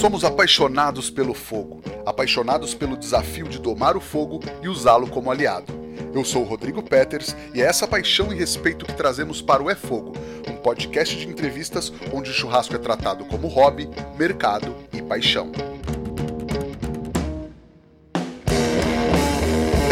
Somos 0.00 0.24
apaixonados 0.24 1.08
pelo 1.08 1.32
fogo, 1.32 1.80
apaixonados 2.04 2.74
pelo 2.74 2.96
desafio 2.96 3.48
de 3.48 3.58
domar 3.58 3.96
o 3.96 4.00
fogo 4.00 4.40
e 4.62 4.68
usá-lo 4.68 5.06
como 5.08 5.30
aliado. 5.30 5.72
Eu 6.12 6.24
sou 6.24 6.42
o 6.42 6.44
Rodrigo 6.44 6.82
Peters 6.82 7.34
e 7.54 7.62
é 7.62 7.64
essa 7.64 7.86
paixão 7.86 8.32
e 8.32 8.36
respeito 8.36 8.84
que 8.84 8.94
trazemos 8.94 9.40
para 9.40 9.62
o 9.62 9.70
É 9.70 9.74
Fogo, 9.74 10.12
um 10.48 10.56
podcast 10.56 11.16
de 11.16 11.28
entrevistas 11.28 11.92
onde 12.12 12.30
o 12.30 12.34
churrasco 12.34 12.74
é 12.74 12.78
tratado 12.78 13.24
como 13.24 13.48
hobby, 13.48 13.88
mercado 14.18 14.74
e 14.92 15.00
paixão. 15.00 15.50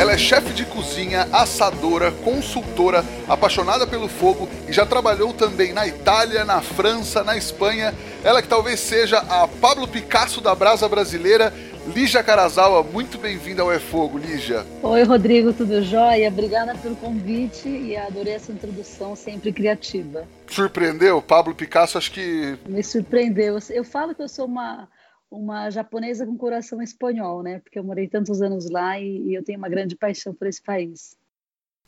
Ela 0.02 0.14
é 0.14 0.18
chefe 0.18 0.52
de 0.52 0.64
cozinha, 0.64 1.28
assadora, 1.32 2.10
consultora, 2.10 3.04
apaixonada 3.28 3.86
pelo 3.86 4.08
fogo 4.08 4.48
e 4.68 4.72
já 4.72 4.84
trabalhou 4.84 5.32
também 5.32 5.72
na 5.72 5.86
Itália, 5.86 6.44
na 6.44 6.60
França, 6.60 7.22
na 7.22 7.36
Espanha. 7.36 7.94
Ela 8.24 8.42
que 8.42 8.48
talvez 8.48 8.80
seja 8.80 9.18
a 9.18 9.46
Pablo 9.46 9.86
Picasso 9.86 10.40
da 10.40 10.56
brasa 10.56 10.88
brasileira. 10.88 11.54
Lígia 11.94 12.20
Carazawa, 12.20 12.82
muito 12.82 13.16
bem-vinda 13.16 13.62
ao 13.62 13.72
É 13.72 13.78
Fogo, 13.78 14.18
Lígia. 14.18 14.66
Oi, 14.82 15.04
Rodrigo, 15.04 15.52
tudo 15.52 15.80
jóia? 15.84 16.26
Obrigada 16.26 16.74
pelo 16.74 16.96
convite 16.96 17.68
e 17.68 17.96
adorei 17.96 18.34
essa 18.34 18.50
introdução 18.50 19.14
sempre 19.14 19.52
criativa. 19.52 20.26
Surpreendeu? 20.48 21.22
Pablo 21.22 21.54
Picasso, 21.54 21.96
acho 21.96 22.10
que. 22.10 22.58
Me 22.66 22.82
surpreendeu. 22.82 23.56
Eu 23.70 23.84
falo 23.84 24.16
que 24.16 24.22
eu 24.22 24.28
sou 24.28 24.46
uma 24.46 24.88
uma 25.32 25.70
japonesa 25.70 26.26
com 26.26 26.36
coração 26.36 26.82
espanhol, 26.82 27.42
né? 27.42 27.58
Porque 27.60 27.78
eu 27.78 27.84
morei 27.84 28.06
tantos 28.06 28.42
anos 28.42 28.68
lá 28.68 28.98
e, 29.00 29.28
e, 29.28 29.34
eu 29.34 29.42
tenho 29.42 29.58
uma 29.58 29.68
grande 29.68 29.96
paixão 29.96 30.34
por 30.34 30.46
esse 30.46 30.62
país. 30.62 31.16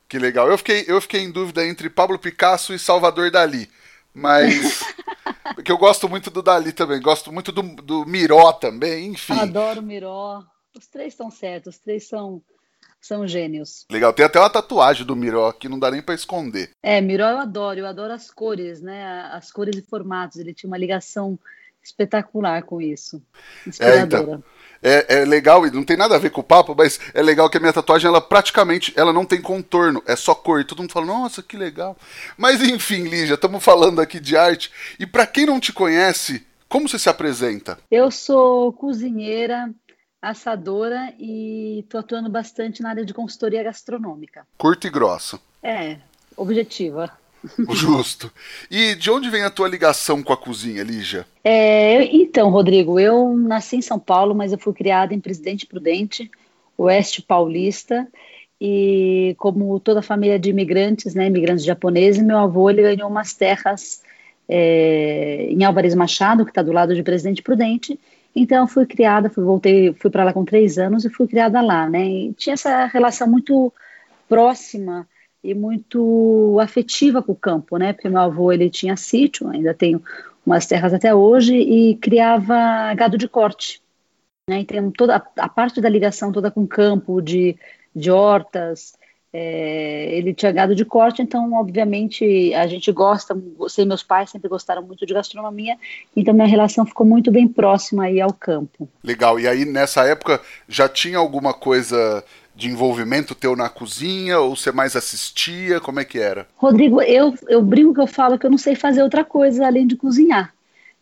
Que 0.09 0.19
legal. 0.19 0.49
Eu 0.49 0.57
fiquei, 0.59 0.85
eu 0.89 1.01
fiquei 1.01 1.21
em 1.21 1.31
dúvida 1.31 1.65
entre 1.67 1.91
Pablo 1.91 2.19
Picasso 2.19 2.73
e 2.73 2.79
Salvador 2.79 3.31
Dali. 3.31 3.69
Mas. 4.13 4.83
porque 5.55 5.71
eu 5.71 5.79
gosto 5.79 6.09
muito 6.09 6.31
do 6.31 6.43
Dali 6.43 6.73
também. 6.73 7.01
Gosto 7.01 7.31
muito 7.31 7.53
do, 7.53 7.63
do 7.63 8.07
Miró 8.07 8.53
também, 8.53 9.09
enfim. 9.09 9.35
Adoro 9.35 9.83
Miró. 9.83 10.43
Os 10.77 10.87
três 10.87 11.13
estão 11.13 11.31
certos, 11.31 11.77
os 11.77 11.81
três 11.81 12.09
são, 12.09 12.43
são 13.01 13.29
gênios. 13.29 13.85
Legal, 13.91 14.13
tem 14.13 14.25
até 14.25 14.41
uma 14.41 14.51
tatuagem 14.51 15.07
do 15.07 15.15
Miró 15.15 15.53
que 15.53 15.69
não 15.69 15.79
dá 15.79 15.89
nem 15.91 16.03
para 16.03 16.17
esconder. 16.17 16.71
É, 16.83 17.01
Miró 17.01 17.29
eu 17.29 17.39
adoro, 17.39 17.79
eu 17.79 17.87
adoro 17.87 18.13
as 18.13 18.31
cores, 18.31 18.81
né? 18.81 19.29
As 19.33 19.53
cores 19.53 19.77
e 19.77 19.83
formatos. 19.83 20.39
Ele 20.39 20.55
tinha 20.55 20.69
uma 20.69 20.79
ligação 20.79 21.39
espetacular 21.85 22.63
com 22.63 22.81
isso. 22.81 23.23
Inspiradora. 23.67 24.03
É, 24.03 24.05
então, 24.05 24.45
é, 24.83 25.21
é, 25.21 25.25
legal, 25.25 25.67
e 25.67 25.71
não 25.71 25.83
tem 25.83 25.97
nada 25.97 26.15
a 26.15 26.19
ver 26.19 26.31
com 26.31 26.41
o 26.43 26.45
papo, 26.45 26.75
mas 26.77 27.01
é 27.15 27.23
legal 27.23 27.49
que 27.49 27.57
a 27.57 27.61
minha 27.61 27.73
tatuagem, 27.73 28.07
ela 28.07 28.21
praticamente, 28.21 28.93
ela 28.97 29.13
não 29.13 29.25
tem 29.25 29.41
contorno, 29.41 30.03
é 30.07 30.15
só 30.15 30.35
cor. 30.35 30.61
E 30.61 30.65
todo 30.65 30.81
mundo 30.81 30.93
fala, 30.93 31.07
nossa, 31.07 31.43
que 31.43 31.57
legal. 31.57 31.97
Mas 32.37 32.61
enfim, 32.61 33.05
Lígia, 33.05 33.35
estamos 33.35 33.65
falando 33.65 34.01
aqui 34.01 34.21
de 34.21 34.37
arte. 34.37 34.71
E 34.99 35.07
para 35.07 35.27
quem 35.27 35.47
não 35.47 35.59
te 35.59 35.73
conhece, 35.73 36.47
como 36.69 36.89
você 36.89 36.99
se 36.99 37.09
apresenta? 37.09 37.79
Eu 37.91 38.11
sou 38.11 38.73
cozinheira, 38.73 39.71
assadora 40.21 41.15
e 41.19 41.81
estou 41.81 42.01
atuando 42.01 42.29
bastante 42.29 42.83
na 42.83 42.91
área 42.91 43.05
de 43.05 43.15
consultoria 43.15 43.63
gastronômica. 43.63 44.47
Curto 44.59 44.87
e 44.87 44.91
grosso. 44.91 45.41
É, 45.63 45.99
objetiva. 46.37 47.11
Justo. 47.71 48.33
E 48.71 48.95
de 48.95 49.11
onde 49.11 49.31
vem 49.31 49.43
a 49.43 49.51
tua 49.51 49.69
ligação 49.69 50.23
com 50.23 50.33
a 50.33 50.37
cozinha, 50.37 50.83
Lígia? 50.83 51.27
É, 51.43 52.05
então, 52.05 52.51
Rodrigo, 52.51 52.99
eu 52.99 53.37
nasci 53.37 53.77
em 53.77 53.83
São 53.83 53.99
Paulo, 53.99 54.35
mas 54.35 54.53
eu 54.53 54.59
fui 54.59 54.73
criada 54.73 55.15
em 55.15 55.21
Presidente 55.21 55.67
Prudente, 55.67 56.31
oeste 56.77 57.23
paulista, 57.23 58.07
e 58.61 59.35
como 59.39 59.79
toda 59.81 60.01
família 60.01 60.39
de 60.39 60.51
imigrantes, 60.51 61.15
né, 61.15 61.27
imigrantes 61.27 61.65
japoneses, 61.65 62.23
meu 62.23 62.39
avô 62.39 62.71
ele 62.71 62.83
ganhou 62.83 63.11
umas 63.11 63.35
terras 63.35 64.03
é, 64.49 65.49
em 65.51 65.65
Álvares 65.65 65.95
Machado, 65.95 66.45
que 66.45 66.51
está 66.51 66.63
do 66.63 66.73
lado 66.73 66.95
de 66.95 67.03
Presidente 67.03 67.43
Prudente, 67.43 67.99
então 68.35 68.67
fui 68.67 68.87
criada, 68.87 69.29
fui, 69.29 69.45
voltei, 69.45 69.93
fui 69.95 70.11
para 70.11 70.25
lá 70.25 70.33
com 70.33 70.45
três 70.45 70.79
anos 70.79 71.05
e 71.05 71.11
fui 71.11 71.29
criada 71.29 71.61
lá, 71.61 71.89
né, 71.89 72.07
e 72.07 72.33
tinha 72.35 72.55
essa 72.55 72.87
relação 72.87 73.29
muito 73.29 73.73
próxima 74.29 75.07
e 75.45 75.55
muito 75.55 76.59
afetiva 76.59 77.23
com 77.23 77.33
o 77.33 77.37
campo, 77.37 77.77
né? 77.77 77.93
Porque 77.93 78.09
meu 78.09 78.21
avô 78.21 78.51
ele 78.51 78.71
tinha 78.71 78.97
sítio, 78.97 79.49
ainda 79.49 79.75
tenho 79.75 80.03
umas 80.45 80.67
terras 80.67 80.95
até 80.95 81.15
hoje 81.15 81.55
e 81.55 81.97
criava 81.97 82.95
gado 82.95 83.19
de 83.19 83.29
corte, 83.29 83.83
né? 84.49 84.61
Então 84.61 84.91
toda 84.91 85.17
a, 85.17 85.45
a 85.45 85.49
parte 85.49 85.83
da 85.83 85.89
ligação 85.89 86.33
toda 86.33 86.51
com 86.51 86.63
o 86.63 86.67
campo, 86.67 87.21
de, 87.21 87.57
de 87.95 88.11
hortas, 88.11 88.95
é, 89.37 90.17
ele 90.17 90.33
tinha 90.33 90.53
gado 90.53 90.75
de 90.75 90.85
corte, 90.85 91.21
então 91.21 91.53
obviamente 91.55 92.55
a 92.55 92.67
gente 92.67 92.91
gosta, 92.91 93.37
você 93.59 93.83
e 93.83 93.85
meus 93.85 94.03
pais 94.03 94.31
sempre 94.31 94.49
gostaram 94.49 94.81
muito 94.81 95.05
de 95.05 95.13
gastronomia, 95.13 95.77
então 96.17 96.33
minha 96.33 96.47
relação 96.47 96.87
ficou 96.87 97.05
muito 97.05 97.31
bem 97.31 97.47
próxima 97.49 98.05
aí 98.05 98.21
ao 98.21 98.33
campo. 98.33 98.89
Legal. 99.03 99.39
E 99.39 99.47
aí 99.47 99.65
nessa 99.65 100.05
época 100.05 100.41
já 100.67 100.89
tinha 100.89 101.19
alguma 101.19 101.53
coisa 101.53 102.25
de 102.55 102.69
envolvimento 102.69 103.35
teu 103.35 103.57
na 103.57 103.69
cozinha 103.69 104.39
ou 104.39 104.57
você 104.57 104.71
mais 104.71 104.95
assistia? 104.95 105.81
Como 105.81 106.01
é 106.01 106.05
que 106.05 106.19
era? 106.19 106.47
Rodrigo, 106.57 107.03
eu, 107.03 107.35
eu 107.49 107.61
brinco 107.61 107.95
que 107.95 108.01
eu 108.01 108.07
falo 108.07 108.39
que 108.39 108.47
eu 108.47 108.51
não 108.51 108.59
sei 108.59 108.75
fazer 108.75 109.03
outra 109.03 109.25
coisa 109.25 109.67
além 109.67 109.87
de 109.87 109.97
cozinhar, 109.97 110.55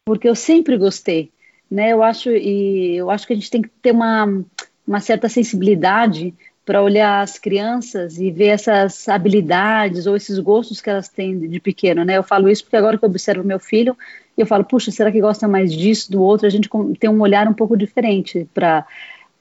porque 0.04 0.28
eu 0.28 0.34
sempre 0.34 0.76
gostei, 0.78 1.30
né? 1.70 1.92
Eu 1.92 2.02
acho 2.02 2.30
e 2.30 2.96
eu 2.96 3.10
acho 3.10 3.26
que 3.26 3.32
a 3.32 3.36
gente 3.36 3.50
tem 3.50 3.62
que 3.62 3.68
ter 3.82 3.92
uma, 3.92 4.42
uma 4.86 5.00
certa 5.00 5.28
sensibilidade 5.28 6.34
para 6.64 6.82
olhar 6.82 7.20
as 7.20 7.38
crianças 7.38 8.18
e 8.18 8.30
ver 8.30 8.48
essas 8.48 9.08
habilidades 9.08 10.06
ou 10.06 10.16
esses 10.16 10.38
gostos 10.38 10.80
que 10.80 10.88
elas 10.88 11.08
têm 11.08 11.38
de 11.48 11.60
pequeno, 11.60 12.04
né? 12.04 12.16
Eu 12.16 12.22
falo 12.22 12.48
isso 12.48 12.62
porque 12.62 12.76
agora 12.76 12.96
que 12.96 13.04
eu 13.04 13.08
observo 13.08 13.44
meu 13.44 13.58
filho, 13.58 13.96
eu 14.38 14.46
falo, 14.46 14.64
puxa, 14.64 14.90
será 14.90 15.10
que 15.10 15.20
gosta 15.20 15.48
mais 15.48 15.72
disso, 15.72 16.10
do 16.10 16.22
outro? 16.22 16.46
A 16.46 16.50
gente 16.50 16.70
tem 16.98 17.10
um 17.10 17.20
olhar 17.20 17.48
um 17.48 17.52
pouco 17.52 17.76
diferente 17.76 18.48
para 18.54 18.86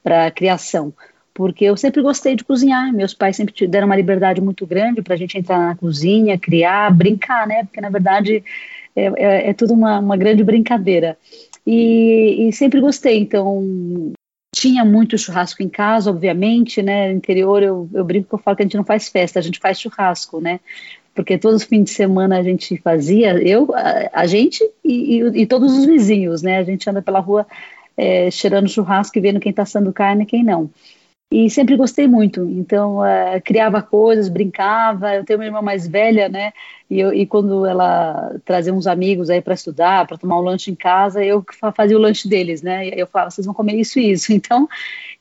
a 0.03 0.31
criação 0.31 0.93
porque 1.33 1.65
eu 1.65 1.77
sempre 1.77 2.01
gostei 2.01 2.35
de 2.35 2.43
cozinhar. 2.43 2.91
Meus 2.93 3.13
pais 3.13 3.35
sempre 3.35 3.67
deram 3.67 3.87
uma 3.87 3.95
liberdade 3.95 4.41
muito 4.41 4.65
grande 4.65 5.01
para 5.01 5.13
a 5.13 5.17
gente 5.17 5.37
entrar 5.37 5.59
na 5.59 5.75
cozinha, 5.75 6.37
criar, 6.37 6.91
brincar, 6.91 7.47
né? 7.47 7.63
Porque 7.63 7.81
na 7.81 7.89
verdade 7.89 8.43
é, 8.95 9.05
é, 9.05 9.49
é 9.49 9.53
tudo 9.53 9.73
uma, 9.73 9.99
uma, 9.99 10.17
grande 10.17 10.43
brincadeira. 10.43 11.17
E, 11.65 12.47
e, 12.47 12.53
sempre 12.53 12.81
gostei, 12.81 13.19
então 13.19 14.13
tinha 14.53 14.83
muito 14.83 15.17
churrasco 15.17 15.63
em 15.63 15.69
casa, 15.69 16.09
obviamente, 16.09 16.81
né? 16.81 17.09
No 17.09 17.17
interior 17.17 17.63
eu, 17.63 17.89
eu 17.93 18.03
brinco 18.03 18.27
que 18.27 18.35
eu 18.35 18.39
falo 18.39 18.57
que 18.57 18.63
a 18.63 18.65
gente 18.65 18.77
não 18.77 18.83
faz 18.83 19.07
festa, 19.07 19.39
a 19.39 19.41
gente 19.41 19.59
faz 19.59 19.79
churrasco, 19.79 20.41
né? 20.41 20.59
Porque 21.15 21.37
todos 21.37 21.61
os 21.61 21.67
fins 21.67 21.85
de 21.85 21.89
semana 21.91 22.37
a 22.39 22.43
gente 22.43 22.77
fazia, 22.77 23.33
eu, 23.41 23.73
a, 23.73 24.21
a 24.21 24.25
gente 24.25 24.63
e, 24.83 25.17
e, 25.17 25.41
e, 25.41 25.45
todos 25.45 25.77
os 25.77 25.85
vizinhos, 25.85 26.41
né? 26.41 26.57
A 26.57 26.63
gente 26.63 26.89
anda 26.89 27.01
pela 27.01 27.19
rua 27.19 27.47
é, 27.95 28.29
cheirando 28.31 28.69
churrasco 28.69 29.17
e 29.17 29.21
vendo 29.21 29.39
quem 29.39 29.51
está 29.51 29.63
assando 29.63 29.93
carne 29.93 30.23
e 30.23 30.25
quem 30.25 30.43
não 30.43 30.69
e 31.31 31.49
sempre 31.49 31.77
gostei 31.77 32.07
muito. 32.07 32.43
Então, 32.43 32.97
uh, 32.97 33.41
criava 33.45 33.81
coisas, 33.81 34.27
brincava. 34.27 35.15
Eu 35.15 35.23
tenho 35.23 35.39
uma 35.39 35.45
irmã 35.45 35.61
mais 35.61 35.87
velha, 35.87 36.27
né? 36.27 36.51
E, 36.89 36.99
eu, 36.99 37.13
e 37.13 37.25
quando 37.25 37.65
ela 37.65 38.35
trazia 38.43 38.73
uns 38.73 38.85
amigos 38.85 39.29
aí 39.29 39.41
para 39.41 39.53
estudar, 39.53 40.05
para 40.05 40.17
tomar 40.17 40.37
um 40.37 40.43
lanche 40.43 40.69
em 40.69 40.75
casa, 40.75 41.23
eu 41.23 41.41
fazia 41.73 41.95
o 41.95 42.01
lanche 42.01 42.27
deles, 42.27 42.61
né? 42.61 42.89
E 42.89 42.99
eu 42.99 43.07
falava, 43.07 43.31
vocês 43.31 43.45
vão 43.45 43.55
comer 43.55 43.75
isso 43.75 43.97
e 43.97 44.11
isso. 44.11 44.33
Então, 44.41 44.67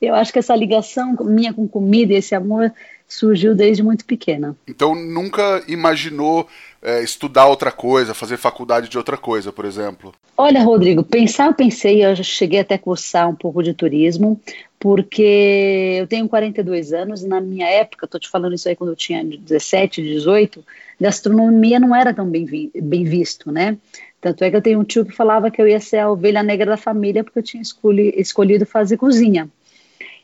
eu 0.00 0.14
acho 0.14 0.32
que 0.32 0.38
essa 0.38 0.56
ligação 0.56 1.14
minha 1.20 1.52
com 1.52 1.68
comida, 1.68 2.14
esse 2.14 2.34
amor, 2.34 2.72
surgiu 3.06 3.54
desde 3.54 3.82
muito 3.82 4.04
pequena. 4.04 4.56
Então, 4.66 4.94
nunca 4.94 5.62
imaginou 5.68 6.48
é, 6.82 7.02
estudar 7.02 7.46
outra 7.46 7.70
coisa, 7.70 8.14
fazer 8.14 8.36
faculdade 8.36 8.88
de 8.88 8.96
outra 8.96 9.16
coisa, 9.16 9.52
por 9.52 9.64
exemplo? 9.64 10.14
Olha, 10.36 10.62
Rodrigo, 10.62 11.02
pensar 11.02 11.46
eu 11.46 11.54
pensei, 11.54 12.04
eu 12.04 12.16
cheguei 12.16 12.60
até 12.60 12.76
a 12.76 12.78
cursar 12.78 13.28
um 13.28 13.34
pouco 13.34 13.62
de 13.62 13.74
turismo, 13.74 14.40
porque 14.78 15.98
eu 16.00 16.06
tenho 16.06 16.28
42 16.28 16.92
anos 16.94 17.22
e 17.22 17.28
na 17.28 17.40
minha 17.40 17.68
época, 17.68 18.06
estou 18.06 18.18
te 18.18 18.28
falando 18.28 18.54
isso 18.54 18.68
aí 18.68 18.74
quando 18.74 18.90
eu 18.90 18.96
tinha 18.96 19.22
17, 19.22 20.02
18, 20.02 20.64
gastronomia 20.98 21.78
não 21.78 21.94
era 21.94 22.14
tão 22.14 22.26
bem, 22.26 22.46
vi 22.46 22.70
bem 22.74 23.04
visto, 23.04 23.52
né? 23.52 23.76
Tanto 24.20 24.44
é 24.44 24.50
que 24.50 24.56
eu 24.56 24.62
tenho 24.62 24.80
um 24.80 24.84
tio 24.84 25.04
que 25.04 25.12
falava 25.12 25.50
que 25.50 25.60
eu 25.60 25.68
ia 25.68 25.80
ser 25.80 25.98
a 25.98 26.10
ovelha 26.10 26.42
negra 26.42 26.70
da 26.70 26.76
família 26.76 27.24
porque 27.24 27.38
eu 27.38 27.42
tinha 27.42 27.62
escolhi 27.62 28.14
escolhido 28.16 28.64
fazer 28.66 28.96
cozinha. 28.96 29.48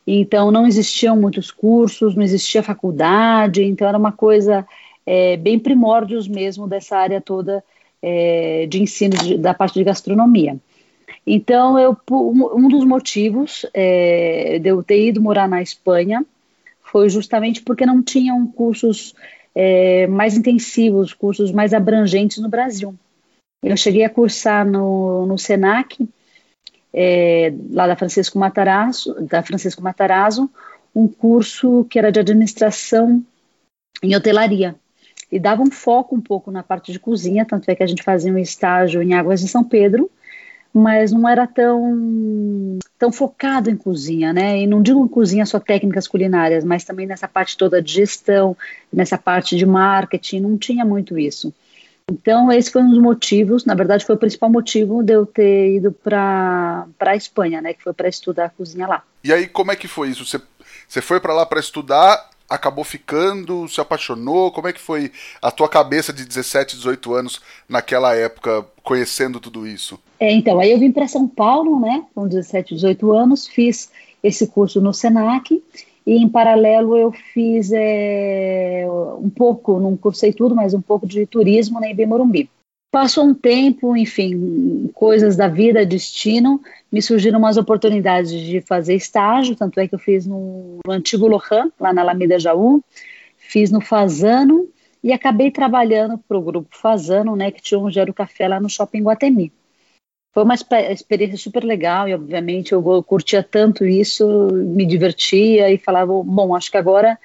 Então 0.07 0.51
não 0.51 0.67
existiam 0.67 1.17
muitos 1.17 1.51
cursos, 1.51 2.15
não 2.15 2.23
existia 2.23 2.63
faculdade, 2.63 3.65
então 3.65 3.89
era 3.89 3.99
uma 3.99 4.13
coisa 4.13 4.67
é, 5.07 5.37
bem 5.37 5.59
primórdios 5.59 6.27
mesmo 6.27 6.67
dessa 6.67 6.99
área 6.99 7.21
toda 7.21 7.63
é, 8.03 8.67
de 8.67 8.83
ensino 8.83 9.17
de, 9.17 9.39
da 9.39 9.55
parte 9.55 9.75
de 9.75 9.85
gastronomia. 9.85 10.59
Então, 11.25 11.79
eu, 11.79 11.97
um 12.11 12.69
dos 12.69 12.85
motivos 12.85 13.65
é, 13.73 14.59
de 14.59 14.69
eu 14.69 14.83
ter 14.83 15.09
ido 15.09 15.21
morar 15.21 15.49
na 15.49 15.63
Espanha 15.63 16.25
foi 16.83 17.09
justamente 17.09 17.63
porque 17.63 17.87
não 17.87 18.03
tinham 18.03 18.47
cursos 18.47 19.15
é, 19.55 20.07
mais 20.07 20.37
intensivos, 20.37 21.13
cursos 21.13 21.51
mais 21.51 21.73
abrangentes 21.73 22.39
no 22.39 22.49
Brasil. 22.49 22.95
Eu 23.63 23.77
cheguei 23.77 24.05
a 24.05 24.11
cursar 24.11 24.65
no, 24.65 25.27
no 25.27 25.39
Senac, 25.39 26.09
é, 26.95 27.53
lá 27.71 27.87
da 27.87 27.97
Francisco 27.97 28.39
Matarazzo, 28.39 29.15
da 29.27 29.43
Francisco 29.43 29.83
Matarazzo, 29.83 30.49
um 30.95 31.09
curso 31.09 31.85
que 31.91 31.99
era 31.99 32.13
de 32.13 32.21
administração 32.21 33.25
em 34.03 34.15
hotelaria 34.15 34.77
e 35.31 35.39
dava 35.39 35.63
um 35.63 35.71
foco 35.71 36.15
um 36.15 36.21
pouco 36.21 36.51
na 36.51 36.63
parte 36.63 36.93
de 36.93 36.99
cozinha, 36.99 37.45
tanto 37.45 37.69
é 37.71 37.75
que 37.75 37.83
a 37.83 37.87
gente 37.87 38.03
fazia 38.03 38.33
um 38.33 38.39
estágio 38.39 39.03
em 39.03 39.15
Águas 39.15 39.41
de 39.41 39.49
São 39.49 39.65
Pedro, 39.65 40.11
mas 40.73 41.11
não 41.11 41.29
era 41.29 41.47
tão 41.47 42.79
tão 42.99 43.11
focado 43.11 43.71
em 43.71 43.77
cozinha, 43.77 44.33
né? 44.33 44.61
E 44.61 44.67
não 44.67 44.83
digo 44.83 45.05
em 45.05 45.09
cozinha 45.09 45.47
só 45.47 45.59
técnicas 45.59 46.07
culinárias, 46.07 46.65
mas 46.65 46.85
também 46.85 47.07
nessa 47.07 47.27
parte 47.27 47.57
toda 47.57 47.83
de 47.83 47.93
gestão, 47.93 48.57
nessa 48.93 49.19
parte 49.19 49.57
de 49.57 49.67
marketing, 49.67 50.41
não 50.41 50.59
tinha 50.59 50.85
muito 50.85 51.19
isso. 51.19 51.53
Então, 52.09 52.53
esse 52.53 52.71
foi 52.71 52.83
um 52.83 52.91
dos 52.91 53.01
motivos, 53.01 53.65
na 53.65 53.75
verdade, 53.75 54.05
foi 54.05 54.15
o 54.15 54.19
principal 54.19 54.49
motivo 54.49 55.03
de 55.03 55.13
eu 55.13 55.27
ter 55.27 55.75
ido 55.75 55.91
para 55.91 56.87
a 57.01 57.17
Espanha, 57.17 57.61
né? 57.61 57.73
Que 57.73 57.83
foi 57.83 57.93
para 57.93 58.09
estudar 58.09 58.45
a 58.45 58.51
cozinha 58.51 58.87
lá. 58.87 59.03
E 59.25 59.33
aí, 59.33 59.49
como 59.49 59.73
é 59.73 59.77
que 59.77 59.89
foi 59.89 60.11
isso? 60.11 60.25
Você, 60.25 60.41
você 60.87 61.03
foi 61.03 61.19
para 61.19 61.35
lá 61.35 61.45
para 61.45 61.59
estudar 61.59 62.31
acabou 62.49 62.85
ficando, 62.85 63.69
se 63.69 63.81
apaixonou? 63.81 64.51
Como 64.51 64.69
é 64.69 64.73
que 64.73 64.81
foi 64.81 65.11
a 65.43 65.51
tua 65.51 65.69
cabeça 65.69 66.13
de 66.13 66.25
17, 66.25 66.77
18 66.77 67.15
anos 67.15 67.41
naquela 67.69 68.15
época, 68.15 68.65
conhecendo 68.83 69.41
tudo 69.41 69.67
isso? 69.67 69.99
É, 70.19 70.33
então, 70.33 70.59
aí 70.59 70.71
eu 70.71 70.79
vim 70.79 70.93
para 70.93 71.09
São 71.09 71.27
Paulo, 71.27 71.81
né, 71.81 72.05
com 72.15 72.27
17, 72.27 72.75
18 72.75 73.13
anos, 73.13 73.47
fiz 73.47 73.91
esse 74.23 74.47
curso 74.47 74.81
no 74.81 74.95
SENAC 74.95 75.63
e 76.07 76.17
em 76.17 76.29
paralelo 76.29 76.97
eu 76.97 77.13
fiz 77.13 77.71
é, 77.73 78.87
um 79.21 79.29
pouco, 79.29 79.81
não 79.81 79.97
cursei 79.97 80.33
tudo, 80.33 80.55
mas 80.55 80.73
um 80.73 80.81
pouco 80.81 81.07
de 81.07 81.27
turismo 81.27 81.81
na 81.81 82.07
Morumbi. 82.07 82.49
Passou 82.97 83.25
um 83.25 83.35
tempo, 83.35 83.95
enfim, 83.95 84.91
coisas 84.95 85.37
da 85.37 85.49
vida, 85.49 85.85
destino, 85.85 86.63
me 86.91 87.03
surgiram 87.03 87.39
umas 87.39 87.59
oportunidades 87.59 88.31
de 88.31 88.63
fazer 88.63 88.95
estágio, 88.95 89.55
tanto 89.55 89.79
é 89.79 89.87
que 89.87 89.95
eu 89.95 89.99
fiz 89.99 90.25
no, 90.25 90.79
antigo 90.89 91.27
Lohan, 91.27 91.71
lá 91.79 91.93
na 91.93 92.01
Alameda 92.01 92.39
Jaú, 92.39 92.83
fiz 93.37 93.71
no 93.71 93.83
Fazano 93.83 94.67
e 95.05 95.13
acabei 95.13 95.51
trabalhando 95.51 96.17
para 96.17 96.39
o 96.39 96.41
grupo 96.41 96.75
Fazano, 96.75 97.37
né, 97.37 97.51
que 97.51 97.61
tinha 97.61 97.79
um 97.79 97.91
Gero 97.91 98.15
Café 98.15 98.49
lá 98.49 98.59
no 98.59 98.71
Shopping 98.71 99.03
Guatemi. 99.03 99.53
Foi 100.33 100.43
uma 100.43 100.55
experiência 100.55 101.37
super 101.37 101.65
legal 101.65 102.09
e, 102.09 102.15
obviamente, 102.15 102.73
eu 102.73 103.03
curtia 103.03 103.43
tanto 103.43 103.85
isso, 103.85 104.49
me 104.55 104.87
divertia 104.87 105.71
e 105.71 105.77
falava, 105.77 106.15
bom, 106.25 106.57
acho 106.57 106.71
que 106.71 106.79
agora 106.79 107.19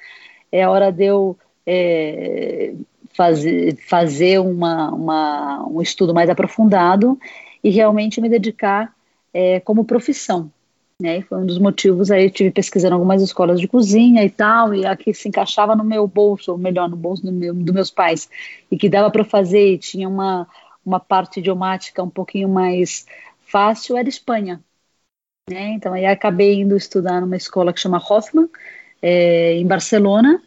é 0.52 0.64
a 0.64 0.70
hora 0.70 0.92
de 0.92 1.06
eu 1.06 1.34
é, 1.66 2.74
fazer, 3.12 3.76
fazer 3.76 4.38
uma, 4.40 4.90
uma, 4.90 5.66
um 5.68 5.82
estudo 5.82 6.14
mais 6.14 6.30
aprofundado 6.30 7.18
e 7.62 7.70
realmente 7.70 8.20
me 8.20 8.28
dedicar 8.28 8.94
é, 9.32 9.60
como 9.60 9.84
profissão. 9.84 10.50
Né? 11.00 11.18
E 11.18 11.22
foi 11.22 11.38
um 11.38 11.46
dos 11.46 11.58
motivos 11.58 12.10
aí, 12.10 12.30
tive 12.30 12.50
pesquisando 12.50 12.94
algumas 12.94 13.22
escolas 13.22 13.60
de 13.60 13.66
cozinha 13.66 14.24
e 14.24 14.30
tal, 14.30 14.74
e 14.74 14.86
aqui 14.86 15.12
se 15.12 15.28
encaixava 15.28 15.74
no 15.74 15.84
meu 15.84 16.06
bolso, 16.06 16.52
ou 16.52 16.58
melhor, 16.58 16.88
no 16.88 16.96
bolso 16.96 17.24
do 17.24 17.32
meu, 17.32 17.52
dos 17.54 17.74
meus 17.74 17.90
pais, 17.90 18.28
e 18.70 18.76
que 18.76 18.88
dava 18.88 19.10
para 19.10 19.24
fazer, 19.24 19.74
e 19.74 19.78
tinha 19.78 20.08
uma, 20.08 20.46
uma 20.84 21.00
parte 21.00 21.40
idiomática 21.40 22.02
um 22.02 22.10
pouquinho 22.10 22.48
mais 22.48 23.06
fácil, 23.40 23.96
era 23.96 24.08
Espanha. 24.08 24.62
Né? 25.50 25.70
Então 25.72 25.92
aí 25.92 26.06
acabei 26.06 26.60
indo 26.60 26.76
estudar 26.76 27.20
numa 27.20 27.36
escola 27.36 27.72
que 27.72 27.80
chama 27.80 27.98
Hoffman, 27.98 28.48
é, 29.00 29.54
em 29.54 29.66
Barcelona, 29.66 30.40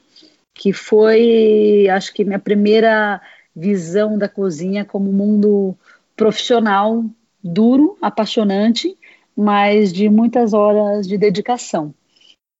que 0.56 0.72
foi, 0.72 1.88
acho 1.92 2.13
que, 2.13 2.24
minha 2.24 2.40
primeira 2.40 3.22
visão 3.54 4.18
da 4.18 4.30
cozinha 4.30 4.86
como 4.86 5.12
mundo 5.12 5.78
profissional 6.16 7.04
duro, 7.44 7.98
apaixonante, 8.02 8.98
mas 9.36 9.92
de 9.92 10.10
muitas 10.10 10.54
horas 10.54 11.07
de 11.07 11.18
dedicação. 11.18 11.94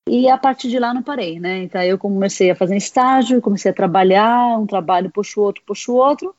E 0.08 0.30
a 0.30 0.38
partir 0.38 0.70
de 0.70 0.78
lá 0.78 0.94
não 0.94 1.02
parei, 1.02 1.40
né? 1.40 1.64
Então 1.64 1.82
eu 1.82 1.98
comecei 1.98 2.52
a 2.52 2.56
fazer 2.56 2.76
estágio, 2.76 3.42
comecei 3.42 3.72
a 3.72 3.74
trabalhar, 3.74 4.60
um 4.60 4.68
trabalho 4.68 5.10
puxa 5.10 5.40
o 5.40 5.44
outro, 5.44 5.64
puxa 5.66 5.92
o 5.92 5.96
outro, 5.96 6.36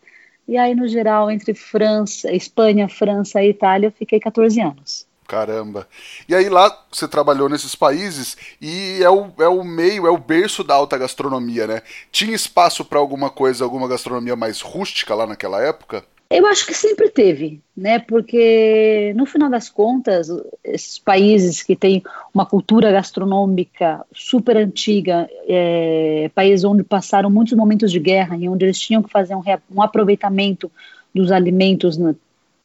e 0.46 0.56
aí 0.56 0.74
no 0.74 0.86
geral 0.86 1.30
entre 1.30 1.54
França, 1.54 2.30
Espanha, 2.32 2.88
França 2.88 3.42
e 3.42 3.50
Itália 3.50 3.88
eu 3.88 3.92
fiquei 3.92 4.20
14 4.20 4.60
anos. 4.60 5.05
Caramba. 5.26 5.88
E 6.28 6.34
aí 6.34 6.48
lá 6.48 6.84
você 6.90 7.08
trabalhou 7.08 7.48
nesses 7.48 7.74
países 7.74 8.36
e 8.60 9.02
é 9.02 9.10
o, 9.10 9.32
é 9.38 9.48
o 9.48 9.64
meio, 9.64 10.06
é 10.06 10.10
o 10.10 10.18
berço 10.18 10.62
da 10.62 10.74
alta 10.74 10.96
gastronomia, 10.96 11.66
né? 11.66 11.82
Tinha 12.12 12.34
espaço 12.34 12.84
para 12.84 12.98
alguma 12.98 13.28
coisa, 13.28 13.64
alguma 13.64 13.88
gastronomia 13.88 14.36
mais 14.36 14.60
rústica 14.60 15.14
lá 15.14 15.26
naquela 15.26 15.60
época? 15.60 16.04
Eu 16.28 16.44
acho 16.46 16.66
que 16.66 16.74
sempre 16.74 17.08
teve, 17.08 17.60
né? 17.76 18.00
Porque 18.00 19.12
no 19.16 19.26
final 19.26 19.48
das 19.48 19.68
contas, 19.68 20.28
esses 20.64 20.98
países 20.98 21.62
que 21.62 21.76
têm 21.76 22.02
uma 22.34 22.44
cultura 22.44 22.90
gastronômica 22.90 24.04
super 24.12 24.56
antiga, 24.56 25.28
é, 25.48 26.28
países 26.34 26.64
onde 26.64 26.82
passaram 26.82 27.30
muitos 27.30 27.54
momentos 27.54 27.92
de 27.92 28.00
guerra 28.00 28.36
e 28.36 28.48
onde 28.48 28.64
eles 28.64 28.78
tinham 28.78 29.02
que 29.04 29.10
fazer 29.10 29.36
um, 29.36 29.42
um 29.72 29.80
aproveitamento 29.80 30.70
dos 31.14 31.30
alimentos 31.30 31.96
na, 31.96 32.12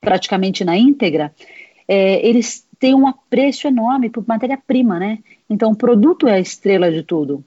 praticamente 0.01 0.65
na 0.65 0.75
íntegra, 0.75 1.31
é, 1.87 2.25
eles 2.27 2.65
têm 2.79 2.95
um 2.95 3.07
apreço 3.07 3.67
enorme 3.67 4.09
por 4.09 4.23
matéria-prima, 4.27 4.99
né? 4.99 5.19
Então, 5.49 5.71
o 5.71 5.75
produto 5.75 6.27
é 6.27 6.33
a 6.33 6.39
estrela 6.39 6.91
de 6.91 7.03
tudo. 7.03 7.43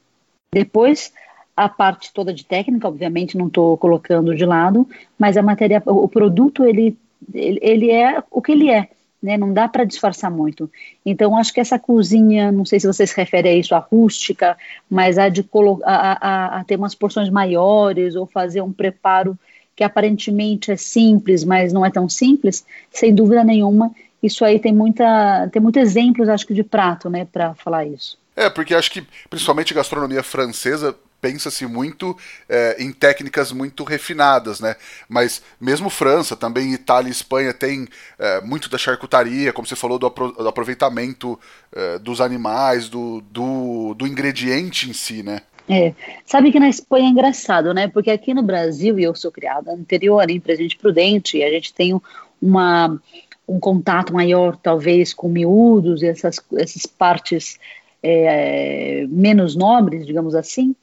Depois, 0.53 1.13
a 1.57 1.69
parte 1.69 2.13
toda 2.13 2.33
de 2.33 2.45
técnica, 2.45 2.89
obviamente, 2.89 3.37
não 3.37 3.49
estou 3.49 3.77
colocando 3.77 4.35
de 4.35 4.45
lado, 4.45 4.89
mas 5.19 5.37
a 5.37 5.43
matéria, 5.43 5.83
o 5.87 6.09
produto, 6.09 6.65
ele, 6.65 6.97
ele, 7.33 7.91
é 7.91 8.23
o 8.31 8.41
que 8.41 8.53
ele 8.53 8.71
é. 8.71 8.89
Né, 9.23 9.39
não 9.39 9.55
dá 9.55 9.67
para 9.67 9.85
disfarçar 9.85 10.31
muito. 10.31 10.71
Então, 11.05 11.35
acho 11.39 11.51
que 11.51 11.59
essa 11.59 11.79
cozinha, 11.79 12.53
não 12.53 12.67
sei 12.67 12.79
se 12.79 12.87
vocês 12.87 13.09
se 13.09 13.17
referem 13.17 13.53
a 13.53 13.55
isso, 13.57 13.75
a 13.75 13.79
rústica, 13.79 14.55
mas 14.89 15.17
a 15.17 15.31
de 15.31 15.43
a, 15.83 16.29
a, 16.29 16.61
a 16.61 16.65
ter 16.65 16.77
umas 16.77 16.95
porções 16.95 17.31
maiores 17.31 18.17
ou 18.17 18.27
fazer 18.27 18.61
um 18.61 18.71
preparo 18.71 19.39
que 19.75 19.83
aparentemente 19.83 20.71
é 20.71 20.77
simples, 20.77 21.43
mas 21.43 21.73
não 21.73 21.87
é 21.87 21.91
tão 21.91 22.07
simples, 22.07 22.67
sem 22.91 23.15
dúvida 23.15 23.43
nenhuma, 23.43 23.91
isso 24.25 24.45
aí 24.45 24.59
tem 24.59 24.73
muita 24.73 25.49
tem 25.53 25.61
muitos 25.61 25.83
exemplos 25.83 26.29
acho 26.29 26.47
que 26.47 26.55
de 26.55 26.63
prato 26.63 27.09
né 27.11 27.27
para 27.31 27.55
falar 27.55 27.85
isso 27.85 28.19
é 28.37 28.51
porque 28.51 28.75
acho 28.75 28.91
que 28.91 29.07
principalmente 29.29 29.75
gastronomia 29.75 30.23
francesa 30.23 30.97
pensa-se 31.25 31.67
muito 31.67 32.15
é, 32.47 32.77
em 32.79 32.93
técnicas 32.93 33.51
muito 33.51 33.83
refinadas, 33.83 34.61
né? 34.61 34.77
Mas 35.09 35.43
mesmo 35.59 35.89
França, 35.89 36.37
também 36.37 36.75
Itália 36.75 37.09
e 37.09 37.13
Espanha 37.13 37.55
tem 37.55 37.89
é, 38.19 38.43
muito 38.43 38.69
da 38.69 38.77
charcutaria, 38.77 39.51
como 39.51 39.67
você 39.67 39.75
falou, 39.75 39.99
do, 39.99 40.07
apro 40.07 40.33
do 40.33 40.47
aproveitamento 40.47 41.41
é, 41.75 41.99
dos 41.99 42.21
animais, 42.21 42.91
do, 42.91 43.23
do, 43.23 43.95
do, 43.95 44.07
ingrediente 44.07 44.91
em 44.91 44.93
si, 44.93 45.23
né? 45.23 45.41
É, 45.67 45.95
sabe 46.27 46.53
que 46.53 46.61
na 46.61 46.69
Espanha 46.69 47.07
é 47.07 47.11
engraçado, 47.11 47.73
né? 47.73 47.89
Porque 47.89 48.11
aqui 48.11 48.35
no 48.35 48.43
Brasil, 48.43 48.99
e 48.99 49.05
eu 49.05 49.15
sou 49.15 49.33
criada 49.33 49.73
no 49.73 49.81
interior, 49.81 50.29
em 50.29 50.39
Presidente 50.39 50.77
Prudente, 50.77 51.39
e 51.39 51.43
a 51.43 51.49
gente 51.49 51.73
tem 51.73 51.99
uma 52.43 53.01
um 53.47 53.61
contato 53.61 54.13
maior, 54.13 54.57
talvez, 54.57 55.13
com 55.13 55.29
miúdos 55.29 56.03
e 56.03 56.07
essas, 56.07 56.41
essas 56.57 56.87
partes 56.87 57.59
é, 58.03 59.07
menos 59.09 59.55
nobres, 59.55 60.07
digamos 60.07 60.35
assim, 60.35 60.75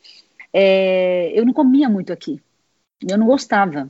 é, 0.53 1.31
eu 1.33 1.45
não 1.45 1.53
comia 1.53 1.89
muito 1.89 2.11
aqui. 2.11 2.39
Eu 3.07 3.17
não 3.17 3.25
gostava. 3.25 3.89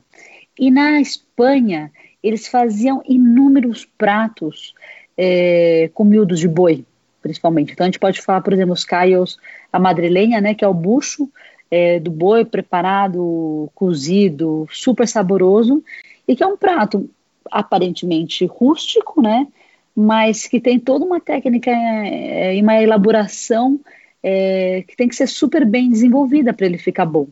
E 0.58 0.70
na 0.70 1.00
Espanha, 1.00 1.90
eles 2.22 2.46
faziam 2.46 3.02
inúmeros 3.06 3.84
pratos 3.84 4.74
é, 5.16 5.90
com 5.94 6.04
miúdos 6.04 6.38
de 6.38 6.48
boi, 6.48 6.84
principalmente. 7.20 7.72
Então, 7.72 7.84
a 7.84 7.88
gente 7.88 7.98
pode 7.98 8.20
falar, 8.20 8.42
por 8.42 8.52
exemplo, 8.52 8.72
os 8.72 8.84
caios, 8.84 9.38
a 9.72 9.78
madrilenha, 9.78 10.40
né, 10.40 10.54
que 10.54 10.64
é 10.64 10.68
o 10.68 10.74
bucho 10.74 11.28
é, 11.70 11.98
do 11.98 12.10
boi 12.10 12.44
preparado, 12.44 13.70
cozido, 13.74 14.66
super 14.70 15.08
saboroso, 15.08 15.82
e 16.28 16.36
que 16.36 16.42
é 16.42 16.46
um 16.46 16.56
prato 16.56 17.08
aparentemente 17.50 18.44
rústico, 18.46 19.22
né? 19.22 19.46
Mas 19.94 20.46
que 20.46 20.60
tem 20.60 20.78
toda 20.78 21.04
uma 21.04 21.20
técnica 21.20 21.70
é, 21.70 22.56
e 22.56 22.62
uma 22.62 22.80
elaboração 22.80 23.78
é, 24.22 24.84
que 24.86 24.96
tem 24.96 25.08
que 25.08 25.16
ser 25.16 25.26
super 25.26 25.66
bem 25.66 25.90
desenvolvida 25.90 26.52
para 26.52 26.66
ele 26.66 26.78
ficar 26.78 27.04
bom. 27.04 27.26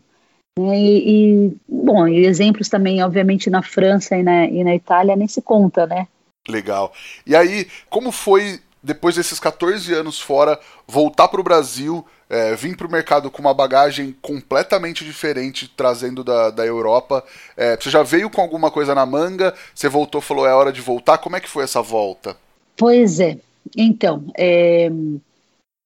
E, 0.58 1.46
e, 1.46 1.56
bom, 1.68 2.06
e 2.06 2.26
exemplos 2.26 2.68
também, 2.68 3.02
obviamente, 3.02 3.48
na 3.48 3.62
França 3.62 4.16
e 4.16 4.22
na, 4.22 4.46
e 4.46 4.62
na 4.62 4.74
Itália 4.74 5.16
nem 5.16 5.28
se 5.28 5.40
conta, 5.40 5.86
né? 5.86 6.06
Legal. 6.48 6.92
E 7.26 7.34
aí, 7.34 7.66
como 7.88 8.10
foi 8.10 8.60
depois 8.82 9.14
desses 9.14 9.38
14 9.38 9.92
anos 9.92 10.20
fora, 10.20 10.58
voltar 10.86 11.28
para 11.28 11.40
o 11.40 11.44
Brasil, 11.44 12.04
é, 12.30 12.54
vir 12.54 12.76
para 12.76 12.86
o 12.86 12.90
mercado 12.90 13.28
com 13.28 13.42
uma 13.42 13.52
bagagem 13.52 14.14
completamente 14.22 15.04
diferente, 15.04 15.68
trazendo 15.76 16.22
da, 16.22 16.50
da 16.50 16.64
Europa. 16.64 17.24
É, 17.56 17.76
você 17.76 17.90
já 17.90 18.04
veio 18.04 18.30
com 18.30 18.40
alguma 18.40 18.70
coisa 18.70 18.94
na 18.94 19.04
manga? 19.04 19.52
Você 19.74 19.88
voltou, 19.88 20.20
falou 20.20 20.46
é 20.46 20.54
hora 20.54 20.72
de 20.72 20.80
voltar. 20.80 21.18
Como 21.18 21.34
é 21.34 21.40
que 21.40 21.50
foi 21.50 21.64
essa 21.64 21.82
volta? 21.82 22.36
Pois 22.76 23.18
é. 23.18 23.36
Então, 23.76 24.24
é, 24.38 24.88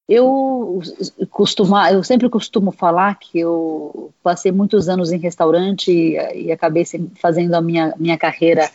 eu 0.06 0.82
costuma, 1.30 1.90
eu 1.90 2.04
sempre 2.04 2.28
costumo 2.28 2.70
falar 2.70 3.18
que 3.18 3.38
eu 3.38 4.12
passei 4.22 4.52
muitos 4.52 4.88
anos 4.88 5.10
em 5.10 5.18
restaurante 5.18 5.90
e, 5.90 6.44
e 6.46 6.52
acabei 6.52 6.84
fazendo 7.20 7.54
a 7.54 7.62
minha, 7.62 7.94
minha 7.96 8.18
carreira 8.18 8.70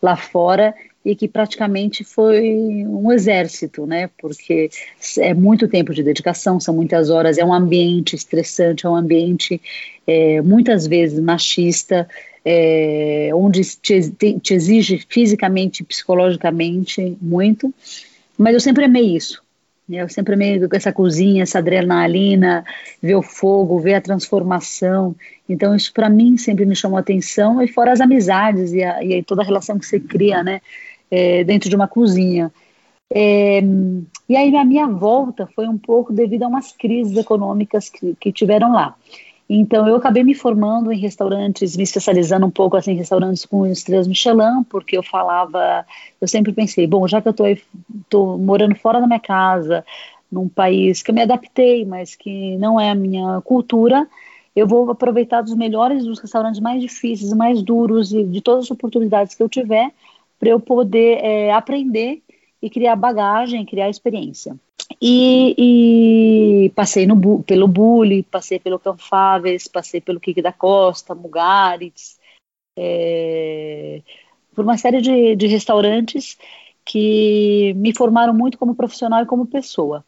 lá 0.00 0.16
fora 0.16 0.72
e 1.08 1.16
que 1.16 1.26
praticamente 1.26 2.04
foi 2.04 2.84
um 2.86 3.10
exército, 3.10 3.86
né? 3.86 4.10
Porque 4.20 4.68
é 5.16 5.32
muito 5.32 5.66
tempo 5.66 5.94
de 5.94 6.02
dedicação, 6.02 6.60
são 6.60 6.74
muitas 6.74 7.08
horas, 7.08 7.38
é 7.38 7.44
um 7.44 7.54
ambiente 7.54 8.14
estressante, 8.14 8.84
é 8.84 8.90
um 8.90 8.94
ambiente 8.94 9.58
é, 10.06 10.42
muitas 10.42 10.86
vezes 10.86 11.18
machista, 11.18 12.06
é, 12.44 13.30
onde 13.32 13.62
te, 13.64 14.10
te, 14.38 14.52
exige 14.52 15.02
fisicamente, 15.08 15.82
psicologicamente 15.82 17.16
muito, 17.22 17.72
mas 18.36 18.52
eu 18.52 18.60
sempre 18.60 18.84
amei 18.84 19.16
isso. 19.16 19.42
Né? 19.88 20.02
Eu 20.02 20.10
sempre 20.10 20.34
amei 20.34 20.60
essa 20.74 20.92
cozinha, 20.92 21.42
essa 21.42 21.58
adrenalina, 21.58 22.66
ver 23.02 23.14
o 23.14 23.22
fogo, 23.22 23.80
ver 23.80 23.94
a 23.94 24.00
transformação. 24.02 25.16
Então 25.48 25.74
isso 25.74 25.90
para 25.94 26.10
mim 26.10 26.36
sempre 26.36 26.66
me 26.66 26.76
chamou 26.76 26.98
atenção 26.98 27.62
e 27.62 27.68
fora 27.68 27.92
as 27.92 28.00
amizades 28.02 28.74
e, 28.74 28.84
a, 28.84 29.02
e 29.02 29.22
toda 29.22 29.40
a 29.40 29.44
relação 29.46 29.78
que 29.78 29.86
você 29.86 29.98
cria, 29.98 30.42
né, 30.42 30.60
é, 31.10 31.44
dentro 31.44 31.68
de 31.68 31.76
uma 31.76 31.88
cozinha. 31.88 32.52
É, 33.10 33.60
e 34.28 34.36
aí 34.36 34.54
a 34.54 34.64
minha 34.64 34.86
volta 34.86 35.48
foi 35.54 35.66
um 35.66 35.78
pouco 35.78 36.12
devido 36.12 36.42
a 36.42 36.48
umas 36.48 36.72
crises 36.72 37.16
econômicas 37.16 37.88
que, 37.88 38.14
que 38.20 38.32
tiveram 38.32 38.72
lá. 38.72 38.94
Então 39.48 39.88
eu 39.88 39.96
acabei 39.96 40.22
me 40.22 40.34
formando 40.34 40.92
em 40.92 40.98
restaurantes, 40.98 41.74
me 41.74 41.82
especializando 41.82 42.44
um 42.44 42.50
pouco 42.50 42.76
assim 42.76 42.92
em 42.92 42.96
restaurantes 42.96 43.46
com 43.46 43.66
estrelas 43.66 44.06
Michelin, 44.06 44.62
porque 44.68 44.98
eu 44.98 45.02
falava, 45.02 45.86
eu 46.20 46.28
sempre 46.28 46.52
pensei, 46.52 46.86
bom, 46.86 47.08
já 47.08 47.22
que 47.22 47.28
eu 47.28 47.32
tô, 47.32 47.44
tô 48.10 48.36
morando 48.36 48.74
fora 48.74 49.00
da 49.00 49.06
minha 49.06 49.18
casa, 49.18 49.82
num 50.30 50.48
país 50.48 51.02
que 51.02 51.10
eu 51.10 51.14
me 51.14 51.22
adaptei, 51.22 51.86
mas 51.86 52.14
que 52.14 52.58
não 52.58 52.78
é 52.78 52.90
a 52.90 52.94
minha 52.94 53.40
cultura, 53.40 54.06
eu 54.54 54.66
vou 54.66 54.90
aproveitar 54.90 55.40
dos 55.40 55.54
melhores 55.54 56.04
dos 56.04 56.18
restaurantes 56.18 56.60
mais 56.60 56.82
difíceis, 56.82 57.32
mais 57.32 57.62
duros 57.62 58.12
e 58.12 58.24
de 58.24 58.42
todas 58.42 58.64
as 58.64 58.70
oportunidades 58.70 59.34
que 59.34 59.42
eu 59.42 59.48
tiver 59.48 59.90
para 60.38 60.50
eu 60.50 60.60
poder 60.60 61.18
é, 61.24 61.52
aprender 61.52 62.22
e 62.62 62.70
criar 62.70 62.96
bagagem, 62.96 63.64
criar 63.64 63.88
experiência. 63.88 64.56
E, 65.00 65.54
e 66.66 66.70
passei 66.70 67.06
no, 67.06 67.42
pelo 67.42 67.68
Bully, 67.68 68.22
passei 68.22 68.58
pelo 68.58 68.78
Canfáveis, 68.78 69.68
passei 69.68 70.00
pelo 70.00 70.20
Kiki 70.20 70.40
da 70.40 70.52
Costa, 70.52 71.14
Mugares, 71.14 72.18
é, 72.76 74.00
por 74.54 74.64
uma 74.64 74.78
série 74.78 75.00
de, 75.00 75.36
de 75.36 75.46
restaurantes 75.46 76.36
que 76.84 77.74
me 77.74 77.94
formaram 77.94 78.32
muito 78.32 78.56
como 78.56 78.74
profissional 78.74 79.22
e 79.22 79.26
como 79.26 79.46
pessoa. 79.46 80.04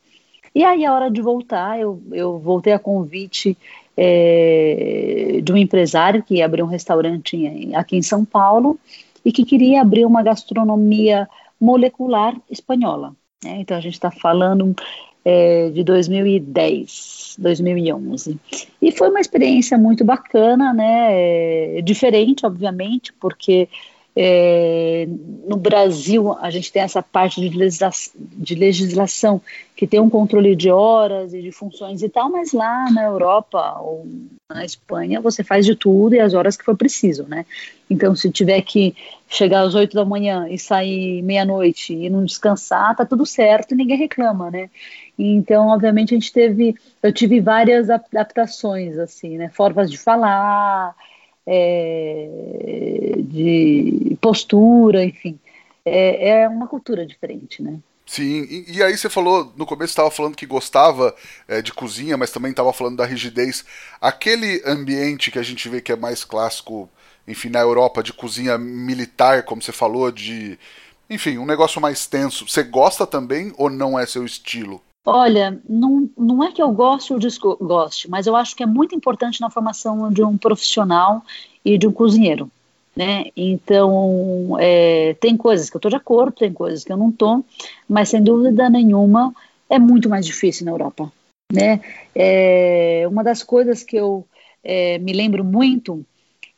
E 0.55 0.65
aí, 0.65 0.85
a 0.85 0.93
hora 0.93 1.11
de 1.11 1.21
voltar, 1.21 1.79
eu, 1.79 2.03
eu 2.11 2.39
voltei 2.39 2.73
a 2.73 2.79
convite 2.79 3.57
é, 3.97 5.41
de 5.43 5.53
um 5.53 5.57
empresário 5.57 6.23
que 6.23 6.43
abriu 6.43 6.65
um 6.65 6.69
restaurante 6.69 7.71
aqui 7.75 7.97
em 7.97 8.03
São 8.03 8.25
Paulo 8.25 8.81
e 9.25 9.33
que 9.33 9.45
queria 9.45 9.83
abrir 9.83 10.05
uma 10.05 10.23
gastronomia 10.23 11.29
molecular 11.61 12.35
espanhola. 12.51 13.15
Né? 13.45 13.59
Então 13.61 13.77
a 13.77 13.81
gente 13.81 13.95
está 13.95 14.11
falando 14.11 14.75
é, 15.25 15.71
de 15.71 15.85
2010, 15.85 17.37
2011. 17.39 18.39
E 18.81 18.93
foi 18.93 19.11
uma 19.11 19.21
experiência 19.21 19.77
muito 19.77 20.05
bacana, 20.05 20.73
né? 20.73 21.79
É, 21.79 21.83
diferente, 21.83 22.47
obviamente, 22.47 23.13
porque 23.15 23.69
é, 24.17 25.07
no 25.47 25.57
Brasil, 25.57 26.33
a 26.41 26.51
gente 26.51 26.73
tem 26.73 26.83
essa 26.83 27.03
parte 27.03 27.41
de 27.41 27.57
legislação, 27.57 28.13
de 28.17 28.55
legislação, 28.55 29.41
que 29.77 29.87
tem 29.87 30.01
um 30.01 30.11
controle 30.11 30.57
de 30.57 30.71
horas 30.71 31.33
e 31.33 31.41
de 31.41 31.53
funções 31.53 32.03
e 32.03 32.09
tal, 32.09 32.31
mas 32.31 32.53
lá 32.53 32.91
na 32.91 33.05
Europa 33.05 33.79
ou 33.81 34.07
na 34.49 34.65
Espanha 34.65 35.21
você 35.21 35.45
faz 35.45 35.65
de 35.65 35.77
tudo 35.77 36.15
e 36.15 36.21
as 36.21 36.35
horas 36.35 36.57
que 36.57 36.65
for 36.65 36.77
preciso, 36.77 37.25
né? 37.29 37.47
Então, 37.89 38.15
se 38.15 38.31
tiver 38.31 38.61
que 38.63 38.95
chegar 39.29 39.63
às 39.63 39.75
oito 39.75 39.95
da 39.95 40.05
manhã 40.05 40.49
e 40.49 40.59
sair 40.59 41.23
meia-noite 41.23 41.95
e 41.95 42.11
não 42.11 42.25
descansar, 42.25 42.97
tá 42.97 43.07
tudo 43.07 43.25
certo 43.25 43.75
ninguém 43.77 43.97
reclama, 43.97 44.51
né? 44.51 44.69
Então, 45.17 45.69
obviamente, 45.69 46.15
a 46.15 46.19
gente 46.19 46.33
teve, 46.33 46.75
eu 47.03 47.13
tive 47.13 47.41
várias 47.41 47.89
adaptações, 47.91 48.99
assim, 48.99 49.39
né? 49.39 49.49
Formas 49.51 49.91
de 49.91 49.99
falar, 49.99 50.95
é, 51.53 53.15
de 53.19 54.17
postura, 54.21 55.05
enfim. 55.05 55.37
É, 55.85 56.43
é, 56.43 56.49
uma 56.49 56.69
cultura 56.69 57.05
diferente, 57.05 57.61
né? 57.61 57.81
Sim, 58.07 58.47
e, 58.49 58.77
e 58.77 58.83
aí 58.83 58.97
você 58.97 59.09
falou, 59.09 59.53
no 59.57 59.67
começo 59.67 59.91
estava 59.91 60.11
falando 60.11 60.37
que 60.37 60.47
gostava 60.47 61.15
é, 61.49 61.61
de 61.61 61.73
cozinha, 61.73 62.17
mas 62.17 62.31
também 62.31 62.53
estava 62.53 62.73
falando 62.73 62.99
da 62.99 63.05
rigidez. 63.05 63.65
Aquele 64.01 64.63
ambiente 64.65 65.31
que 65.31 65.39
a 65.39 65.43
gente 65.43 65.69
vê 65.69 65.81
que 65.81 65.93
é 65.93 65.97
mais 65.97 66.25
clássico, 66.25 66.89
enfim, 67.27 67.49
na 67.49 67.61
Europa, 67.61 68.03
de 68.03 68.13
cozinha 68.13 68.57
militar, 68.57 69.43
como 69.43 69.63
você 69.63 69.73
falou, 69.73 70.11
de. 70.13 70.59
Enfim, 71.09 71.39
um 71.39 71.47
negócio 71.47 71.81
mais 71.81 72.07
tenso. 72.07 72.49
Você 72.49 72.63
gosta 72.63 73.07
também 73.07 73.53
ou 73.57 73.69
não 73.69 73.99
é 73.99 74.07
seu 74.07 74.25
estilo? 74.25 74.81
Olha, 75.13 75.61
não, 75.69 76.09
não 76.17 76.45
é 76.45 76.53
que 76.53 76.63
eu 76.63 76.71
goste 76.71 77.13
ou 77.13 77.19
desgoste, 77.19 78.09
mas 78.09 78.29
eu 78.29 78.37
acho 78.37 78.55
que 78.55 78.63
é 78.63 78.67
muito 78.67 78.95
importante 78.95 79.41
na 79.41 79.51
formação 79.51 80.09
de 80.13 80.23
um 80.23 80.39
profissional 80.39 81.25
e 81.65 81.77
de 81.77 81.85
um 81.89 81.91
cozinheiro. 81.93 82.49
Né? 82.95 83.25
Então, 83.37 84.57
é, 84.61 85.15
tem 85.15 85.37
coisas 85.37 85.69
que 85.69 85.75
eu 85.75 85.79
estou 85.81 85.91
de 85.91 85.97
acordo, 85.97 86.37
tem 86.37 86.53
coisas 86.53 86.85
que 86.85 86.93
eu 86.93 86.97
não 86.97 87.09
estou, 87.09 87.45
mas 87.89 88.09
sem 88.09 88.23
dúvida 88.23 88.71
nenhuma 88.71 89.35
é 89.69 89.81
muito 89.81 90.09
mais 90.09 90.25
difícil 90.25 90.65
na 90.65 90.71
Europa. 90.71 91.13
Né? 91.53 91.81
É, 92.15 93.05
uma 93.11 93.25
das 93.25 93.43
coisas 93.43 93.83
que 93.83 93.97
eu 93.97 94.25
é, 94.63 94.97
me 94.99 95.13
lembro 95.13 95.43
muito 95.43 96.07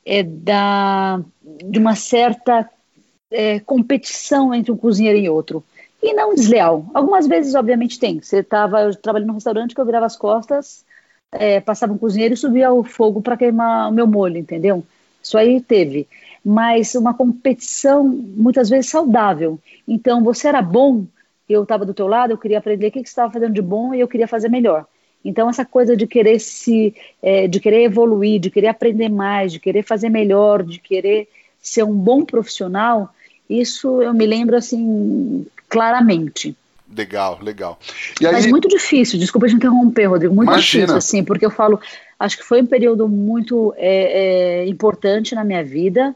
é 0.05 0.23
da, 0.23 1.23
de 1.65 1.79
uma 1.79 1.97
certa 1.97 2.69
é, 3.31 3.61
competição 3.61 4.53
entre 4.53 4.71
um 4.71 4.77
cozinheiro 4.77 5.19
e 5.19 5.31
outro 5.31 5.65
e 6.03 6.13
não 6.13 6.35
desleal. 6.35 6.85
Algumas 6.93 7.29
vezes, 7.29 7.55
obviamente, 7.55 7.99
tem. 7.99 8.21
Você 8.21 8.39
estava, 8.39 8.83
eu 8.83 8.95
trabalhei 8.95 9.27
num 9.27 9.35
restaurante 9.35 9.75
que 9.75 9.81
eu 9.81 9.87
virava 9.87 10.07
as 10.07 10.17
costas, 10.17 10.85
é, 11.31 11.61
passava 11.61 11.93
um 11.93 11.99
cozinheiro 11.99 12.35
e 12.35 12.37
subia 12.37 12.73
o 12.73 12.83
fogo 12.83 13.23
para 13.23 13.37
queimar 13.37 13.89
o 13.89 13.93
meu 13.93 14.07
molho, 14.07 14.37
entendeu? 14.37 14.85
Isso 15.23 15.39
aí 15.39 15.61
teve. 15.61 16.09
Mas 16.45 16.97
uma 16.97 17.15
competição 17.15 18.05
muitas 18.05 18.69
vezes 18.69 18.91
saudável. 18.91 19.61
Então, 19.87 20.25
você 20.25 20.49
era 20.49 20.61
bom, 20.61 21.07
eu 21.49 21.63
estava 21.63 21.87
do 21.87 21.95
teu 21.95 22.09
lado, 22.09 22.33
eu 22.33 22.39
queria 22.39 22.59
aprender 22.59 22.89
o 22.89 22.91
que, 22.91 23.03
que 23.03 23.09
você 23.09 23.13
estava 23.13 23.33
fazendo 23.33 23.55
de 23.55 23.63
bom 23.63 23.95
e 23.95 24.01
eu 24.01 24.09
queria 24.09 24.27
fazer 24.27 24.49
melhor. 24.49 24.87
Então, 25.25 25.49
essa 25.49 25.65
coisa 25.65 25.97
de 25.97 26.07
querer 26.09 26.41
se, 26.41 26.97
é, 27.23 27.47
de 27.47 27.61
querer 27.61 27.85
evoluir, 27.85 28.41
de 28.41 28.51
querer 28.51 28.67
aprender 28.67 29.09
mais, 29.09 29.53
de 29.53 29.61
querer 29.61 29.85
fazer 29.85 30.09
melhor, 30.09 30.65
de 30.65 30.81
querer 30.81 31.29
ser 31.61 31.85
um 31.85 31.95
bom 31.95 32.25
profissional, 32.25 33.15
isso 33.49 34.03
eu 34.03 34.13
me 34.13 34.27
lembro 34.27 34.57
assim 34.57 35.47
claramente. 35.73 36.55
Legal, 36.95 37.39
legal. 37.41 37.79
Aí... 38.21 38.31
Mas 38.31 38.47
muito 38.47 38.69
difícil, 38.69 39.19
desculpa 39.19 39.49
te 39.49 39.55
interromper, 39.55 40.05
Rodrigo, 40.05 40.35
muito 40.35 40.51
Imagina. 40.51 40.85
difícil, 40.85 40.97
assim, 40.99 41.25
porque 41.25 41.47
eu 41.47 41.51
falo, 41.51 41.81
acho 42.21 42.37
que 42.37 42.45
foi 42.45 42.61
um 42.61 42.67
período 42.67 43.09
muito 43.09 43.73
é, 43.79 44.65
é, 44.65 44.69
importante 44.69 45.35
na 45.35 45.43
minha 45.43 45.65
vida 45.65 46.15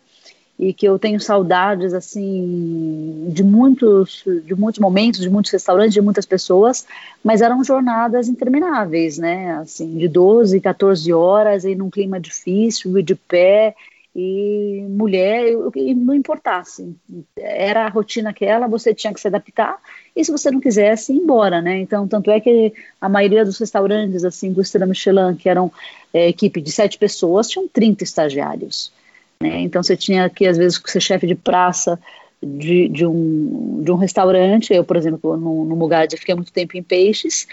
e 0.59 0.75
que 0.75 0.87
eu 0.87 0.99
tenho 0.99 1.19
saudades, 1.19 1.95
assim, 1.95 3.29
de 3.29 3.43
muitos, 3.43 4.23
de 4.45 4.55
muitos 4.55 4.79
momentos, 4.79 5.21
de 5.21 5.31
muitos 5.31 5.51
restaurantes, 5.53 5.95
de 5.95 6.03
muitas 6.03 6.27
pessoas, 6.27 6.87
mas 7.25 7.41
eram 7.41 7.65
jornadas 7.65 8.29
intermináveis, 8.29 9.17
né, 9.17 9.55
assim, 9.55 9.97
de 9.97 10.09
12, 10.09 10.61
14 10.61 11.13
horas 11.15 11.65
e 11.65 11.75
num 11.75 11.89
clima 11.89 12.21
difícil, 12.21 13.03
de 13.03 13.15
pé, 13.15 13.75
e 14.19 14.83
mulher, 14.89 15.53
e 15.75 15.95
não 15.95 16.15
importasse. 16.15 16.97
Era 17.39 17.85
a 17.85 17.89
rotina 17.91 18.31
aquela, 18.31 18.67
você 18.67 18.95
tinha 18.95 19.13
que 19.13 19.21
se 19.21 19.29
adaptar, 19.29 19.77
e 20.17 20.25
se 20.25 20.33
você 20.33 20.51
não 20.51 20.59
quisesse, 20.59 21.13
ir 21.13 21.17
embora, 21.17 21.61
né? 21.61 21.79
Então, 21.81 22.09
tanto 22.09 22.31
é 22.31 22.41
que 22.41 22.73
a 22.99 23.11
maioria 23.11 23.45
dos 23.45 23.59
restaurantes, 23.59 24.25
assim, 24.25 24.55
do 24.55 24.63
Estrela 24.63 24.87
Michelin, 24.87 25.37
que 25.37 25.51
eram 25.51 25.71
é, 26.15 26.29
equipe 26.29 26.63
de 26.63 26.73
sete 26.73 26.97
pessoas, 26.97 27.47
tinham 27.47 27.69
30 27.69 28.05
estagiários. 28.05 28.91
Né? 29.39 29.61
Então, 29.61 29.83
você 29.83 29.95
tinha 29.95 30.31
que, 30.31 30.47
às 30.47 30.57
vezes, 30.57 30.81
ser 30.87 31.01
chefe 31.01 31.27
de 31.27 31.35
praça 31.35 32.01
de, 32.43 32.89
de, 32.89 33.05
um, 33.05 33.83
de 33.85 33.93
um 33.93 33.97
restaurante. 33.97 34.73
Eu, 34.73 34.83
por 34.83 34.97
exemplo, 34.97 35.37
no, 35.37 35.67
no 35.67 35.77
Mugardi, 35.77 36.17
fiquei 36.17 36.35
muito 36.35 36.53
tempo 36.53 36.75
em 36.75 36.83
peixes, 36.83 37.47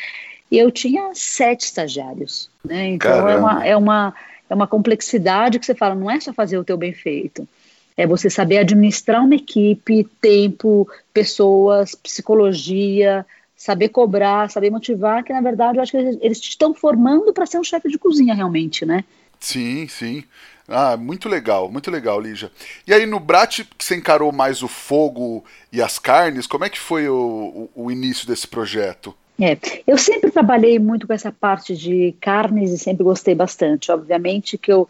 e 0.49 0.57
eu 0.57 0.71
tinha 0.71 1.11
sete 1.13 1.65
estagiários. 1.65 2.49
Né? 2.63 2.87
Então, 2.87 3.27
é 3.27 3.35
uma, 3.35 3.65
é 3.65 3.75
uma 3.75 4.13
é 4.49 4.55
uma 4.55 4.67
complexidade 4.67 5.59
que 5.59 5.65
você 5.65 5.75
fala, 5.75 5.95
não 5.95 6.09
é 6.09 6.19
só 6.19 6.33
fazer 6.33 6.57
o 6.57 6.63
teu 6.63 6.77
bem 6.77 6.93
feito. 6.93 7.47
É 7.95 8.07
você 8.07 8.29
saber 8.29 8.57
administrar 8.57 9.23
uma 9.23 9.35
equipe, 9.35 10.07
tempo, 10.19 10.87
pessoas, 11.13 11.93
psicologia, 11.93 13.25
saber 13.55 13.89
cobrar, 13.89 14.49
saber 14.49 14.71
motivar, 14.71 15.23
que 15.23 15.31
na 15.31 15.41
verdade 15.41 15.77
eu 15.77 15.83
acho 15.83 15.91
que 15.91 15.97
eles, 15.97 16.39
te 16.39 16.49
estão 16.49 16.73
formando 16.73 17.31
para 17.31 17.45
ser 17.45 17.59
um 17.59 17.63
chefe 17.63 17.89
de 17.89 17.97
cozinha 17.97 18.33
realmente, 18.33 18.85
né? 18.85 19.03
Sim, 19.39 19.87
sim. 19.87 20.23
Ah, 20.67 20.97
muito 20.97 21.29
legal, 21.29 21.69
muito 21.69 21.91
legal, 21.91 22.19
Lígia. 22.19 22.51
E 22.87 22.93
aí 22.93 23.05
no 23.05 23.19
Brat, 23.19 23.59
que 23.77 23.83
você 23.83 23.95
encarou 23.95 24.31
mais 24.31 24.63
o 24.63 24.67
fogo 24.67 25.43
e 25.71 25.81
as 25.81 25.99
carnes, 25.99 26.47
como 26.47 26.65
é 26.65 26.69
que 26.69 26.79
foi 26.79 27.07
o, 27.07 27.69
o, 27.75 27.85
o 27.85 27.91
início 27.91 28.27
desse 28.27 28.47
projeto? 28.47 29.13
É, 29.41 29.57
eu 29.87 29.97
sempre 29.97 30.29
trabalhei 30.29 30.77
muito 30.77 31.07
com 31.07 31.13
essa 31.13 31.31
parte 31.31 31.75
de 31.75 32.15
carnes 32.21 32.71
e 32.71 32.77
sempre 32.77 33.03
gostei 33.03 33.33
bastante. 33.33 33.91
Obviamente 33.91 34.57
que 34.57 34.71
eu 34.71 34.87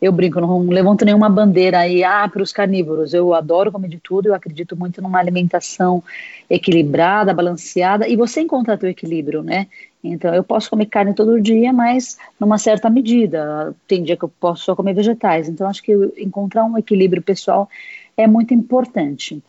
eu 0.00 0.12
brinco, 0.12 0.40
não 0.40 0.60
levanto 0.68 1.04
nenhuma 1.04 1.28
bandeira 1.28 1.78
aí, 1.78 2.04
ah, 2.04 2.28
para 2.28 2.42
os 2.42 2.52
carnívoros. 2.52 3.14
Eu 3.14 3.32
adoro 3.32 3.72
comer 3.72 3.88
de 3.88 3.98
tudo, 3.98 4.26
eu 4.26 4.34
acredito 4.34 4.76
muito 4.76 5.00
numa 5.00 5.18
alimentação 5.18 6.02
equilibrada, 6.50 7.32
balanceada, 7.32 8.06
e 8.06 8.14
você 8.14 8.42
encontra 8.42 8.76
teu 8.76 8.90
equilíbrio, 8.90 9.42
né? 9.42 9.66
Então, 10.04 10.34
eu 10.34 10.44
posso 10.44 10.70
comer 10.70 10.86
carne 10.86 11.14
todo 11.14 11.40
dia, 11.40 11.72
mas 11.72 12.18
numa 12.38 12.58
certa 12.58 12.90
medida. 12.90 13.74
Tem 13.88 14.02
dia 14.02 14.16
que 14.16 14.24
eu 14.24 14.28
posso 14.28 14.64
só 14.64 14.76
comer 14.76 14.94
vegetais. 14.94 15.48
Então, 15.48 15.66
acho 15.66 15.82
que 15.82 15.92
encontrar 16.18 16.64
um 16.64 16.78
equilíbrio 16.78 17.22
pessoal 17.22 17.68
é 18.16 18.26
muito 18.26 18.54
importante. 18.54 19.42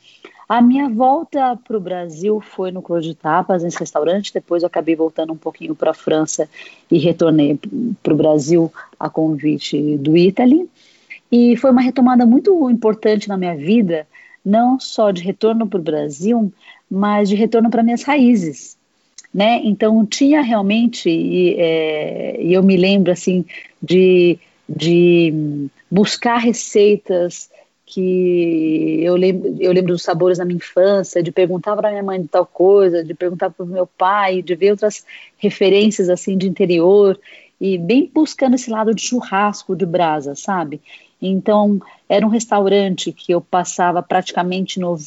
A 0.48 0.62
minha 0.62 0.88
volta 0.88 1.58
para 1.58 1.76
o 1.76 1.82
Brasil 1.82 2.40
foi 2.40 2.72
no 2.72 2.82
Clos 2.82 3.04
de 3.04 3.14
Tapas, 3.14 3.64
nesse 3.64 3.80
restaurante. 3.80 4.34
Depois 4.34 4.64
eu 4.64 4.68
acabei 4.68 4.96
voltando 4.96 5.34
um 5.34 5.38
pouquinho 5.38 5.76
para 5.76 5.92
a 5.92 5.94
França 5.94 6.50
e 6.90 6.98
retornei 6.98 7.60
para 8.02 8.14
o 8.14 8.18
Brasil 8.18 8.72
a 8.98 9.10
convite 9.10 9.98
do 9.98 10.16
Italy. 10.16 10.70
E 11.30 11.58
foi 11.58 11.72
uma 11.72 11.82
retomada 11.82 12.26
muito 12.26 12.70
importante 12.70 13.28
na 13.28 13.36
minha 13.36 13.58
vida, 13.58 14.08
não 14.44 14.80
só 14.80 15.12
de 15.12 15.22
retorno 15.22 15.68
para 15.68 15.80
o 15.80 15.84
Brasil, 15.84 16.52
mas 16.90 17.28
de 17.28 17.36
retorno 17.36 17.70
para 17.70 17.84
minhas 17.84 18.04
raízes. 18.04 18.78
Né? 19.34 19.60
Então 19.66 20.06
tinha 20.06 20.42
realmente, 20.42 21.10
e, 21.10 21.56
é, 21.60 22.38
eu 22.42 22.64
me 22.64 22.78
lembro 22.78 23.12
assim 23.12 23.44
de, 23.84 24.40
de 24.68 25.68
buscar 25.92 26.38
receitas 26.38 27.50
que 27.88 29.00
eu 29.02 29.16
lembro, 29.16 29.56
eu 29.60 29.72
lembro 29.72 29.94
dos 29.94 30.04
sabores 30.04 30.38
na 30.38 30.44
minha 30.44 30.58
infância, 30.58 31.24
de 31.24 31.32
perguntar 31.32 31.74
para 31.74 31.90
minha 31.90 32.04
mãe 32.04 32.22
de 32.22 32.28
tal 32.28 32.46
coisa, 32.46 33.02
de 33.02 33.14
perguntar 33.14 33.50
para 33.50 33.64
o 33.64 33.68
meu 33.68 33.88
pai, 33.88 34.42
de 34.42 34.54
ver 34.56 34.72
outras 34.72 35.06
referências 35.38 36.10
assim 36.10 36.38
de 36.38 36.50
interior 36.50 37.18
e 37.60 37.78
bem 37.78 38.12
buscando 38.14 38.56
esse 38.56 38.70
lado 38.70 38.94
de 38.94 39.02
churrasco, 39.02 39.74
de 39.74 39.86
brasa, 39.86 40.36
sabe? 40.36 40.82
Então, 41.22 41.80
era 42.10 42.26
um 42.26 42.30
restaurante 42.30 43.14
que 43.14 43.32
eu 43.32 43.40
passava 43.40 44.04
praticamente 44.04 44.82
no 44.82 44.98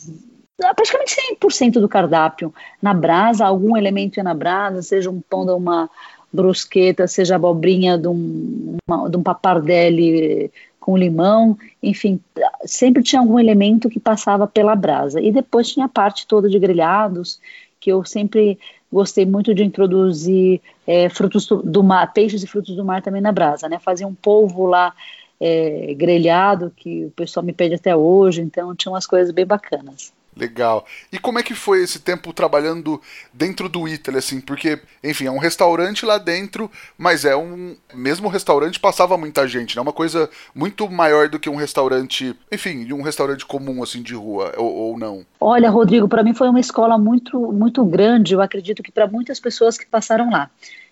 praticamente 0.56 1.16
100% 1.40 1.80
do 1.80 1.88
cardápio 1.88 2.52
na 2.82 2.94
brasa, 2.94 3.46
algum 3.46 3.76
elemento 3.76 4.18
ia 4.18 4.24
na 4.24 4.34
brasa, 4.34 4.82
seja 4.82 5.10
um 5.10 5.20
pão 5.20 5.44
de 5.44 5.52
uma 5.52 5.88
brusqueta, 6.32 7.06
seja 7.06 7.36
abobrinha 7.36 7.98
de 7.98 8.08
um, 8.08 8.76
uma, 8.86 9.08
de 9.08 9.16
um 9.16 9.22
papardelle 9.22 10.50
com 10.90 10.96
limão, 10.96 11.56
enfim, 11.80 12.18
sempre 12.64 13.00
tinha 13.00 13.20
algum 13.20 13.38
elemento 13.38 13.88
que 13.88 14.00
passava 14.00 14.44
pela 14.44 14.74
brasa. 14.74 15.20
E 15.20 15.30
depois 15.30 15.70
tinha 15.70 15.86
a 15.86 15.88
parte 15.88 16.26
toda 16.26 16.48
de 16.48 16.58
grelhados, 16.58 17.38
que 17.78 17.92
eu 17.92 18.04
sempre 18.04 18.58
gostei 18.92 19.24
muito 19.24 19.54
de 19.54 19.62
introduzir 19.62 20.60
é, 20.84 21.08
frutos 21.08 21.46
do, 21.46 21.84
mar, 21.84 22.12
peixes 22.12 22.42
e 22.42 22.46
frutos 22.48 22.74
do 22.74 22.84
mar 22.84 23.02
também 23.02 23.22
na 23.22 23.30
brasa, 23.30 23.68
né? 23.68 23.78
Fazia 23.78 24.04
um 24.04 24.14
polvo 24.14 24.66
lá 24.66 24.92
é, 25.40 25.94
grelhado, 25.94 26.72
que 26.76 27.04
o 27.04 27.10
pessoal 27.12 27.46
me 27.46 27.52
pede 27.52 27.76
até 27.76 27.94
hoje, 27.94 28.42
então 28.42 28.74
tinha 28.74 28.90
umas 28.90 29.06
coisas 29.06 29.32
bem 29.32 29.46
bacanas. 29.46 30.12
Legal. 30.36 30.86
E 31.12 31.18
como 31.18 31.38
é 31.38 31.42
que 31.42 31.54
foi 31.54 31.82
esse 31.82 31.98
tempo 31.98 32.32
trabalhando 32.32 33.00
dentro 33.32 33.68
do 33.68 33.88
Italy, 33.88 34.18
assim? 34.18 34.40
Porque, 34.40 34.78
enfim, 35.02 35.26
é 35.26 35.30
um 35.30 35.38
restaurante 35.38 36.06
lá 36.06 36.18
dentro, 36.18 36.70
mas 36.96 37.24
é 37.24 37.36
um. 37.36 37.76
Mesmo 37.92 38.28
restaurante 38.28 38.78
passava 38.78 39.18
muita 39.18 39.46
gente, 39.48 39.74
né? 39.74 39.82
Uma 39.82 39.92
coisa 39.92 40.30
muito 40.54 40.88
maior 40.88 41.28
do 41.28 41.38
que 41.38 41.50
um 41.50 41.56
restaurante, 41.56 42.34
enfim, 42.50 42.92
um 42.92 43.02
restaurante 43.02 43.44
comum, 43.44 43.82
assim, 43.82 44.02
de 44.02 44.14
rua, 44.14 44.54
ou, 44.56 44.72
ou 44.72 44.98
não. 44.98 45.26
Olha, 45.40 45.68
Rodrigo, 45.68 46.08
para 46.08 46.22
mim 46.22 46.32
foi 46.32 46.48
uma 46.48 46.60
escola 46.60 46.96
muito, 46.96 47.52
muito 47.52 47.84
grande, 47.84 48.34
eu 48.34 48.40
acredito 48.40 48.82
que 48.82 48.92
para 48.92 49.08
muitas 49.08 49.40
pessoas 49.40 49.76
que 49.76 49.86
passaram 49.86 50.30
lá. 50.30 50.48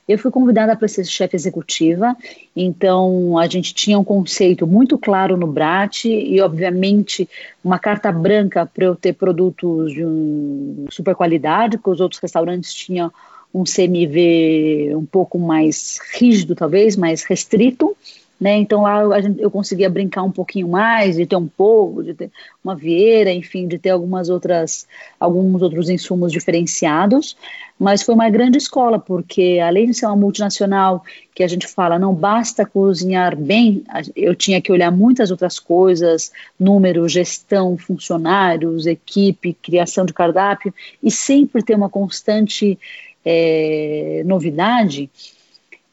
Eu 0.08 0.18
fui 0.18 0.30
convidada 0.30 0.74
para 0.74 0.88
ser 0.88 1.04
chefe 1.04 1.36
executiva, 1.36 2.16
então 2.56 3.36
a 3.36 3.46
gente 3.46 3.74
tinha 3.74 3.98
um 3.98 4.04
conceito 4.04 4.66
muito 4.66 4.96
claro 4.96 5.36
no 5.36 5.46
BRAT 5.46 6.06
e, 6.06 6.40
obviamente, 6.40 7.28
uma 7.62 7.78
carta 7.78 8.10
branca 8.10 8.64
para 8.64 8.86
eu 8.86 8.96
ter 8.96 9.12
produtos 9.12 9.92
de 9.92 10.04
um 10.04 10.86
super 10.90 11.14
qualidade, 11.14 11.76
porque 11.76 11.90
os 11.90 12.00
outros 12.00 12.20
restaurantes 12.22 12.72
tinham 12.72 13.12
um 13.52 13.64
CMV 13.64 14.94
um 14.94 15.04
pouco 15.04 15.38
mais 15.38 15.98
rígido, 16.14 16.54
talvez, 16.54 16.96
mais 16.96 17.22
restrito. 17.22 17.94
Né? 18.40 18.56
Então 18.58 18.82
lá 18.82 19.20
gente, 19.20 19.40
eu 19.42 19.50
conseguia 19.50 19.90
brincar 19.90 20.22
um 20.22 20.30
pouquinho 20.30 20.68
mais, 20.68 21.16
de 21.16 21.26
ter 21.26 21.34
um 21.34 21.48
polvo, 21.48 22.04
de 22.04 22.14
ter 22.14 22.30
uma 22.62 22.76
vieira, 22.76 23.32
enfim, 23.32 23.66
de 23.66 23.78
ter 23.78 23.90
algumas 23.90 24.28
outras, 24.28 24.86
alguns 25.18 25.60
outros 25.60 25.90
insumos 25.90 26.30
diferenciados. 26.30 27.36
Mas 27.78 28.02
foi 28.02 28.14
uma 28.14 28.28
grande 28.30 28.58
escola, 28.58 28.98
porque 28.98 29.60
além 29.62 29.86
de 29.86 29.94
ser 29.94 30.06
uma 30.06 30.16
multinacional, 30.16 31.02
que 31.34 31.42
a 31.42 31.48
gente 31.48 31.66
fala, 31.66 31.98
não 31.98 32.12
basta 32.12 32.66
cozinhar 32.66 33.36
bem, 33.36 33.84
eu 34.16 34.34
tinha 34.34 34.60
que 34.60 34.72
olhar 34.72 34.90
muitas 34.90 35.30
outras 35.30 35.60
coisas, 35.60 36.32
número, 36.58 37.08
gestão, 37.08 37.76
funcionários, 37.76 38.86
equipe, 38.86 39.54
criação 39.54 40.04
de 40.04 40.12
cardápio, 40.12 40.74
e 41.00 41.10
sempre 41.10 41.62
ter 41.62 41.76
uma 41.76 41.88
constante 41.88 42.76
é, 43.24 44.22
novidade, 44.26 45.08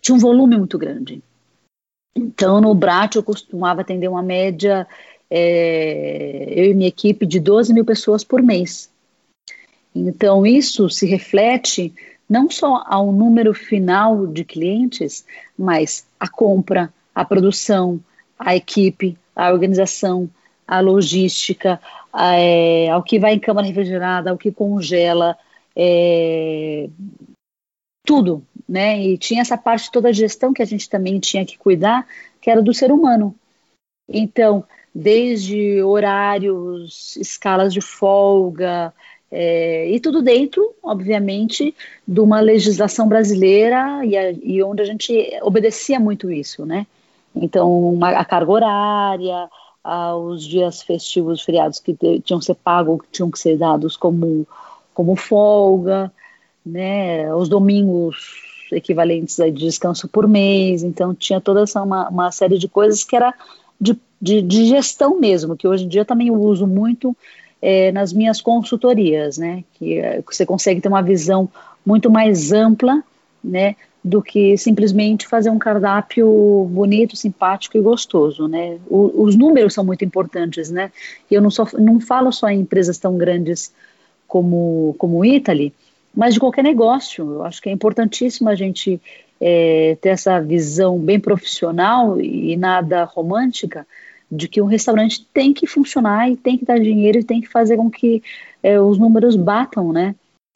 tinha 0.02 0.16
um 0.16 0.20
volume 0.20 0.58
muito 0.58 0.78
grande. 0.78 1.22
Então, 2.16 2.62
no 2.62 2.74
Brat, 2.74 3.16
eu 3.16 3.24
costumava 3.24 3.82
atender 3.82 4.08
uma 4.08 4.24
média, 4.24 4.88
é, 5.30 6.54
eu 6.56 6.66
e 6.66 6.74
minha 6.74 6.88
equipe, 6.88 7.26
de 7.26 7.40
12 7.40 7.74
mil 7.74 7.84
pessoas 7.84 8.24
por 8.24 8.42
mês. 8.42 8.90
Então, 9.94 10.46
isso 10.46 10.90
se 10.90 11.06
reflete 11.06 11.94
não 12.30 12.50
só 12.50 12.84
ao 12.88 13.12
número 13.12 13.54
final 13.54 14.26
de 14.28 14.44
clientes, 14.44 15.26
mas 15.58 16.06
a 16.20 16.28
compra, 16.28 16.92
a 17.14 17.24
produção, 17.24 18.00
a 18.38 18.56
equipe, 18.56 19.18
a 19.36 19.52
organização, 19.52 20.30
a 20.68 20.80
logística, 20.80 21.80
a, 22.12 22.36
é, 22.36 22.90
ao 22.90 23.04
que 23.04 23.20
vai 23.20 23.34
em 23.34 23.40
câmara 23.40 23.68
refrigerada, 23.68 24.32
ao 24.32 24.38
que 24.38 24.52
congela, 24.52 25.38
é, 25.76 26.90
tudo, 28.06 28.44
né? 28.68 29.02
E 29.02 29.18
tinha 29.18 29.42
essa 29.42 29.58
parte 29.58 29.92
toda 29.92 30.12
de 30.12 30.20
gestão 30.20 30.54
que 30.54 30.62
a 30.62 30.66
gente 30.66 30.90
também 30.90 31.20
tinha 31.20 31.46
que 31.46 31.58
cuidar, 31.58 32.08
que 32.40 32.50
era 32.50 32.62
do 32.62 32.74
ser 32.74 32.92
humano. 32.92 33.36
Então, 34.08 34.64
desde 34.94 35.82
horários, 35.82 37.18
escalas 37.18 37.74
de 37.74 37.82
folga, 37.82 38.94
é, 39.32 39.90
e 39.90 40.00
tudo 40.00 40.22
dentro, 40.22 40.74
obviamente, 40.82 41.76
de 42.08 42.20
uma 42.20 42.40
legislação 42.40 43.08
brasileira 43.08 44.06
e, 44.06 44.16
a, 44.16 44.32
e 44.32 44.64
onde 44.64 44.82
a 44.82 44.86
gente 44.86 45.14
obedecia 45.42 46.00
muito 46.00 46.32
isso, 46.32 46.66
né? 46.66 46.88
Então, 47.36 47.94
uma, 47.94 48.12
a 48.12 48.24
carga 48.24 48.52
horária, 48.52 49.50
os 50.18 50.46
dias 50.46 50.82
festivos, 50.82 51.42
feriados 51.42 51.80
que 51.80 51.96
tinham 52.24 52.40
que 52.40 52.46
ser 52.46 52.56
pagos, 52.56 53.02
que 53.02 53.12
tinham 53.12 53.30
que 53.30 53.38
ser 53.38 53.58
dados 53.58 53.98
como, 53.98 54.48
como 54.94 55.16
folga, 55.16 56.12
né? 56.66 57.34
Os 57.34 57.48
domingos 57.48 58.44
equivalentes 58.72 59.40
a 59.40 59.50
descanso 59.50 60.08
por 60.08 60.28
mês, 60.28 60.84
então 60.84 61.14
tinha 61.14 61.40
toda 61.40 61.62
essa 61.62 61.82
uma, 61.82 62.10
uma 62.10 62.32
série 62.32 62.58
de 62.58 62.68
coisas 62.68 63.04
que 63.04 63.16
era 63.16 63.34
de, 63.80 63.98
de, 64.20 64.42
de, 64.42 64.66
gestão 64.66 65.20
mesmo, 65.20 65.56
que 65.56 65.68
hoje 65.68 65.86
em 65.86 65.88
dia 65.88 66.04
também 66.04 66.30
eu 66.30 66.36
uso 66.36 66.66
muito 66.66 67.16
é, 67.62 67.92
nas 67.92 68.12
minhas 68.12 68.42
consultorias, 68.42 69.38
né, 69.38 69.64
que 69.74 70.00
é, 70.00 70.22
você 70.22 70.46
consegue 70.46 70.82
ter 70.82 70.88
uma 70.88 71.02
visão 71.02 71.50
muito 71.86 72.10
mais 72.10 72.52
ampla, 72.52 73.04
né, 73.44 73.76
do 74.04 74.22
que 74.22 74.56
simplesmente 74.56 75.28
fazer 75.28 75.50
um 75.50 75.58
cardápio 75.58 76.68
bonito, 76.72 77.16
simpático 77.16 77.76
e 77.76 77.82
gostoso, 77.82 78.48
né? 78.48 78.78
O, 78.88 79.24
os 79.24 79.36
números 79.36 79.74
são 79.74 79.84
muito 79.84 80.06
importantes, 80.06 80.70
né? 80.70 80.92
Eu 81.30 81.42
não, 81.42 81.50
só, 81.50 81.68
não 81.74 82.00
falo 82.00 82.32
só 82.32 82.48
em 82.48 82.60
empresas 82.60 83.00
tão 83.00 83.18
grandes 83.18 83.74
como 84.28 84.96
como 85.00 85.26
Italy, 85.26 85.74
mas 86.16 86.34
de 86.34 86.40
qualquer 86.40 86.64
negócio. 86.64 87.34
Eu 87.34 87.44
acho 87.44 87.62
que 87.62 87.70
é 87.70 87.72
importantíssimo 87.72 88.50
a 88.50 88.56
gente 88.56 89.02
é, 89.40 89.98
ter 90.00 90.10
essa 90.10 90.40
visão 90.40 90.98
bem 90.98 91.20
profissional 91.20 92.20
e 92.20 92.56
nada 92.56 93.04
romântica 93.04 93.86
de 94.32 94.48
que 94.48 94.62
um 94.62 94.66
restaurante 94.66 95.26
tem 95.34 95.54
que 95.54 95.68
funcionar 95.68 96.30
e 96.30 96.36
tem 96.36 96.58
que 96.58 96.66
dar 96.66 96.80
dinheiro 96.80 97.20
e 97.20 97.24
tem 97.24 97.42
que 97.42 97.48
fazer 97.48 97.78
com 97.78 97.90
que 97.90 98.24
é, 98.64 98.80
os 98.80 98.98
números 98.98 99.36
batam, 99.36 99.92
né? 99.92 100.16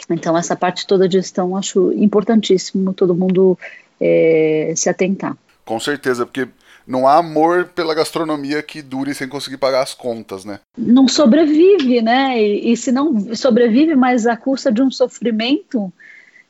Então 0.09 0.37
essa 0.37 0.55
parte 0.55 0.87
toda 0.87 1.07
de 1.07 1.17
gestão 1.17 1.55
acho 1.55 1.91
importantíssimo 1.93 2.93
todo 2.93 3.13
mundo 3.13 3.57
é, 3.99 4.73
se 4.75 4.89
atentar. 4.89 5.37
Com 5.65 5.79
certeza, 5.79 6.25
porque 6.25 6.47
não 6.89 7.07
há 7.07 7.17
amor 7.17 7.65
pela 7.75 7.93
gastronomia 7.93 8.63
que 8.63 8.81
dure 8.81 9.13
sem 9.13 9.29
conseguir 9.29 9.57
pagar 9.57 9.83
as 9.83 9.93
contas, 9.93 10.43
né? 10.43 10.59
Não 10.75 11.07
sobrevive, 11.07 12.01
né? 12.01 12.41
E, 12.41 12.71
e 12.71 12.75
se 12.75 12.91
não 12.91 13.35
sobrevive, 13.35 13.95
mas 13.95 14.25
à 14.25 14.35
custa 14.35 14.71
de 14.71 14.81
um 14.81 14.89
sofrimento, 14.89 15.93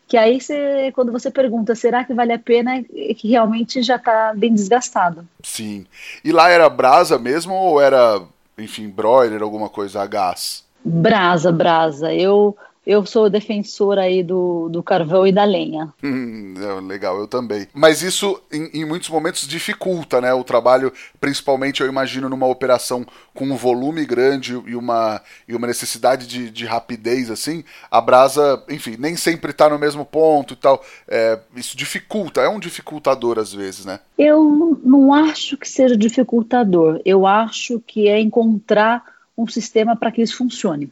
que 0.07 0.15
aí 0.15 0.39
você, 0.39 0.93
quando 0.95 1.11
você 1.11 1.29
pergunta, 1.29 1.75
será 1.75 2.05
que 2.05 2.13
vale 2.13 2.31
a 2.31 2.39
pena, 2.39 2.77
é 2.77 3.13
que 3.13 3.27
realmente 3.27 3.83
já 3.83 3.97
está 3.97 4.33
bem 4.33 4.53
desgastado. 4.53 5.27
Sim. 5.43 5.85
E 6.23 6.31
lá 6.31 6.49
era 6.49 6.69
brasa 6.69 7.19
mesmo 7.19 7.53
ou 7.53 7.81
era, 7.81 8.21
enfim, 8.57 8.87
broiler, 8.87 9.43
alguma 9.43 9.67
coisa 9.67 10.01
a 10.01 10.07
gás? 10.07 10.63
Brasa, 10.85 11.51
brasa. 11.51 12.13
Eu 12.13 12.55
eu 12.89 13.05
sou 13.05 13.29
defensora 13.29 14.01
aí 14.01 14.23
do, 14.23 14.67
do 14.67 14.81
carvão 14.81 15.27
e 15.27 15.31
da 15.31 15.43
lenha. 15.43 15.93
Hum, 16.03 16.55
é, 16.57 16.81
legal, 16.81 17.19
eu 17.19 17.27
também. 17.27 17.67
Mas 17.71 18.01
isso, 18.01 18.41
em, 18.51 18.81
em, 18.81 18.83
muitos 18.83 19.09
momentos, 19.09 19.47
dificulta, 19.47 20.19
né? 20.19 20.33
O 20.33 20.43
trabalho, 20.43 20.91
principalmente, 21.21 21.81
eu 21.81 21.87
imagino, 21.87 22.27
numa 22.27 22.47
operação 22.47 23.05
com 23.31 23.45
um 23.45 23.55
volume 23.55 24.03
grande 24.07 24.59
e 24.65 24.75
uma, 24.75 25.21
e 25.47 25.53
uma 25.53 25.67
necessidade 25.67 26.25
de, 26.25 26.49
de 26.49 26.65
rapidez, 26.65 27.29
assim, 27.29 27.63
a 27.91 28.01
brasa, 28.01 28.63
enfim, 28.67 28.95
nem 28.97 29.15
sempre 29.15 29.51
está 29.51 29.69
no 29.69 29.77
mesmo 29.77 30.03
ponto 30.03 30.55
e 30.55 30.57
tal. 30.57 30.83
É, 31.07 31.37
isso 31.55 31.77
dificulta, 31.77 32.41
é 32.41 32.49
um 32.49 32.59
dificultador 32.59 33.37
às 33.37 33.53
vezes, 33.53 33.85
né? 33.85 33.99
Eu 34.17 34.79
não 34.83 35.13
acho 35.13 35.55
que 35.57 35.69
seja 35.69 35.95
dificultador. 35.95 36.99
Eu 37.05 37.27
acho 37.27 37.79
que 37.85 38.07
é 38.07 38.19
encontrar 38.19 39.03
um 39.37 39.45
sistema 39.45 39.95
para 39.95 40.11
que 40.11 40.23
isso 40.23 40.37
funcione. 40.37 40.91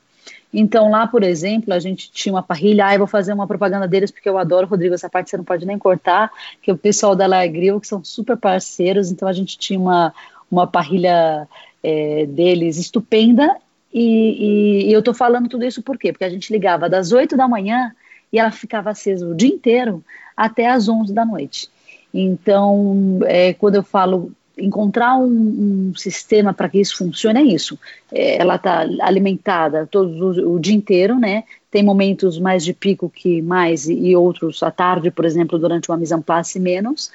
Então, 0.53 0.89
lá, 0.89 1.05
por 1.05 1.23
exemplo, 1.23 1.73
a 1.73 1.79
gente 1.79 2.09
tinha 2.11 2.33
uma 2.33 2.43
parrilha. 2.43 2.87
Ah, 2.87 2.93
eu 2.93 2.99
vou 2.99 3.07
fazer 3.07 3.33
uma 3.33 3.47
propaganda 3.47 3.87
deles 3.87 4.11
porque 4.11 4.29
eu 4.29 4.37
adoro, 4.37 4.67
Rodrigo. 4.67 4.95
Essa 4.95 5.09
parte 5.09 5.29
você 5.29 5.37
não 5.37 5.43
pode 5.43 5.65
nem 5.65 5.77
cortar, 5.77 6.31
que 6.61 6.71
é 6.71 6.73
o 6.73 6.77
pessoal 6.77 7.15
da 7.15 7.27
Lagril, 7.27 7.79
que 7.79 7.87
são 7.87 8.03
super 8.03 8.37
parceiros. 8.37 9.11
Então, 9.11 9.27
a 9.27 9.33
gente 9.33 9.57
tinha 9.57 9.79
uma, 9.79 10.13
uma 10.49 10.65
parrilha 10.65 11.47
é, 11.83 12.25
deles 12.25 12.77
estupenda. 12.77 13.57
E, 13.93 14.01
e, 14.01 14.89
e 14.89 14.93
eu 14.93 15.01
tô 15.01 15.13
falando 15.13 15.49
tudo 15.49 15.65
isso 15.65 15.81
por 15.81 15.97
quê? 15.97 16.11
Porque 16.11 16.25
a 16.25 16.29
gente 16.29 16.51
ligava 16.51 16.89
das 16.89 17.11
8 17.11 17.35
da 17.35 17.47
manhã 17.47 17.93
e 18.31 18.39
ela 18.39 18.51
ficava 18.51 18.89
acesa 18.89 19.27
o 19.27 19.35
dia 19.35 19.49
inteiro 19.49 20.03
até 20.35 20.67
as 20.67 20.87
11 20.87 21.13
da 21.13 21.25
noite. 21.25 21.69
Então, 22.13 23.19
é, 23.25 23.53
quando 23.53 23.75
eu 23.75 23.83
falo 23.83 24.31
encontrar 24.57 25.17
um, 25.17 25.91
um 25.91 25.93
sistema 25.95 26.53
para 26.53 26.67
que 26.67 26.79
isso 26.79 26.97
funcione 26.97 27.39
é 27.39 27.43
isso. 27.43 27.77
É, 28.11 28.41
ela 28.41 28.55
está 28.55 28.85
alimentada 29.01 29.87
todo 29.89 30.09
o, 30.09 30.55
o, 30.55 30.59
dia 30.59 30.75
inteiro, 30.75 31.19
né? 31.19 31.43
Tem 31.69 31.83
momentos 31.83 32.39
mais 32.39 32.63
de 32.63 32.73
pico 32.73 33.09
que 33.09 33.41
mais 33.41 33.87
e, 33.87 33.93
e 33.93 34.15
outros 34.15 34.63
à 34.63 34.71
tarde, 34.71 35.11
por 35.11 35.25
exemplo, 35.25 35.59
durante 35.59 35.89
uma 35.89 35.97
mise 35.97 36.13
en 36.13 36.21
place 36.21 36.59
menos. 36.59 37.11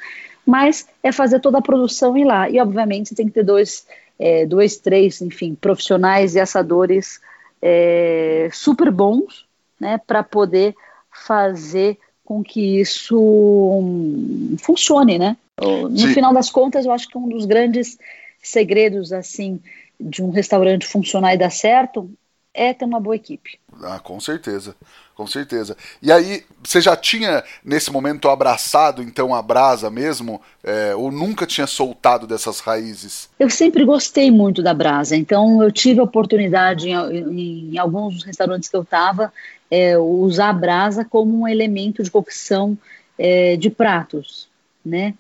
Mas 0.47 0.87
é 1.03 1.13
fazer 1.13 1.41
toda 1.41 1.59
a 1.59 1.63
produção 1.63 2.17
e 2.17 2.25
lá. 2.25 2.49
E 2.49 2.61
obviamente 2.61 3.15
tem 3.15 3.27
que 3.27 3.33
ter 3.33 3.45
dois, 3.45 3.87
é, 4.19 4.47
dois, 4.47 4.77
três, 4.77 5.21
enfim, 5.21 5.55
profissionais 5.55 6.35
e 6.35 6.41
assadores 6.41 7.21
é, 7.61 8.49
super 8.53 8.91
bons, 8.91 9.47
né? 9.81 10.01
Para 10.07 10.23
poder 10.23 10.75
fazer 11.11 11.99
com 12.25 12.43
que 12.43 12.81
isso 12.81 13.19
um, 13.21 14.57
funcione, 14.59 15.19
né? 15.19 15.37
No 15.63 15.99
Sim. 15.99 16.15
final 16.15 16.33
das 16.33 16.51
contas, 16.51 16.85
eu 16.85 16.93
acho 16.93 17.09
que 17.09 17.19
um 17.19 17.29
dos 17.29 17.45
grandes 17.45 17.99
segredos 18.43 19.13
assim 19.13 19.61
de 19.99 20.23
um 20.23 20.31
restaurante 20.31 20.87
funcionar 20.87 21.35
e 21.35 21.39
dar 21.39 21.51
certo 21.51 22.11
é 22.55 22.75
ter 22.75 22.85
uma 22.85 23.01
boa 23.01 23.17
equipe. 23.17 23.59
Ah, 23.83 23.99
com 23.99 24.21
certeza, 24.21 24.77
com 25.15 25.27
certeza. 25.27 25.77
E 26.03 26.13
aí, 26.13 26.45
você 26.63 26.81
já 26.81 26.95
tinha 26.95 27.43
nesse 27.65 27.91
momento 27.91 28.29
abraçado 28.29 29.03
então 29.03 29.35
a 29.35 29.41
brasa 29.41 29.91
mesmo, 29.91 30.41
é, 30.63 30.95
ou 30.95 31.11
nunca 31.11 31.47
tinha 31.47 31.67
soltado 31.67 32.27
dessas 32.27 32.61
raízes? 32.61 33.31
Eu 33.39 33.49
sempre 33.49 33.85
gostei 33.85 34.31
muito 34.31 34.63
da 34.63 34.75
brasa, 34.75 35.17
então 35.17 35.63
eu 35.63 35.73
tive 35.73 36.01
a 36.01 36.05
oportunidade 36.05 36.91
em, 36.91 36.95
em, 36.95 37.75
em 37.75 37.79
alguns 37.79 38.23
restaurantes 38.23 38.69
que 38.69 38.77
eu 38.77 38.83
estava 38.83 39.33
é, 39.71 39.97
usar 39.97 40.51
a 40.51 40.53
brasa 40.53 41.05
como 41.05 41.41
um 41.41 41.49
elemento 41.49 42.03
de 42.03 42.11
cocção 42.11 42.77
é, 43.19 43.57
de 43.57 43.71
pratos, 43.71 44.47
né? 44.85 45.15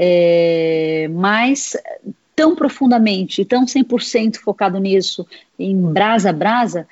É, 0.00 1.08
mas 1.10 1.76
tão 2.36 2.54
profundamente, 2.54 3.44
tão 3.44 3.64
100% 3.66 4.36
focado 4.36 4.78
nisso, 4.78 5.26
em 5.58 5.76
brasa 5.76 6.32
brasa, 6.32 6.86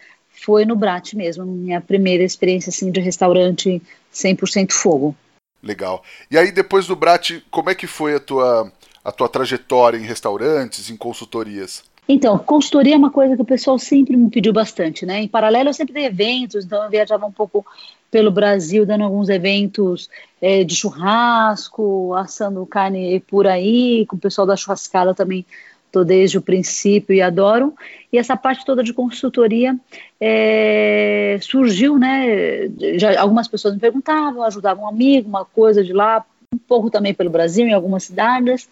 foi 0.45 0.65
no 0.65 0.75
Brat 0.75 1.15
mesmo, 1.15 1.47
minha 1.47 1.81
primeira 1.81 2.25
experiência 2.25 2.71
assim 2.71 2.91
de 2.91 2.99
restaurante 2.99 3.81
100% 4.13 4.73
fogo. 4.73 5.17
Legal. 5.63 6.03
E 6.29 6.37
aí 6.37 6.51
depois 6.51 6.89
do 6.89 6.97
Brat, 6.97 7.41
como 7.49 7.71
é 7.71 7.77
que 7.77 7.87
foi 7.87 8.17
a 8.17 8.21
tua 8.21 8.73
a 9.05 9.13
tua 9.13 9.29
trajetória 9.29 9.97
em 9.97 10.03
restaurantes, 10.03 10.91
em 10.91 10.97
consultorias? 10.97 11.85
Então, 12.09 12.39
consultoria 12.39 12.95
é 12.95 12.99
uma 12.99 13.11
coisa 13.11 13.35
que 13.35 13.43
o 13.43 13.47
pessoal 13.47 13.79
sempre 13.79 14.17
me 14.17 14.31
pediu 14.31 14.53
bastante, 14.53 15.05
né? 15.05 15.23
Em 15.23 15.29
paralelo, 15.29 15.69
eu 15.69 15.75
sempre 15.75 15.93
dei 15.93 16.05
eventos, 16.05 16.65
então 16.65 16.85
eu 16.85 16.91
viajava 16.91 17.27
um 17.27 17.33
pouco 17.33 17.67
pelo 18.11 18.31
Brasil, 18.31 18.87
dando 18.87 19.03
alguns 19.03 19.29
eventos 19.29 20.09
é, 20.41 20.63
de 20.63 20.77
churrasco, 20.77 22.15
assando 22.15 22.65
carne 22.65 23.19
por 23.21 23.47
aí, 23.47 24.07
com 24.07 24.15
o 24.15 24.21
pessoal 24.21 24.47
da 24.47 24.57
churrascada 24.57 25.15
também 25.15 25.45
estou 25.87 26.05
desde 26.05 26.39
o 26.39 26.43
princípio 26.43 27.15
e 27.15 27.23
adoro. 27.23 27.75
E 28.13 28.19
essa 28.19 28.37
parte 28.37 28.65
toda 28.65 28.85
de 28.85 28.93
consultoria 28.93 29.77
é, 30.21 31.39
surgiu, 31.41 31.99
né? 31.99 32.69
Já, 32.99 33.21
algumas 33.21 33.49
pessoas 33.49 33.75
me 33.75 33.81
perguntavam, 33.81 34.43
ajudavam 34.43 34.85
um 34.85 34.89
amigo, 34.89 35.29
uma 35.29 35.45
coisa 35.45 35.83
de 35.83 35.93
lá, 35.93 36.25
um 36.55 36.59
pouco 36.59 36.89
também 36.89 37.13
pelo 37.13 37.31
Brasil, 37.31 37.67
em 37.67 37.73
algumas 37.73 38.05
cidades 38.05 38.69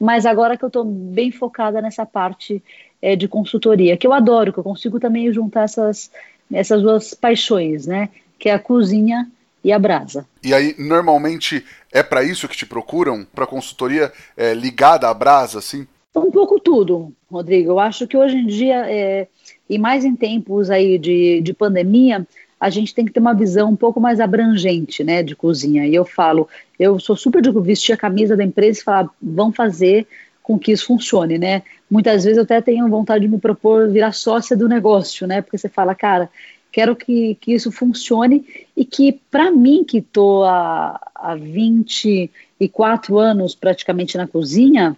mas 0.00 0.26
agora 0.26 0.56
que 0.56 0.64
eu 0.64 0.68
estou 0.68 0.84
bem 0.84 1.30
focada 1.30 1.80
nessa 1.80 2.04
parte 2.04 2.62
é, 3.00 3.14
de 3.14 3.28
consultoria, 3.28 3.96
que 3.96 4.06
eu 4.06 4.12
adoro, 4.12 4.52
que 4.52 4.58
eu 4.58 4.64
consigo 4.64 4.98
também 4.98 5.32
juntar 5.32 5.64
essas, 5.64 6.10
essas 6.52 6.82
duas 6.82 7.14
paixões, 7.14 7.86
né? 7.86 8.08
Que 8.38 8.48
é 8.48 8.52
a 8.52 8.58
cozinha 8.58 9.30
e 9.62 9.72
a 9.72 9.78
brasa. 9.78 10.26
E 10.42 10.52
aí, 10.52 10.74
normalmente, 10.78 11.64
é 11.92 12.02
para 12.02 12.22
isso 12.22 12.48
que 12.48 12.56
te 12.56 12.66
procuram? 12.66 13.26
Para 13.34 13.46
consultoria 13.46 14.12
é, 14.36 14.52
ligada 14.52 15.08
à 15.08 15.14
brasa, 15.14 15.58
assim? 15.58 15.86
Um 16.14 16.30
pouco 16.30 16.60
tudo, 16.60 17.12
Rodrigo. 17.30 17.72
Eu 17.72 17.78
acho 17.78 18.06
que 18.06 18.16
hoje 18.16 18.36
em 18.36 18.46
dia, 18.46 18.84
é, 18.86 19.26
e 19.68 19.78
mais 19.78 20.04
em 20.04 20.14
tempos 20.14 20.70
aí 20.70 20.98
de, 20.98 21.40
de 21.40 21.52
pandemia, 21.52 22.26
a 22.64 22.70
gente 22.70 22.94
tem 22.94 23.04
que 23.04 23.12
ter 23.12 23.20
uma 23.20 23.34
visão 23.34 23.70
um 23.70 23.76
pouco 23.76 24.00
mais 24.00 24.20
abrangente, 24.20 25.04
né, 25.04 25.22
de 25.22 25.36
cozinha. 25.36 25.86
E 25.86 25.94
eu 25.94 26.02
falo, 26.02 26.48
eu 26.80 26.98
sou 26.98 27.14
super 27.14 27.42
de 27.42 27.50
vestir 27.60 27.92
a 27.92 27.96
camisa 27.96 28.34
da 28.34 28.42
empresa 28.42 28.80
e 28.80 28.82
falar, 28.82 29.10
vamos 29.20 29.54
fazer 29.54 30.06
com 30.42 30.58
que 30.58 30.72
isso 30.72 30.86
funcione, 30.86 31.36
né? 31.36 31.62
Muitas 31.90 32.24
vezes 32.24 32.38
eu 32.38 32.44
até 32.44 32.62
tenho 32.62 32.88
vontade 32.88 33.26
de 33.26 33.30
me 33.30 33.38
propor 33.38 33.90
virar 33.90 34.12
sócia 34.12 34.56
do 34.56 34.66
negócio, 34.66 35.26
né? 35.26 35.42
Porque 35.42 35.58
você 35.58 35.68
fala, 35.68 35.94
cara, 35.94 36.30
quero 36.72 36.96
que, 36.96 37.34
que 37.34 37.52
isso 37.52 37.70
funcione 37.70 38.46
e 38.74 38.82
que 38.82 39.20
para 39.30 39.50
mim 39.50 39.84
que 39.84 39.98
estou 39.98 40.44
há, 40.44 40.98
há 41.14 41.34
24 41.34 43.18
anos 43.18 43.54
praticamente 43.54 44.16
na 44.16 44.26
cozinha, 44.26 44.96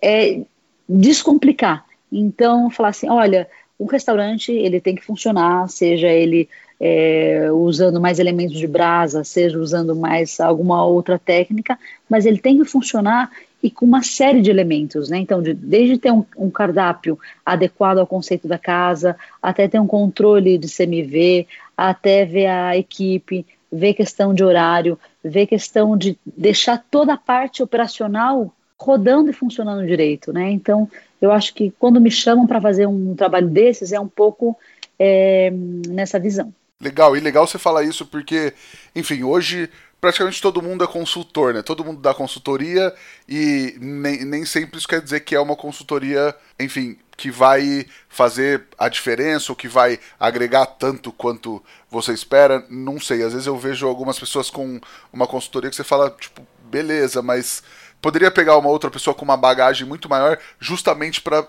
é 0.00 0.40
descomplicar. 0.88 1.84
Então, 2.10 2.70
falar 2.70 2.88
assim, 2.88 3.10
olha, 3.10 3.46
um 3.78 3.86
restaurante 3.86 4.52
ele 4.52 4.80
tem 4.80 4.94
que 4.94 5.04
funcionar, 5.04 5.68
seja 5.68 6.08
ele 6.08 6.48
é, 6.80 7.50
usando 7.52 8.00
mais 8.00 8.18
elementos 8.18 8.58
de 8.58 8.66
brasa, 8.66 9.24
seja 9.24 9.58
usando 9.58 9.94
mais 9.94 10.40
alguma 10.40 10.84
outra 10.84 11.18
técnica, 11.18 11.78
mas 12.08 12.26
ele 12.26 12.38
tem 12.38 12.58
que 12.58 12.64
funcionar 12.64 13.30
e 13.62 13.70
com 13.70 13.86
uma 13.86 14.02
série 14.02 14.42
de 14.42 14.50
elementos, 14.50 15.08
né? 15.08 15.18
Então, 15.18 15.40
de, 15.40 15.54
desde 15.54 15.96
ter 15.96 16.12
um, 16.12 16.24
um, 16.36 16.50
cardápio 16.50 17.18
adequado 17.44 17.98
ao 17.98 18.06
conceito 18.06 18.46
da 18.46 18.58
casa, 18.58 19.16
até 19.42 19.66
ter 19.66 19.80
um 19.80 19.86
controle 19.86 20.58
de 20.58 20.68
CMV, 20.68 21.46
até 21.74 22.26
ver 22.26 22.46
a 22.46 22.76
equipe, 22.76 23.46
ver 23.72 23.94
questão 23.94 24.34
de 24.34 24.44
horário, 24.44 24.98
ver 25.22 25.46
questão 25.46 25.96
de 25.96 26.18
deixar 26.26 26.84
toda 26.90 27.14
a 27.14 27.18
parte 27.18 27.62
operacional 27.62 28.52
rodando 28.80 29.30
e 29.30 29.32
funcionando 29.32 29.86
direito, 29.86 30.32
né? 30.32 30.50
Então, 30.50 30.88
eu 31.20 31.32
acho 31.32 31.54
que 31.54 31.72
quando 31.78 32.00
me 32.00 32.10
chamam 32.10 32.46
para 32.46 32.60
fazer 32.60 32.86
um 32.86 33.14
trabalho 33.14 33.48
desses 33.48 33.92
é 33.92 34.00
um 34.00 34.08
pouco 34.08 34.56
é, 34.98 35.50
nessa 35.88 36.18
visão. 36.18 36.52
Legal, 36.80 37.16
e 37.16 37.20
legal 37.20 37.46
você 37.46 37.58
falar 37.58 37.84
isso 37.84 38.04
porque, 38.04 38.52
enfim, 38.94 39.22
hoje 39.22 39.70
praticamente 40.00 40.42
todo 40.42 40.60
mundo 40.60 40.84
é 40.84 40.86
consultor, 40.86 41.54
né? 41.54 41.62
Todo 41.62 41.82
mundo 41.82 41.98
dá 41.98 42.12
consultoria 42.12 42.92
e 43.26 43.74
nem, 43.80 44.22
nem 44.22 44.44
sempre 44.44 44.76
isso 44.76 44.86
quer 44.86 45.00
dizer 45.00 45.20
que 45.20 45.34
é 45.34 45.40
uma 45.40 45.56
consultoria, 45.56 46.36
enfim, 46.60 46.98
que 47.16 47.30
vai 47.30 47.86
fazer 48.06 48.64
a 48.76 48.86
diferença 48.90 49.50
ou 49.50 49.56
que 49.56 49.66
vai 49.66 49.98
agregar 50.20 50.66
tanto 50.66 51.10
quanto 51.10 51.62
você 51.88 52.12
espera. 52.12 52.66
Não 52.68 53.00
sei, 53.00 53.22
às 53.22 53.32
vezes 53.32 53.46
eu 53.46 53.56
vejo 53.56 53.86
algumas 53.86 54.18
pessoas 54.18 54.50
com 54.50 54.78
uma 55.10 55.26
consultoria 55.26 55.70
que 55.70 55.76
você 55.76 55.84
fala, 55.84 56.10
tipo, 56.10 56.46
beleza, 56.64 57.22
mas 57.22 57.62
poderia 58.04 58.30
pegar 58.30 58.58
uma 58.58 58.68
outra 58.68 58.90
pessoa 58.90 59.14
com 59.14 59.24
uma 59.24 59.36
bagagem 59.36 59.88
muito 59.88 60.10
maior 60.10 60.38
justamente 60.60 61.22
para 61.22 61.42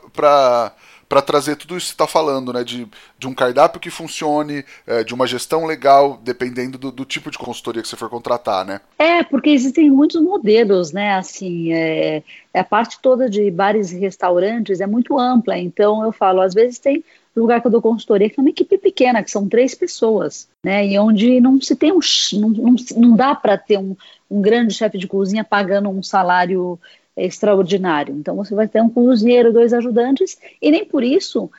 para 1.07 1.21
trazer 1.21 1.55
tudo 1.55 1.77
isso 1.77 1.89
que 1.89 1.93
está 1.93 2.07
falando, 2.07 2.51
né? 2.51 2.63
De, 2.63 2.87
de 3.19 3.27
um 3.27 3.33
cardápio 3.35 3.79
que 3.79 3.91
funcione, 3.91 4.65
é, 4.87 5.03
de 5.03 5.13
uma 5.13 5.27
gestão 5.27 5.67
legal, 5.67 6.19
dependendo 6.23 6.79
do, 6.79 6.91
do, 6.91 7.05
tipo 7.05 7.29
de 7.29 7.37
consultoria 7.37 7.83
que 7.83 7.87
você 7.87 7.95
for 7.95 8.09
contratar, 8.09 8.65
né? 8.65 8.81
É, 8.97 9.21
porque 9.21 9.51
existem 9.51 9.91
muitos 9.91 10.19
modelos, 10.19 10.91
né? 10.91 11.13
Assim, 11.13 11.71
é, 11.71 12.23
é 12.51 12.59
a 12.59 12.63
parte 12.63 12.97
toda 12.99 13.29
de 13.29 13.51
bares 13.51 13.91
e 13.91 13.99
restaurantes 13.99 14.81
é 14.81 14.87
muito 14.87 15.19
ampla, 15.19 15.55
então 15.55 16.03
eu 16.03 16.11
falo, 16.11 16.41
às 16.41 16.55
vezes 16.55 16.79
tem 16.79 17.03
lugar 17.35 17.61
que 17.61 17.67
eu 17.67 17.71
dou 17.71 17.81
consultoria 17.81 18.29
que 18.29 18.39
é 18.39 18.41
uma 18.41 18.49
equipe 18.49 18.77
pequena, 18.77 19.21
que 19.21 19.29
são 19.29 19.47
três 19.47 19.75
pessoas, 19.75 20.47
né? 20.63 20.87
E 20.87 20.97
onde 20.97 21.39
não 21.39 21.61
se 21.61 21.75
tem 21.75 21.91
um. 21.91 21.99
não, 22.33 22.49
não, 22.49 22.75
não 22.97 23.15
dá 23.15 23.35
para 23.35 23.57
ter 23.57 23.77
um, 23.77 23.95
um 24.29 24.41
grande 24.41 24.73
chefe 24.73 24.97
de 24.97 25.07
cozinha 25.07 25.43
pagando 25.43 25.89
um 25.89 26.01
salário 26.01 26.79
extraordinário. 27.15 28.15
Então 28.15 28.35
você 28.35 28.53
vai 28.53 28.67
ter 28.67 28.81
um 28.81 28.89
cozinheiro, 28.89 29.53
dois 29.53 29.73
ajudantes, 29.73 30.37
e 30.61 30.71
nem 30.71 30.85
por 30.85 31.03
isso 31.03 31.49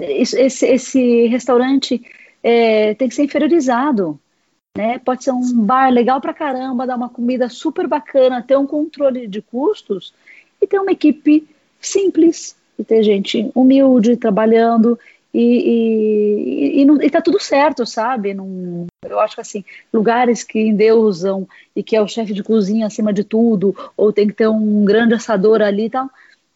esse, 0.00 0.66
esse 0.66 1.26
restaurante 1.26 2.02
é, 2.42 2.94
tem 2.94 3.08
que 3.08 3.14
ser 3.14 3.24
inferiorizado. 3.24 4.18
Né? 4.76 4.98
Pode 4.98 5.24
ser 5.24 5.32
um 5.32 5.62
bar 5.62 5.90
legal 5.90 6.20
pra 6.20 6.32
caramba, 6.32 6.86
dar 6.86 6.96
uma 6.96 7.08
comida 7.08 7.48
super 7.48 7.86
bacana, 7.86 8.42
ter 8.42 8.56
um 8.56 8.66
controle 8.66 9.26
de 9.26 9.42
custos 9.42 10.14
e 10.60 10.66
ter 10.66 10.78
uma 10.78 10.92
equipe 10.92 11.48
simples, 11.80 12.56
e 12.78 12.84
ter 12.84 13.02
gente 13.02 13.50
humilde 13.54 14.16
trabalhando 14.16 14.98
e, 15.32 15.40
e, 15.42 16.80
e, 16.80 16.84
não, 16.84 17.00
e 17.00 17.08
tá 17.08 17.20
tudo 17.20 17.38
certo, 17.38 17.86
sabe? 17.86 18.36
Eu 19.02 19.20
acho 19.20 19.36
que 19.36 19.40
assim, 19.40 19.64
lugares 19.92 20.42
que 20.42 20.60
endeusam 20.60 21.48
e 21.74 21.82
que 21.82 21.94
é 21.94 22.02
o 22.02 22.08
chefe 22.08 22.34
de 22.34 22.42
cozinha 22.42 22.86
acima 22.86 23.12
de 23.12 23.22
tudo, 23.22 23.74
ou 23.96 24.12
tem 24.12 24.26
que 24.26 24.34
ter 24.34 24.48
um 24.48 24.84
grande 24.84 25.14
assador 25.14 25.62
ali 25.62 25.86
e 25.86 25.90
tal, 25.90 26.10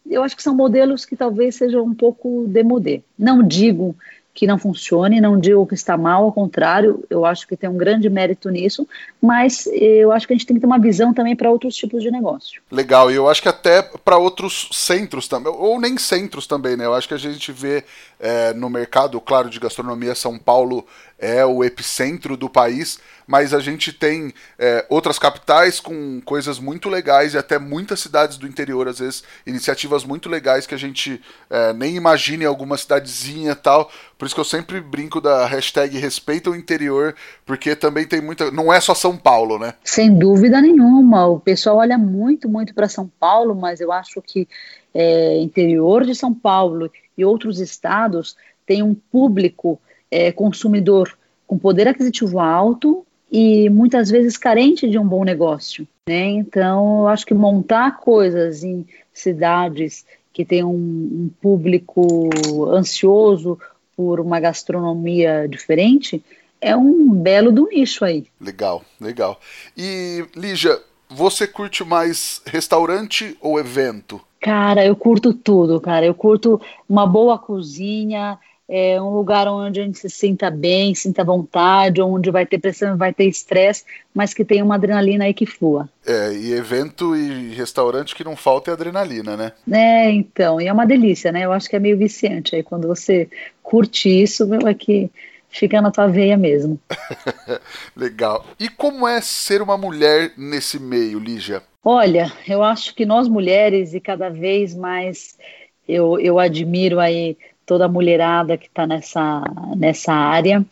eu 0.05 0.23
acho 0.23 0.35
que 0.35 0.43
são 0.43 0.53
modelos 0.53 1.05
que 1.05 1.15
talvez 1.15 1.55
sejam 1.55 1.83
um 1.83 1.93
pouco 1.93 2.45
demodê. 2.47 3.01
Não 3.17 3.41
digo 3.41 3.95
que 4.35 4.45
não 4.45 4.57
funcione, 4.57 5.21
não 5.21 5.39
digo 5.39 5.65
que 5.65 5.73
está 5.73 5.97
mal, 5.97 6.25
ao 6.25 6.31
contrário, 6.31 7.05
eu 7.09 7.25
acho 7.25 7.47
que 7.47 7.55
tem 7.55 7.69
um 7.69 7.77
grande 7.77 8.09
mérito 8.09 8.49
nisso, 8.49 8.85
mas 9.21 9.65
eu 9.67 10.11
acho 10.11 10.27
que 10.27 10.33
a 10.33 10.35
gente 10.35 10.45
tem 10.45 10.55
que 10.55 10.59
ter 10.59 10.67
uma 10.67 10.77
visão 10.77 11.13
também 11.13 11.33
para 11.37 11.49
outros 11.49 11.73
tipos 11.73 12.03
de 12.03 12.11
negócio. 12.11 12.61
Legal, 12.69 13.09
e 13.09 13.15
eu 13.15 13.29
acho 13.29 13.41
que 13.41 13.47
até 13.47 13.81
para 13.81 14.17
outros 14.17 14.67
centros 14.73 15.29
também, 15.29 15.53
ou 15.55 15.79
nem 15.79 15.97
centros 15.97 16.45
também, 16.45 16.75
né? 16.75 16.85
Eu 16.85 16.93
acho 16.93 17.07
que 17.07 17.13
a 17.13 17.17
gente 17.17 17.49
vê 17.53 17.85
é, 18.19 18.53
no 18.53 18.69
mercado, 18.69 19.21
claro, 19.21 19.49
de 19.49 19.57
gastronomia, 19.57 20.13
São 20.13 20.37
Paulo 20.37 20.85
é 21.17 21.45
o 21.45 21.63
epicentro 21.63 22.35
do 22.35 22.49
país, 22.49 22.99
mas 23.27 23.53
a 23.53 23.59
gente 23.59 23.91
tem 23.91 24.33
é, 24.59 24.85
outras 24.89 25.17
capitais 25.17 25.79
com 25.79 26.21
coisas 26.21 26.59
muito 26.59 26.89
legais 26.89 27.33
e 27.33 27.37
até 27.37 27.57
muitas 27.57 27.99
cidades 27.99 28.37
do 28.37 28.47
interior, 28.47 28.87
às 28.87 28.99
vezes, 28.99 29.23
iniciativas 29.47 30.03
muito 30.03 30.29
legais 30.29 30.67
que 30.67 30.75
a 30.75 30.77
gente 30.77 31.21
é, 31.49 31.73
nem 31.73 31.95
imagina 31.95 32.43
em 32.43 32.47
alguma 32.47 32.77
cidadezinha 32.77 33.53
e 33.53 33.55
tal. 33.55 33.89
Por 34.17 34.25
isso 34.25 34.35
que 34.35 34.41
eu 34.41 34.45
sempre 34.45 34.79
brinco 34.79 35.19
da 35.19 35.45
hashtag 35.45 35.97
respeita 35.97 36.49
o 36.49 36.55
interior, 36.55 37.15
porque 37.45 37.75
também 37.75 38.05
tem 38.05 38.21
muita. 38.21 38.51
Não 38.51 38.71
é 38.71 38.79
só 38.79 38.93
São 38.93 39.17
Paulo, 39.17 39.57
né? 39.57 39.73
Sem 39.83 40.13
dúvida 40.13 40.61
nenhuma. 40.61 41.25
O 41.27 41.39
pessoal 41.39 41.77
olha 41.77 41.97
muito, 41.97 42.47
muito 42.47 42.73
para 42.73 42.87
São 42.87 43.09
Paulo, 43.19 43.55
mas 43.55 43.81
eu 43.81 43.91
acho 43.91 44.21
que 44.21 44.47
é, 44.93 45.39
interior 45.39 46.05
de 46.05 46.13
São 46.13 46.33
Paulo 46.33 46.91
e 47.17 47.25
outros 47.25 47.59
estados 47.59 48.35
tem 48.65 48.81
um 48.81 48.95
público 48.95 49.79
é, 50.09 50.31
consumidor 50.31 51.17
com 51.47 51.57
poder 51.57 51.87
aquisitivo 51.87 52.39
alto 52.39 53.05
e 53.31 53.69
muitas 53.69 54.09
vezes 54.09 54.37
carente 54.37 54.89
de 54.89 54.97
um 54.97 55.07
bom 55.07 55.23
negócio. 55.23 55.87
Né? 56.07 56.25
Então, 56.27 57.01
eu 57.01 57.07
acho 57.07 57.25
que 57.25 57.33
montar 57.33 57.97
coisas 57.97 58.63
em 58.63 58.85
cidades 59.13 60.05
que 60.31 60.43
tem 60.43 60.63
um, 60.63 60.73
um 60.73 61.31
público 61.41 62.29
ansioso 62.71 63.57
por 63.95 64.19
uma 64.19 64.39
gastronomia 64.39 65.47
diferente 65.47 66.23
é 66.59 66.75
um 66.75 67.13
belo 67.13 67.51
do 67.51 67.67
nicho 67.67 68.03
aí. 68.03 68.25
Legal, 68.41 68.83
legal. 68.99 69.39
E, 69.77 70.25
Lígia, 70.35 70.79
você 71.09 71.47
curte 71.47 71.83
mais 71.83 72.41
restaurante 72.45 73.37
ou 73.39 73.59
evento? 73.59 74.19
Cara, 74.41 74.85
eu 74.85 74.95
curto 74.95 75.33
tudo, 75.33 75.79
cara. 75.79 76.05
Eu 76.05 76.13
curto 76.13 76.59
uma 76.87 77.05
boa 77.05 77.37
cozinha, 77.37 78.37
é 78.67 78.99
um 78.99 79.11
lugar 79.11 79.47
onde 79.47 79.79
a 79.79 79.83
gente 79.83 79.99
se 79.99 80.09
sinta 80.09 80.49
bem, 80.49 80.95
sinta 80.95 81.23
vontade, 81.23 82.01
onde 82.01 82.31
vai 82.31 82.45
ter 82.45 82.57
pressão, 82.57 82.97
vai 82.97 83.13
ter 83.13 83.25
estresse, 83.25 83.83
mas 84.13 84.33
que 84.33 84.43
tenha 84.43 84.65
uma 84.65 84.75
adrenalina 84.75 85.25
aí 85.25 85.33
que 85.33 85.45
flua. 85.45 85.87
É, 86.05 86.33
e 86.33 86.53
evento 86.53 87.15
e 87.15 87.53
restaurante 87.53 88.15
que 88.15 88.23
não 88.23 88.35
falta 88.35 88.71
é 88.71 88.73
adrenalina, 88.73 89.37
né? 89.37 89.51
É, 89.71 90.09
então, 90.09 90.59
e 90.59 90.67
é 90.67 90.73
uma 90.73 90.85
delícia, 90.85 91.31
né? 91.31 91.45
Eu 91.45 91.51
acho 91.51 91.69
que 91.69 91.75
é 91.75 91.79
meio 91.79 91.97
viciante 91.97 92.55
aí 92.55 92.63
quando 92.63 92.87
você 92.87 93.29
curte 93.61 94.09
isso, 94.09 94.47
é 94.67 94.73
que 94.73 95.11
fica 95.47 95.81
na 95.81 95.91
tua 95.91 96.07
veia 96.07 96.35
mesmo. 96.35 96.79
Legal. 97.95 98.45
E 98.59 98.67
como 98.67 99.07
é 99.07 99.21
ser 99.21 99.61
uma 99.61 99.77
mulher 99.77 100.31
nesse 100.35 100.79
meio, 100.79 101.19
Lígia? 101.19 101.61
Olha, 101.83 102.33
eu 102.47 102.63
acho 102.63 102.95
que 102.95 103.05
nós 103.05 103.27
mulheres 103.27 103.93
e 103.93 103.99
cada 103.99 104.29
vez 104.29 104.75
mais 104.75 105.37
eu, 105.87 106.19
eu 106.19 106.39
admiro 106.39 106.99
aí 106.99 107.37
toda 107.65 107.85
a 107.85 107.89
mulherada 107.89 108.57
que 108.57 108.67
está 108.67 108.85
nessa, 108.85 109.43
nessa 109.75 110.13
área, 110.13 110.65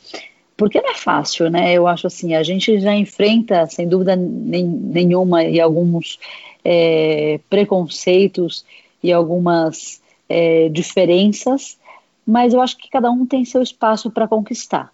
porque 0.56 0.80
não 0.82 0.92
é 0.92 0.96
fácil, 0.96 1.50
né? 1.50 1.74
Eu 1.74 1.88
acho 1.88 2.08
assim, 2.08 2.36
a 2.36 2.44
gente 2.44 2.80
já 2.80 2.96
enfrenta, 2.96 3.66
sem 3.66 3.88
dúvida 3.88 4.16
nem, 4.16 4.64
nenhuma, 4.64 5.44
e 5.44 5.60
alguns 5.60 6.20
é, 6.64 7.40
preconceitos 7.50 8.66
e 9.02 9.12
algumas 9.12 10.02
é, 10.30 10.70
diferenças, 10.70 11.78
mas 12.26 12.54
eu 12.54 12.62
acho 12.62 12.78
que 12.78 12.90
cada 12.90 13.12
um 13.12 13.26
tem 13.26 13.44
seu 13.44 13.62
espaço 13.62 14.10
para 14.10 14.28
conquistar, 14.28 14.94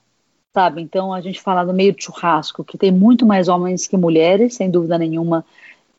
sabe? 0.53 0.81
Então 0.81 1.13
a 1.13 1.21
gente 1.21 1.39
fala 1.39 1.63
no 1.63 1.73
meio 1.73 1.93
de 1.93 2.03
churrasco, 2.03 2.63
que 2.63 2.77
tem 2.77 2.91
muito 2.91 3.25
mais 3.25 3.47
homens 3.47 3.85
que 3.85 3.97
mulheres, 3.97 4.55
sem 4.55 4.71
dúvida 4.71 4.97
nenhuma 4.97 5.45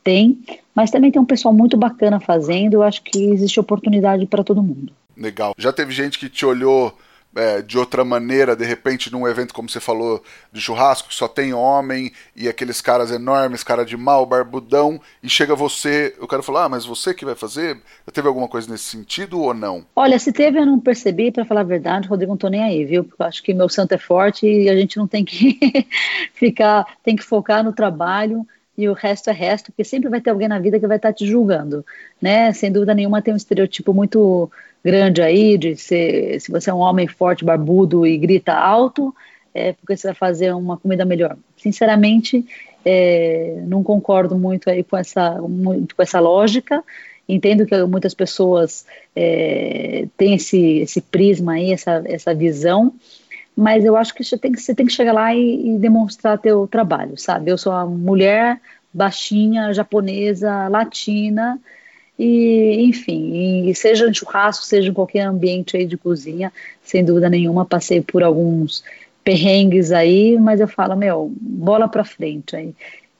tem, 0.02 0.40
mas 0.74 0.90
também 0.90 1.10
tem 1.10 1.20
um 1.20 1.26
pessoal 1.26 1.52
muito 1.52 1.76
bacana 1.76 2.18
fazendo, 2.18 2.74
eu 2.74 2.82
acho 2.82 3.02
que 3.02 3.22
existe 3.24 3.60
oportunidade 3.60 4.26
para 4.26 4.42
todo 4.42 4.62
mundo. 4.62 4.92
Legal. 5.20 5.54
Já 5.58 5.70
teve 5.70 5.92
gente 5.92 6.18
que 6.18 6.30
te 6.30 6.46
olhou 6.46 6.96
é, 7.36 7.62
de 7.62 7.78
outra 7.78 8.04
maneira, 8.04 8.56
de 8.56 8.64
repente, 8.64 9.12
num 9.12 9.28
evento, 9.28 9.54
como 9.54 9.68
você 9.68 9.78
falou, 9.78 10.22
de 10.52 10.60
churrasco, 10.60 11.08
que 11.08 11.14
só 11.14 11.28
tem 11.28 11.52
homem 11.52 12.10
e 12.34 12.48
aqueles 12.48 12.80
caras 12.80 13.10
enormes, 13.10 13.62
cara 13.62 13.84
de 13.84 13.96
mal, 13.96 14.26
barbudão, 14.26 15.00
e 15.22 15.28
chega 15.28 15.54
você, 15.54 16.14
eu 16.18 16.26
quero 16.26 16.42
falar, 16.42 16.64
ah, 16.64 16.68
mas 16.68 16.84
você 16.84 17.14
que 17.14 17.24
vai 17.24 17.34
fazer? 17.34 17.80
Teve 18.12 18.26
alguma 18.26 18.48
coisa 18.48 18.70
nesse 18.70 18.84
sentido 18.84 19.40
ou 19.40 19.54
não? 19.54 19.84
Olha, 19.94 20.18
se 20.18 20.32
teve, 20.32 20.58
eu 20.58 20.66
não 20.66 20.80
percebi, 20.80 21.30
para 21.30 21.44
falar 21.44 21.60
a 21.60 21.64
verdade, 21.64 22.08
Rodrigo, 22.08 22.32
não 22.32 22.38
tô 22.38 22.48
nem 22.48 22.64
aí, 22.64 22.84
viu? 22.84 23.04
Porque 23.04 23.22
eu 23.22 23.26
acho 23.26 23.42
que 23.42 23.54
meu 23.54 23.68
santo 23.68 23.92
é 23.92 23.98
forte 23.98 24.46
e 24.46 24.68
a 24.68 24.76
gente 24.76 24.96
não 24.96 25.06
tem 25.06 25.24
que 25.24 25.58
ficar, 26.34 26.86
tem 27.04 27.14
que 27.14 27.22
focar 27.22 27.62
no 27.62 27.72
trabalho 27.72 28.46
e 28.76 28.88
o 28.88 28.92
resto 28.92 29.30
é 29.30 29.32
resto, 29.32 29.72
porque 29.72 29.84
sempre 29.84 30.08
vai 30.08 30.20
ter 30.20 30.30
alguém 30.30 30.48
na 30.48 30.58
vida 30.58 30.78
que 30.80 30.86
vai 30.86 30.96
estar 30.96 31.10
tá 31.10 31.14
te 31.14 31.26
julgando, 31.26 31.84
né? 32.20 32.52
Sem 32.52 32.72
dúvida 32.72 32.94
nenhuma 32.94 33.20
tem 33.20 33.34
um 33.34 33.36
estereotipo 33.36 33.92
muito 33.92 34.50
grande 34.82 35.20
aí, 35.20 35.58
de 35.58 35.76
ser, 35.76 36.40
se 36.40 36.50
você 36.50 36.70
é 36.70 36.74
um 36.74 36.78
homem 36.78 37.06
forte, 37.06 37.44
barbudo 37.44 38.06
e 38.06 38.16
grita 38.16 38.54
alto, 38.54 39.14
é 39.52 39.72
porque 39.72 39.96
você 39.96 40.08
vai 40.08 40.14
fazer 40.14 40.54
uma 40.54 40.76
comida 40.76 41.04
melhor. 41.04 41.36
Sinceramente, 41.56 42.46
é, 42.84 43.62
não 43.66 43.82
concordo 43.82 44.38
muito 44.38 44.70
aí 44.70 44.82
com 44.82 44.96
essa, 44.96 45.40
muito 45.42 45.94
com 45.94 46.02
essa 46.02 46.20
lógica. 46.20 46.82
Entendo 47.28 47.64
que 47.64 47.84
muitas 47.84 48.14
pessoas 48.14 48.86
é, 49.14 50.06
têm 50.16 50.34
esse, 50.34 50.78
esse 50.78 51.00
prisma 51.00 51.52
aí, 51.52 51.72
essa, 51.72 52.02
essa 52.06 52.34
visão, 52.34 52.92
mas 53.56 53.84
eu 53.84 53.96
acho 53.96 54.14
que 54.14 54.24
você 54.24 54.38
tem 54.38 54.52
que, 54.52 54.60
você 54.60 54.74
tem 54.74 54.86
que 54.86 54.92
chegar 54.92 55.12
lá 55.12 55.34
e, 55.34 55.74
e 55.74 55.78
demonstrar 55.78 56.38
teu 56.38 56.66
trabalho, 56.66 57.18
sabe? 57.18 57.50
Eu 57.50 57.58
sou 57.58 57.72
uma 57.72 57.86
mulher 57.86 58.60
baixinha, 58.92 59.72
japonesa, 59.72 60.68
latina, 60.68 61.60
e, 62.18 62.82
enfim, 62.82 63.68
e 63.68 63.74
seja 63.74 64.06
em 64.06 64.12
churrasco, 64.12 64.64
seja 64.64 64.90
em 64.90 64.92
qualquer 64.92 65.22
ambiente 65.22 65.76
aí 65.76 65.86
de 65.86 65.96
cozinha, 65.96 66.52
sem 66.82 67.04
dúvida 67.04 67.30
nenhuma, 67.30 67.64
passei 67.64 68.00
por 68.02 68.22
alguns 68.22 68.84
perrengues 69.24 69.92
aí, 69.92 70.38
mas 70.38 70.60
eu 70.60 70.68
falo, 70.68 70.96
meu, 70.96 71.32
bola 71.40 71.88
para 71.88 72.04
frente 72.04 72.56
aí. 72.56 72.74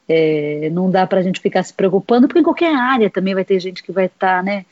É, 0.09 0.69
não 0.71 0.90
dá 0.90 1.07
para 1.07 1.21
a 1.21 1.23
gente 1.23 1.40
ficar 1.40 1.62
se 1.62 1.73
preocupando, 1.73 2.27
porque 2.27 2.40
em 2.40 2.45
qualquer 2.45 2.75
área 2.75 3.09
também 3.09 3.35
vai 3.35 3.45
ter 3.45 3.61
gente 3.61 3.83
que 3.83 3.93
vai 3.93 4.07
estar, 4.07 4.38
tá, 4.38 4.43
né, 4.43 4.66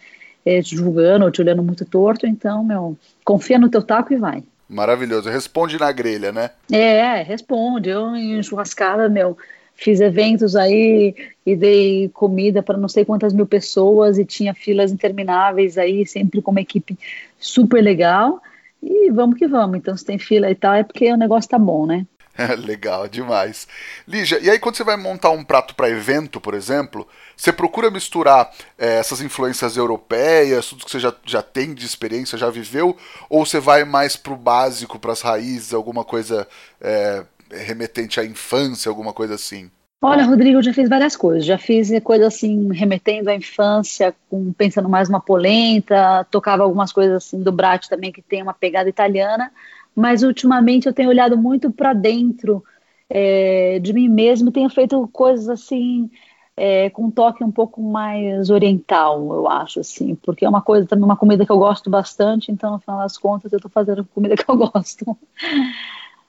é, 0.44 0.60
te 0.60 0.74
julgando 0.76 1.24
ou 1.24 1.30
te 1.30 1.40
olhando 1.40 1.62
muito 1.62 1.84
torto, 1.84 2.26
então, 2.26 2.64
meu, 2.64 2.98
confia 3.24 3.58
no 3.58 3.70
teu 3.70 3.82
taco 3.82 4.12
e 4.12 4.16
vai. 4.16 4.42
Maravilhoso. 4.68 5.30
Responde 5.30 5.78
na 5.78 5.90
grelha, 5.90 6.30
né? 6.30 6.50
É, 6.70 7.22
responde. 7.22 7.88
Eu 7.88 8.14
em 8.14 8.42
churrascada, 8.42 9.08
meu, 9.08 9.36
fiz 9.74 10.00
eventos 10.00 10.54
aí 10.54 11.14
e 11.46 11.56
dei 11.56 12.10
comida 12.10 12.62
para 12.62 12.76
não 12.76 12.88
sei 12.88 13.04
quantas 13.04 13.32
mil 13.32 13.46
pessoas 13.46 14.18
e 14.18 14.24
tinha 14.24 14.52
filas 14.52 14.92
intermináveis 14.92 15.78
aí, 15.78 16.06
sempre 16.06 16.42
com 16.42 16.50
uma 16.50 16.60
equipe 16.60 16.98
super 17.38 17.80
legal. 17.80 18.42
E 18.82 19.10
vamos 19.10 19.38
que 19.38 19.46
vamos. 19.46 19.78
Então, 19.78 19.96
se 19.96 20.04
tem 20.04 20.18
fila 20.18 20.50
e 20.50 20.54
tal, 20.54 20.74
é 20.74 20.84
porque 20.84 21.10
o 21.12 21.16
negócio 21.16 21.48
tá 21.48 21.58
bom, 21.58 21.86
né? 21.86 22.06
Legal, 22.64 23.08
demais. 23.08 23.66
Lígia, 24.06 24.38
e 24.40 24.48
aí 24.48 24.58
quando 24.58 24.76
você 24.76 24.84
vai 24.84 24.96
montar 24.96 25.30
um 25.30 25.44
prato 25.44 25.74
para 25.74 25.90
evento, 25.90 26.40
por 26.40 26.54
exemplo, 26.54 27.06
você 27.36 27.52
procura 27.52 27.90
misturar 27.90 28.50
é, 28.78 28.98
essas 28.98 29.20
influências 29.20 29.76
europeias, 29.76 30.66
tudo 30.66 30.84
que 30.84 30.90
você 30.90 31.00
já, 31.00 31.12
já 31.24 31.42
tem 31.42 31.74
de 31.74 31.84
experiência, 31.84 32.38
já 32.38 32.48
viveu, 32.50 32.96
ou 33.28 33.44
você 33.44 33.58
vai 33.58 33.84
mais 33.84 34.16
pro 34.16 34.36
básico, 34.36 34.98
para 34.98 35.12
as 35.12 35.20
raízes, 35.20 35.74
alguma 35.74 36.04
coisa 36.04 36.46
é, 36.80 37.24
remetente 37.50 38.20
à 38.20 38.24
infância, 38.24 38.88
alguma 38.88 39.12
coisa 39.12 39.34
assim? 39.34 39.70
Olha, 40.00 40.24
Rodrigo, 40.24 40.58
eu 40.58 40.62
já 40.62 40.72
fiz 40.72 40.88
várias 40.88 41.16
coisas. 41.16 41.44
Já 41.44 41.58
fiz 41.58 41.90
coisas 42.04 42.28
assim, 42.28 42.72
remetendo 42.72 43.30
à 43.30 43.34
infância, 43.34 44.14
com, 44.30 44.52
pensando 44.52 44.88
mais 44.88 45.08
uma 45.08 45.20
polenta, 45.20 46.24
tocava 46.30 46.62
algumas 46.62 46.92
coisas 46.92 47.16
assim 47.16 47.42
do 47.42 47.50
Brat 47.50 47.88
também, 47.88 48.12
que 48.12 48.22
tem 48.22 48.40
uma 48.40 48.54
pegada 48.54 48.88
italiana, 48.88 49.50
mas 49.94 50.22
ultimamente 50.22 50.86
eu 50.86 50.92
tenho 50.92 51.08
olhado 51.08 51.36
muito 51.36 51.70
para 51.70 51.92
dentro 51.92 52.62
é, 53.08 53.78
de 53.80 53.92
mim 53.92 54.08
mesmo, 54.08 54.52
tenho 54.52 54.68
feito 54.68 55.08
coisas 55.12 55.48
assim, 55.48 56.10
é, 56.56 56.90
com 56.90 57.04
um 57.04 57.10
toque 57.10 57.44
um 57.44 57.52
pouco 57.52 57.80
mais 57.80 58.50
oriental, 58.50 59.32
eu 59.32 59.48
acho, 59.48 59.80
assim, 59.80 60.14
porque 60.16 60.44
é 60.44 60.48
uma 60.48 60.60
coisa 60.60 60.86
também, 60.86 61.04
uma 61.04 61.16
comida 61.16 61.46
que 61.46 61.52
eu 61.52 61.58
gosto 61.58 61.88
bastante, 61.88 62.50
então, 62.50 62.72
no 62.72 62.78
final 62.80 62.98
das 62.98 63.16
contas, 63.16 63.52
eu 63.52 63.58
estou 63.58 63.70
fazendo 63.70 64.04
comida 64.04 64.34
que 64.36 64.48
eu 64.48 64.56
gosto. 64.56 65.16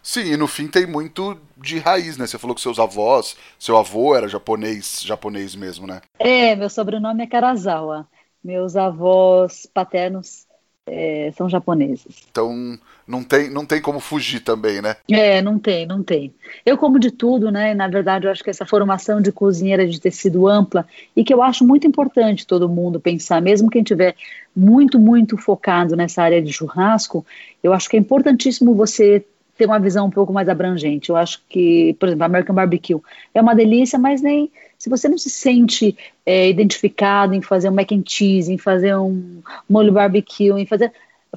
Sim, 0.01 0.31
e 0.33 0.37
no 0.37 0.47
fim 0.47 0.67
tem 0.67 0.85
muito 0.85 1.37
de 1.57 1.77
raiz, 1.79 2.17
né? 2.17 2.25
Você 2.25 2.37
falou 2.37 2.55
que 2.55 2.61
seus 2.61 2.79
avós, 2.79 3.35
seu 3.57 3.75
avô 3.75 4.15
era 4.15 4.27
japonês, 4.27 5.01
japonês 5.03 5.55
mesmo, 5.55 5.85
né? 5.85 6.01
É, 6.17 6.55
meu 6.55 6.69
sobrenome 6.69 7.23
é 7.23 7.27
Karazawa. 7.27 8.07
Meus 8.41 8.77
avós 8.77 9.67
paternos 9.73 10.47
é, 10.89 11.31
são 11.35 11.49
japoneses. 11.49 12.23
Então 12.29 12.77
não 13.07 13.23
tem, 13.23 13.49
não 13.49 13.65
tem 13.65 13.81
como 13.81 13.99
fugir 13.99 14.41
também, 14.41 14.81
né? 14.81 14.95
É, 15.09 15.41
não 15.41 15.57
tem, 15.57 15.85
não 15.85 16.03
tem. 16.03 16.33
Eu 16.65 16.77
como 16.77 16.99
de 16.99 17.11
tudo, 17.11 17.51
né? 17.51 17.73
Na 17.73 17.87
verdade, 17.87 18.27
eu 18.27 18.31
acho 18.31 18.43
que 18.43 18.49
essa 18.49 18.65
formação 18.65 19.21
de 19.21 19.31
cozinheira 19.31 19.87
de 19.87 19.99
ter 19.99 20.11
sido 20.11 20.47
ampla 20.47 20.85
e 21.15 21.23
que 21.23 21.33
eu 21.33 21.41
acho 21.41 21.65
muito 21.65 21.87
importante 21.87 22.45
todo 22.45 22.69
mundo 22.69 22.99
pensar, 22.99 23.41
mesmo 23.41 23.69
quem 23.69 23.83
tiver 23.83 24.15
muito, 24.55 24.99
muito 24.99 25.37
focado 25.37 25.95
nessa 25.95 26.23
área 26.23 26.41
de 26.41 26.51
churrasco, 26.51 27.25
eu 27.63 27.73
acho 27.73 27.89
que 27.89 27.97
é 27.97 27.99
importantíssimo 27.99 28.75
você 28.75 29.23
ter 29.59 29.65
uma 29.65 29.77
visão 29.77 30.07
um 30.07 30.09
pouco 30.09 30.31
mais 30.31 30.47
abrangente. 30.47 31.09
Eu 31.09 31.17
acho 31.17 31.43
que, 31.49 31.93
por 31.99 32.07
exemplo, 32.07 32.23
American 32.23 32.55
Barbecue 32.55 32.95
é 33.33 33.41
uma 33.41 33.53
delícia, 33.53 33.99
mas 33.99 34.21
nem 34.21 34.49
se 34.77 34.89
você 34.89 35.09
não 35.09 35.17
se 35.17 35.29
sente 35.29 35.97
é, 36.25 36.49
identificado 36.49 37.35
em 37.35 37.41
fazer 37.41 37.69
um 37.69 37.73
mac 37.73 37.91
and 37.91 38.03
cheese, 38.07 38.51
em 38.51 38.57
fazer 38.57 38.95
um 38.95 39.41
molho 39.69 39.91
barbecue, 39.91 40.51
em 40.51 40.65
fazer 40.65 40.93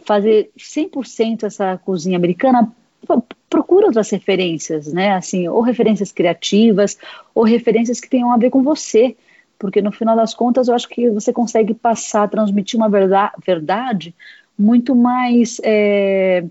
fazer 0.06 0.50
100% 0.56 1.42
essa 1.42 1.76
cozinha 1.84 2.16
americana, 2.16 2.72
procura 3.50 3.86
outras 3.86 4.08
referências, 4.08 4.90
né? 4.90 5.12
Assim, 5.12 5.48
ou 5.48 5.60
referências 5.60 6.12
criativas, 6.12 6.96
ou 7.34 7.44
referências 7.44 8.00
que 8.00 8.08
tenham 8.08 8.32
a 8.32 8.38
ver 8.38 8.48
com 8.48 8.62
você, 8.62 9.16
porque 9.58 9.82
no 9.82 9.92
final 9.92 10.16
das 10.16 10.32
contas 10.32 10.68
eu 10.68 10.74
acho 10.74 10.88
que 10.88 11.10
você 11.10 11.32
consegue 11.32 11.74
passar, 11.74 12.30
transmitir 12.30 12.78
uma 12.78 12.88
verdade, 12.88 14.14
muito 14.56 14.94
mais 14.94 15.60
é, 15.62 16.44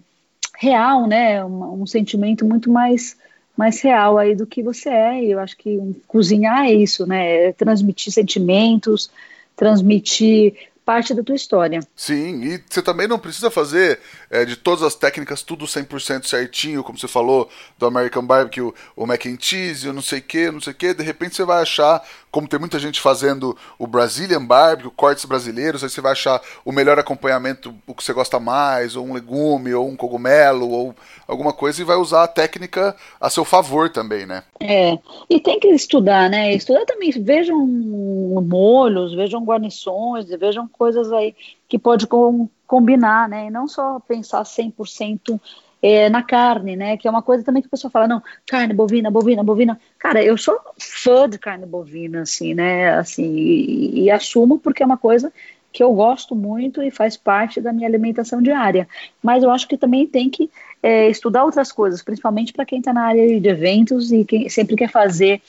real, 0.61 1.07
né? 1.07 1.43
Um, 1.43 1.81
um, 1.81 1.87
sentimento 1.87 2.45
muito 2.45 2.71
mais 2.71 3.17
mais 3.57 3.81
real 3.81 4.17
aí 4.17 4.35
do 4.35 4.45
que 4.45 4.61
você 4.61 4.89
é. 4.89 5.23
E 5.23 5.31
eu 5.31 5.39
acho 5.39 5.57
que 5.57 5.79
cozinhar 6.07 6.65
é 6.65 6.73
isso, 6.73 7.05
né? 7.07 7.47
É 7.47 7.51
transmitir 7.51 8.13
sentimentos, 8.13 9.09
transmitir 9.55 10.53
parte 10.85 11.13
da 11.13 11.23
tua 11.23 11.35
história. 11.35 11.79
Sim, 11.95 12.43
e 12.43 12.63
você 12.69 12.81
também 12.81 13.07
não 13.07 13.19
precisa 13.19 13.51
fazer 13.51 13.99
é, 14.29 14.45
de 14.45 14.55
todas 14.55 14.83
as 14.83 14.95
técnicas 14.95 15.41
tudo 15.41 15.65
100% 15.65 16.25
certinho, 16.25 16.83
como 16.83 16.97
você 16.97 17.07
falou, 17.07 17.49
do 17.77 17.85
American 17.85 18.25
Barbecue, 18.25 18.73
o 18.95 19.05
mac 19.05 19.25
and 19.25 19.37
cheese, 19.39 19.87
o 19.87 19.93
não 19.93 20.01
sei 20.01 20.19
o 20.19 20.23
que, 20.23 20.51
não 20.51 20.61
sei 20.61 20.73
o 20.73 20.75
que, 20.75 20.93
de 20.93 21.03
repente 21.03 21.35
você 21.35 21.43
vai 21.43 21.61
achar, 21.61 22.03
como 22.31 22.47
tem 22.47 22.59
muita 22.59 22.79
gente 22.79 22.99
fazendo 22.99 23.57
o 23.77 23.85
Brazilian 23.85 24.43
Barbecue, 24.43 24.91
cortes 24.95 25.25
brasileiros, 25.25 25.83
aí 25.83 25.89
você 25.89 26.01
vai 26.01 26.13
achar 26.13 26.41
o 26.65 26.71
melhor 26.71 26.97
acompanhamento, 26.97 27.75
o 27.85 27.93
que 27.93 28.03
você 28.03 28.13
gosta 28.13 28.39
mais, 28.39 28.95
ou 28.95 29.05
um 29.05 29.13
legume, 29.13 29.73
ou 29.73 29.87
um 29.87 29.95
cogumelo, 29.95 30.69
ou 30.69 30.95
alguma 31.27 31.53
coisa, 31.53 31.81
e 31.81 31.85
vai 31.85 31.97
usar 31.97 32.23
a 32.23 32.27
técnica 32.27 32.95
a 33.19 33.29
seu 33.29 33.45
favor 33.45 33.89
também, 33.89 34.25
né? 34.25 34.43
É, 34.59 34.97
e 35.29 35.39
tem 35.39 35.59
que 35.59 35.67
estudar, 35.69 36.29
né? 36.29 36.53
Estudar 36.53 36.85
também, 36.85 37.11
vejam 37.11 37.57
molhos, 37.57 39.13
vejam 39.13 39.43
guarnições, 39.43 40.25
vejam 40.29 40.69
coisas 40.71 41.11
aí 41.11 41.35
que 41.67 41.77
pode 41.77 42.07
com, 42.07 42.49
combinar, 42.65 43.29
né? 43.29 43.47
E 43.47 43.49
não 43.51 43.67
só 43.67 43.99
pensar 43.99 44.43
100% 44.43 45.39
é, 45.81 46.09
na 46.09 46.23
carne, 46.23 46.75
né? 46.75 46.97
Que 46.97 47.07
é 47.07 47.11
uma 47.11 47.21
coisa 47.21 47.43
também 47.43 47.61
que 47.61 47.67
a 47.67 47.71
pessoa 47.71 47.91
fala, 47.91 48.07
não, 48.07 48.21
carne 48.47 48.73
bovina, 48.73 49.09
bovina, 49.09 49.43
bovina. 49.43 49.79
Cara, 49.97 50.23
eu 50.23 50.37
sou 50.37 50.57
fã 50.79 51.27
de 51.29 51.37
carne 51.37 51.65
bovina, 51.65 52.21
assim, 52.21 52.53
né? 52.53 52.89
Assim, 52.91 53.25
e, 53.25 54.03
e 54.03 54.11
assumo 54.11 54.59
porque 54.59 54.83
é 54.83 54.85
uma 54.85 54.97
coisa 54.97 55.31
que 55.71 55.81
eu 55.81 55.93
gosto 55.93 56.35
muito 56.35 56.81
e 56.83 56.91
faz 56.91 57.15
parte 57.15 57.61
da 57.61 57.71
minha 57.71 57.87
alimentação 57.87 58.41
diária. 58.41 58.87
Mas 59.23 59.43
eu 59.43 59.49
acho 59.49 59.67
que 59.67 59.77
também 59.77 60.05
tem 60.05 60.29
que 60.29 60.49
é, 60.83 61.09
estudar 61.09 61.45
outras 61.45 61.71
coisas, 61.71 62.03
principalmente 62.03 62.51
para 62.51 62.65
quem 62.65 62.79
está 62.79 62.93
na 62.93 63.05
área 63.05 63.39
de 63.39 63.49
eventos 63.49 64.11
e 64.11 64.25
quem 64.25 64.49
sempre 64.49 64.75
quer 64.75 64.89
fazer 64.89 65.41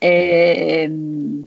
é, 0.00 0.88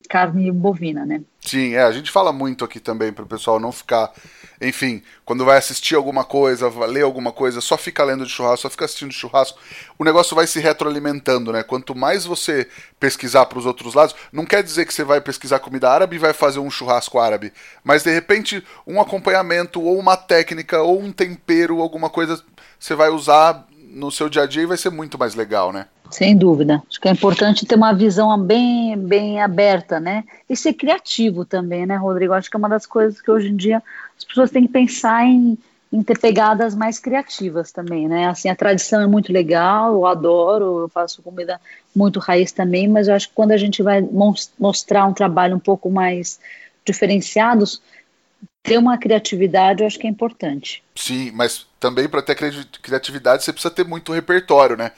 carne 0.08 0.50
bovina, 0.50 1.06
né? 1.06 1.22
Sim, 1.50 1.74
é, 1.74 1.82
a 1.82 1.90
gente 1.90 2.12
fala 2.12 2.32
muito 2.32 2.64
aqui 2.64 2.78
também 2.78 3.12
para 3.12 3.24
o 3.24 3.26
pessoal 3.26 3.58
não 3.58 3.72
ficar, 3.72 4.12
enfim, 4.60 5.02
quando 5.24 5.44
vai 5.44 5.58
assistir 5.58 5.96
alguma 5.96 6.22
coisa, 6.22 6.68
ler 6.86 7.02
alguma 7.02 7.32
coisa, 7.32 7.60
só 7.60 7.76
fica 7.76 8.04
lendo 8.04 8.24
de 8.24 8.30
churrasco, 8.30 8.62
só 8.62 8.70
fica 8.70 8.84
assistindo 8.84 9.08
de 9.08 9.16
churrasco, 9.16 9.58
o 9.98 10.04
negócio 10.04 10.36
vai 10.36 10.46
se 10.46 10.60
retroalimentando, 10.60 11.50
né? 11.50 11.64
Quanto 11.64 11.92
mais 11.92 12.24
você 12.24 12.68
pesquisar 13.00 13.46
para 13.46 13.58
os 13.58 13.66
outros 13.66 13.94
lados, 13.94 14.14
não 14.32 14.46
quer 14.46 14.62
dizer 14.62 14.86
que 14.86 14.94
você 14.94 15.02
vai 15.02 15.20
pesquisar 15.20 15.58
comida 15.58 15.90
árabe 15.90 16.14
e 16.14 16.20
vai 16.20 16.32
fazer 16.32 16.60
um 16.60 16.70
churrasco 16.70 17.18
árabe, 17.18 17.52
mas 17.82 18.04
de 18.04 18.12
repente 18.12 18.64
um 18.86 19.00
acompanhamento 19.00 19.82
ou 19.82 19.98
uma 19.98 20.16
técnica 20.16 20.80
ou 20.82 21.00
um 21.00 21.10
tempero, 21.10 21.82
alguma 21.82 22.08
coisa 22.08 22.40
você 22.78 22.94
vai 22.94 23.10
usar 23.10 23.66
no 23.76 24.12
seu 24.12 24.28
dia 24.28 24.42
a 24.42 24.46
dia 24.46 24.62
e 24.62 24.66
vai 24.66 24.76
ser 24.76 24.90
muito 24.90 25.18
mais 25.18 25.34
legal, 25.34 25.72
né? 25.72 25.88
Sem 26.10 26.36
dúvida. 26.36 26.82
Acho 26.88 27.00
que 27.00 27.08
é 27.08 27.12
importante 27.12 27.64
ter 27.64 27.74
uma 27.74 27.92
visão 27.92 28.36
bem, 28.38 28.96
bem 28.96 29.40
aberta, 29.40 30.00
né? 30.00 30.24
E 30.48 30.56
ser 30.56 30.74
criativo 30.74 31.44
também, 31.44 31.86
né, 31.86 31.96
Rodrigo? 31.96 32.32
Acho 32.32 32.50
que 32.50 32.56
é 32.56 32.58
uma 32.58 32.68
das 32.68 32.86
coisas 32.86 33.20
que 33.20 33.30
hoje 33.30 33.48
em 33.48 33.56
dia 33.56 33.82
as 34.16 34.24
pessoas 34.24 34.50
têm 34.50 34.66
que 34.66 34.72
pensar 34.72 35.24
em, 35.24 35.56
em 35.92 36.02
ter 36.02 36.18
pegadas 36.18 36.74
mais 36.74 36.98
criativas 36.98 37.70
também, 37.72 38.08
né? 38.08 38.26
Assim, 38.26 38.48
a 38.48 38.56
tradição 38.56 39.00
é 39.00 39.06
muito 39.06 39.32
legal, 39.32 39.92
eu 39.92 40.06
adoro, 40.06 40.80
eu 40.80 40.88
faço 40.88 41.22
comida 41.22 41.60
muito 41.94 42.18
raiz 42.18 42.52
também, 42.52 42.88
mas 42.88 43.08
eu 43.08 43.14
acho 43.14 43.28
que 43.28 43.34
quando 43.34 43.52
a 43.52 43.56
gente 43.56 43.82
vai 43.82 44.00
mostrar 44.58 45.06
um 45.06 45.14
trabalho 45.14 45.56
um 45.56 45.60
pouco 45.60 45.90
mais 45.90 46.40
diferenciados, 46.84 47.80
ter 48.62 48.78
uma 48.78 48.98
criatividade 48.98 49.82
eu 49.82 49.86
acho 49.86 49.98
que 49.98 50.06
é 50.06 50.10
importante. 50.10 50.82
Sim, 50.94 51.30
mas 51.32 51.66
também 51.78 52.08
para 52.08 52.22
ter 52.22 52.36
criatividade 52.82 53.44
você 53.44 53.52
precisa 53.52 53.72
ter 53.72 53.84
muito 53.84 54.12
repertório, 54.12 54.76
né? 54.76 54.92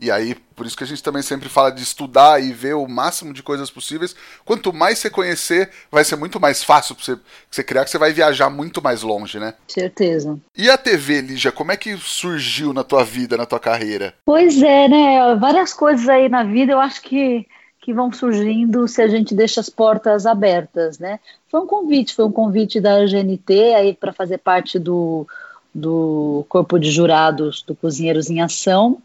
E 0.00 0.10
aí, 0.10 0.34
por 0.54 0.64
isso 0.64 0.76
que 0.76 0.84
a 0.84 0.86
gente 0.86 1.02
também 1.02 1.22
sempre 1.22 1.48
fala 1.48 1.70
de 1.70 1.82
estudar 1.82 2.42
e 2.42 2.52
ver 2.52 2.74
o 2.74 2.86
máximo 2.86 3.32
de 3.32 3.42
coisas 3.42 3.70
possíveis. 3.70 4.14
Quanto 4.44 4.72
mais 4.72 4.98
você 4.98 5.10
conhecer, 5.10 5.70
vai 5.90 6.04
ser 6.04 6.16
muito 6.16 6.38
mais 6.38 6.62
fácil 6.62 6.94
para 6.94 7.04
você, 7.04 7.18
você 7.50 7.64
criar, 7.64 7.84
que 7.84 7.90
você 7.90 7.98
vai 7.98 8.12
viajar 8.12 8.48
muito 8.48 8.80
mais 8.80 9.02
longe, 9.02 9.40
né? 9.40 9.54
Certeza. 9.66 10.38
E 10.56 10.70
a 10.70 10.78
TV, 10.78 11.20
Lígia, 11.20 11.50
como 11.50 11.72
é 11.72 11.76
que 11.76 11.96
surgiu 11.96 12.72
na 12.72 12.84
tua 12.84 13.04
vida, 13.04 13.36
na 13.36 13.46
tua 13.46 13.58
carreira? 13.58 14.14
Pois 14.24 14.62
é, 14.62 14.88
né? 14.88 15.34
Várias 15.34 15.72
coisas 15.72 16.08
aí 16.08 16.28
na 16.28 16.44
vida, 16.44 16.72
eu 16.72 16.80
acho 16.80 17.02
que 17.02 17.46
que 17.88 17.94
vão 17.94 18.12
surgindo 18.12 18.86
se 18.86 19.00
a 19.00 19.08
gente 19.08 19.34
deixa 19.34 19.62
as 19.62 19.70
portas 19.70 20.26
abertas, 20.26 20.98
né? 20.98 21.18
Foi 21.50 21.60
um 21.60 21.66
convite, 21.66 22.14
foi 22.14 22.26
um 22.26 22.30
convite 22.30 22.82
da 22.82 23.06
GNT 23.06 23.74
aí 23.74 23.94
para 23.94 24.12
fazer 24.12 24.36
parte 24.36 24.78
do, 24.78 25.26
do 25.74 26.44
corpo 26.50 26.78
de 26.78 26.90
jurados 26.90 27.62
do 27.62 27.74
Cozinheiros 27.74 28.28
em 28.28 28.42
Ação. 28.42 29.00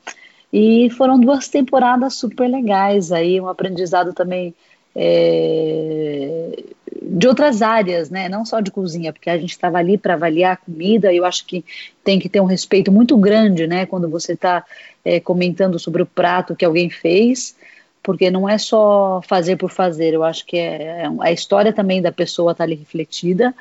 E 0.54 0.88
foram 0.92 1.20
duas 1.20 1.48
temporadas 1.48 2.14
super 2.14 2.48
legais 2.48 3.12
aí, 3.12 3.42
um 3.42 3.48
aprendizado 3.48 4.14
também 4.14 4.54
é, 4.96 6.64
de 7.02 7.28
outras 7.28 7.64
áreas, 7.64 8.12
né? 8.12 8.30
Não 8.30 8.46
só 8.46 8.60
de 8.60 8.70
cozinha, 8.70 9.12
porque 9.12 9.32
a 9.32 9.38
gente 9.38 9.50
estava 9.50 9.80
ali 9.80 9.98
para 9.98 10.14
avaliar 10.14 10.54
a 10.54 10.58
comida. 10.58 11.12
E 11.12 11.18
eu 11.18 11.26
acho 11.26 11.46
que 11.48 11.66
tem 12.04 12.20
que 12.20 12.30
ter 12.30 12.40
um 12.40 12.46
respeito 12.46 12.92
muito 12.92 13.18
grande, 13.18 13.66
né? 13.66 13.88
Quando 13.88 14.08
você 14.08 14.34
está 14.34 14.64
é, 15.04 15.20
comentando 15.20 15.80
sobre 15.80 16.04
o 16.04 16.06
prato 16.06 16.56
que 16.56 16.64
alguém 16.64 16.88
fez, 16.88 17.56
porque 18.04 18.30
não 18.30 18.48
é 18.48 18.60
só 18.60 19.22
fazer 19.28 19.58
por 19.58 19.72
fazer. 19.72 20.14
Eu 20.14 20.24
acho 20.24 20.46
que 20.46 20.58
é, 20.58 21.04
é 21.04 21.10
a 21.22 21.32
história 21.32 21.74
também 21.74 22.00
da 22.00 22.12
pessoa 22.12 22.52
está 22.52 22.64
ali 22.64 22.76
refletida. 22.76 23.56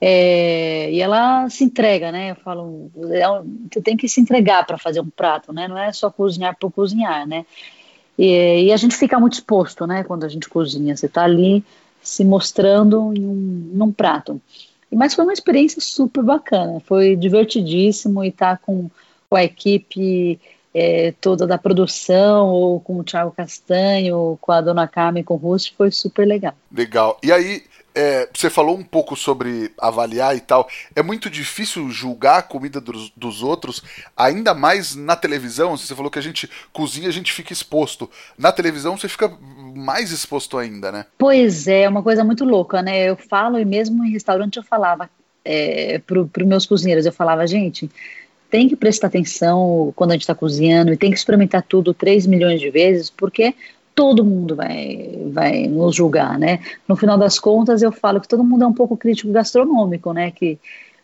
É, 0.00 0.90
e 0.92 1.00
ela 1.00 1.48
se 1.50 1.64
entrega, 1.64 2.12
né? 2.12 2.30
Eu 2.30 2.36
falo, 2.36 2.90
é 3.10 3.24
você 3.72 3.82
tem 3.82 3.96
que 3.96 4.08
se 4.08 4.20
entregar 4.20 4.64
para 4.64 4.78
fazer 4.78 5.00
um 5.00 5.10
prato, 5.10 5.52
né? 5.52 5.66
Não 5.66 5.76
é 5.76 5.92
só 5.92 6.10
cozinhar 6.10 6.56
por 6.58 6.70
cozinhar, 6.70 7.26
né? 7.26 7.44
E, 8.16 8.64
e, 8.64 8.72
a 8.72 8.76
gente 8.76 8.96
fica 8.96 9.18
muito 9.18 9.34
exposto, 9.34 9.86
né? 9.86 10.04
Quando 10.04 10.24
a 10.24 10.28
gente 10.28 10.48
cozinha, 10.48 10.96
você 10.96 11.06
está 11.06 11.22
ali 11.24 11.64
se 12.02 12.24
mostrando 12.24 13.12
em 13.14 13.24
um, 13.24 13.70
num 13.74 13.92
prato. 13.92 14.40
Mas 14.92 15.14
foi 15.14 15.24
uma 15.24 15.32
experiência 15.32 15.80
super 15.80 16.22
bacana, 16.22 16.80
foi 16.80 17.14
divertidíssimo 17.14 18.24
e 18.24 18.32
tá 18.32 18.56
com, 18.56 18.90
com 19.28 19.36
a 19.36 19.44
equipe 19.44 20.40
é, 20.72 21.12
toda 21.20 21.46
da 21.46 21.58
produção, 21.58 22.48
ou 22.48 22.80
com 22.80 22.98
o 22.98 23.04
Thiago 23.04 23.32
Castanho, 23.32 24.38
com 24.40 24.52
a 24.52 24.60
Dona 24.60 24.88
Carmen, 24.88 25.22
com 25.22 25.34
o 25.34 25.36
Russo, 25.36 25.74
foi 25.76 25.90
super 25.90 26.26
legal. 26.26 26.54
Legal. 26.72 27.18
E 27.22 27.30
aí, 27.30 27.62
é, 27.98 28.28
você 28.32 28.48
falou 28.48 28.78
um 28.78 28.84
pouco 28.84 29.16
sobre 29.16 29.72
avaliar 29.76 30.36
e 30.36 30.40
tal. 30.40 30.68
É 30.94 31.02
muito 31.02 31.28
difícil 31.28 31.90
julgar 31.90 32.38
a 32.38 32.42
comida 32.42 32.80
dos, 32.80 33.10
dos, 33.16 33.42
outros, 33.42 33.82
ainda 34.16 34.54
mais 34.54 34.94
na 34.94 35.16
televisão. 35.16 35.76
Você 35.76 35.96
falou 35.96 36.08
que 36.08 36.18
a 36.18 36.22
gente 36.22 36.48
cozinha, 36.72 37.08
a 37.08 37.12
gente 37.12 37.32
fica 37.32 37.52
exposto. 37.52 38.08
Na 38.38 38.52
televisão 38.52 38.96
você 38.96 39.08
fica 39.08 39.28
mais 39.74 40.12
exposto 40.12 40.56
ainda, 40.56 40.92
né? 40.92 41.06
Pois 41.18 41.66
é, 41.66 41.82
é 41.82 41.88
uma 41.88 42.02
coisa 42.02 42.22
muito 42.22 42.44
louca, 42.44 42.80
né? 42.80 43.10
Eu 43.10 43.16
falo, 43.16 43.58
e 43.58 43.64
mesmo 43.64 44.04
em 44.04 44.12
restaurante 44.12 44.58
eu 44.58 44.62
falava 44.62 45.10
é, 45.44 45.98
para 45.98 46.20
os 46.20 46.46
meus 46.46 46.66
cozinheiros, 46.66 47.04
eu 47.04 47.12
falava, 47.12 47.48
gente, 47.48 47.90
tem 48.48 48.68
que 48.68 48.76
prestar 48.76 49.08
atenção 49.08 49.92
quando 49.96 50.10
a 50.10 50.14
gente 50.14 50.22
está 50.22 50.36
cozinhando 50.36 50.92
e 50.92 50.96
tem 50.96 51.10
que 51.10 51.18
experimentar 51.18 51.64
tudo 51.64 51.92
3 51.92 52.26
milhões 52.26 52.60
de 52.60 52.70
vezes, 52.70 53.10
porque 53.10 53.54
todo 53.98 54.24
mundo 54.24 54.54
vai, 54.54 55.26
vai 55.32 55.66
nos 55.66 55.96
julgar, 55.96 56.38
né? 56.38 56.60
No 56.86 56.94
final 56.94 57.18
das 57.18 57.36
contas, 57.40 57.82
eu 57.82 57.90
falo 57.90 58.20
que 58.20 58.28
todo 58.28 58.44
mundo 58.44 58.62
é 58.62 58.66
um 58.68 58.72
pouco 58.72 58.96
crítico 58.96 59.32
gastronômico, 59.32 60.12
né? 60.12 60.30
Que 60.30 60.56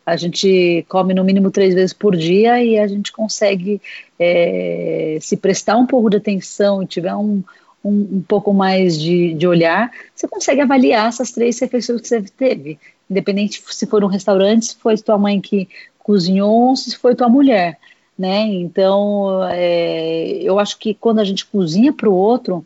A 0.06 0.16
gente 0.16 0.84
come 0.88 1.12
no 1.12 1.24
mínimo 1.24 1.50
três 1.50 1.74
vezes 1.74 1.92
por 1.92 2.14
dia 2.14 2.62
e 2.62 2.78
a 2.78 2.86
gente 2.86 3.10
consegue 3.10 3.82
é, 4.16 5.18
se 5.20 5.36
prestar 5.36 5.76
um 5.76 5.86
pouco 5.86 6.08
de 6.08 6.18
atenção 6.18 6.82
e 6.84 6.86
tiver 6.86 7.16
um, 7.16 7.42
um, 7.84 8.18
um 8.18 8.22
pouco 8.22 8.52
mais 8.52 8.96
de, 9.00 9.34
de 9.34 9.46
olhar, 9.46 9.90
você 10.14 10.28
consegue 10.28 10.60
avaliar 10.60 11.08
essas 11.08 11.32
três 11.32 11.58
refeições 11.58 12.00
que 12.00 12.08
você 12.08 12.22
teve, 12.22 12.78
independente 13.10 13.60
se 13.66 13.86
for 13.86 14.04
um 14.04 14.08
restaurante, 14.08 14.66
se 14.66 14.76
foi 14.76 14.96
tua 14.98 15.18
mãe 15.18 15.40
que 15.40 15.68
cozinhou 15.98 16.68
ou 16.70 16.76
se 16.76 16.96
foi 16.96 17.16
tua 17.16 17.28
mulher, 17.28 17.76
né? 18.16 18.42
Então, 18.46 19.40
é, 19.50 20.38
eu 20.42 20.60
acho 20.60 20.78
que 20.78 20.94
quando 20.94 21.18
a 21.18 21.24
gente 21.24 21.44
cozinha 21.46 21.92
para 21.92 22.08
o 22.08 22.14
outro, 22.14 22.64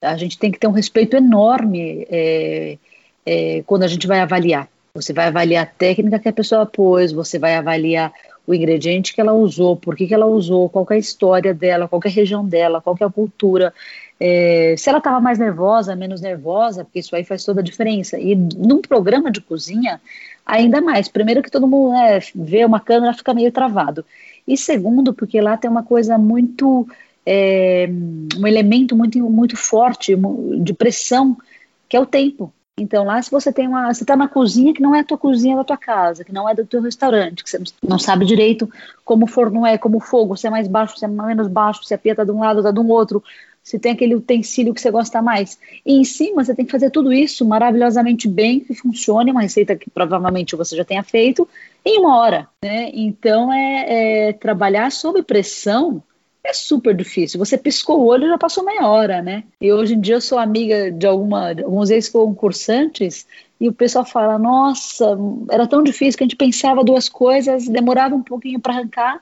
a 0.00 0.16
gente 0.16 0.38
tem 0.38 0.50
que 0.50 0.58
ter 0.58 0.66
um 0.66 0.72
respeito 0.72 1.16
enorme 1.16 2.06
é, 2.10 2.78
é, 3.26 3.62
quando 3.66 3.82
a 3.82 3.88
gente 3.88 4.06
vai 4.06 4.20
avaliar. 4.20 4.68
Você 4.94 5.12
vai 5.12 5.28
avaliar 5.28 5.64
a 5.64 5.66
técnica 5.66 6.18
que 6.18 6.28
a 6.28 6.32
pessoa 6.32 6.66
pôs, 6.66 7.12
você 7.12 7.38
vai 7.38 7.54
avaliar 7.54 8.12
o 8.46 8.54
ingrediente 8.54 9.14
que 9.14 9.20
ela 9.20 9.32
usou, 9.32 9.76
por 9.76 9.94
que, 9.94 10.06
que 10.06 10.14
ela 10.14 10.26
usou, 10.26 10.68
qual 10.68 10.84
é 10.90 10.94
a 10.94 10.98
história 10.98 11.54
dela, 11.54 11.86
qual 11.86 12.00
é 12.04 12.08
a 12.08 12.10
região 12.10 12.44
dela, 12.44 12.80
qual 12.80 12.96
é 13.00 13.04
a 13.04 13.10
cultura. 13.10 13.72
É, 14.18 14.74
se 14.76 14.88
ela 14.88 14.98
estava 14.98 15.20
mais 15.20 15.38
nervosa, 15.38 15.94
menos 15.94 16.20
nervosa, 16.20 16.84
porque 16.84 16.98
isso 16.98 17.14
aí 17.14 17.22
faz 17.22 17.44
toda 17.44 17.60
a 17.60 17.64
diferença. 17.64 18.18
E 18.18 18.34
num 18.34 18.82
programa 18.82 19.30
de 19.30 19.40
cozinha, 19.40 20.00
ainda 20.44 20.80
mais. 20.80 21.08
Primeiro 21.08 21.42
que 21.42 21.50
todo 21.50 21.68
mundo 21.68 21.92
né, 21.92 22.18
vê 22.34 22.64
uma 22.64 22.80
câmera, 22.80 23.14
fica 23.14 23.32
meio 23.32 23.52
travado. 23.52 24.04
E 24.46 24.56
segundo, 24.56 25.14
porque 25.14 25.40
lá 25.40 25.56
tem 25.56 25.70
uma 25.70 25.84
coisa 25.84 26.18
muito. 26.18 26.88
É, 27.32 27.88
um 28.36 28.44
elemento 28.44 28.96
muito, 28.96 29.18
muito 29.30 29.56
forte 29.56 30.16
de 30.62 30.74
pressão, 30.74 31.36
que 31.88 31.96
é 31.96 32.00
o 32.00 32.06
tempo. 32.06 32.52
Então 32.76 33.04
lá 33.04 33.20
se 33.20 33.30
você 33.30 33.52
tem 33.52 33.68
uma, 33.68 33.92
você 33.92 34.02
está 34.02 34.16
na 34.16 34.26
cozinha 34.26 34.72
que 34.72 34.80
não 34.82 34.94
é 34.94 35.00
a 35.00 35.04
tua 35.04 35.18
cozinha 35.18 35.56
da 35.56 35.64
tua 35.64 35.76
casa, 35.76 36.24
que 36.24 36.32
não 36.32 36.48
é 36.48 36.54
do 36.54 36.66
teu 36.66 36.80
restaurante, 36.80 37.44
que 37.44 37.50
você 37.50 37.62
não 37.86 37.98
sabe 37.98 38.24
direito 38.24 38.68
como 39.04 39.26
o 39.26 39.28
forno 39.28 39.66
é, 39.66 39.76
como 39.76 39.98
o 39.98 40.00
fogo, 40.00 40.36
se 40.36 40.46
é 40.46 40.50
mais 40.50 40.66
baixo, 40.66 40.98
se 40.98 41.04
é 41.04 41.08
menos 41.08 41.46
baixo, 41.46 41.84
se 41.84 41.94
a 41.94 41.98
pia 41.98 42.12
está 42.12 42.24
de 42.24 42.30
um 42.30 42.40
lado, 42.40 42.60
está 42.60 42.70
do 42.70 42.86
outro, 42.88 43.22
se 43.62 43.78
tem 43.78 43.92
aquele 43.92 44.14
utensílio 44.14 44.72
que 44.72 44.80
você 44.80 44.90
gosta 44.90 45.20
mais. 45.20 45.58
E 45.84 45.94
em 45.94 46.04
cima 46.04 46.42
você 46.42 46.54
tem 46.54 46.64
que 46.64 46.72
fazer 46.72 46.90
tudo 46.90 47.12
isso 47.12 47.44
maravilhosamente 47.44 48.26
bem, 48.26 48.60
que 48.60 48.74
funcione, 48.74 49.30
uma 49.30 49.42
receita 49.42 49.76
que 49.76 49.90
provavelmente 49.90 50.56
você 50.56 50.74
já 50.74 50.84
tenha 50.84 51.02
feito, 51.02 51.46
em 51.84 51.98
uma 52.00 52.18
hora. 52.18 52.48
Né? 52.64 52.90
Então 52.94 53.52
é, 53.52 54.28
é 54.28 54.32
trabalhar 54.32 54.90
sob 54.90 55.22
pressão 55.22 56.02
é 56.42 56.52
super 56.52 56.94
difícil. 56.94 57.38
Você 57.38 57.56
piscou 57.58 58.00
o 58.00 58.06
olho 58.06 58.26
e 58.26 58.28
já 58.28 58.38
passou 58.38 58.64
meia 58.64 58.86
hora, 58.86 59.22
né? 59.22 59.44
E 59.60 59.72
hoje 59.72 59.94
em 59.94 60.00
dia 60.00 60.14
eu 60.14 60.20
sou 60.20 60.38
amiga 60.38 60.90
de, 60.90 61.06
alguma, 61.06 61.54
de 61.54 61.62
alguns 61.62 61.90
ex-concursantes 61.90 63.26
e 63.60 63.68
o 63.68 63.72
pessoal 63.72 64.04
fala: 64.04 64.38
nossa, 64.38 65.16
era 65.50 65.66
tão 65.66 65.82
difícil 65.82 66.16
que 66.16 66.24
a 66.24 66.26
gente 66.26 66.36
pensava 66.36 66.84
duas 66.84 67.08
coisas, 67.08 67.68
demorava 67.68 68.14
um 68.14 68.22
pouquinho 68.22 68.60
para 68.60 68.74
arrancar 68.74 69.20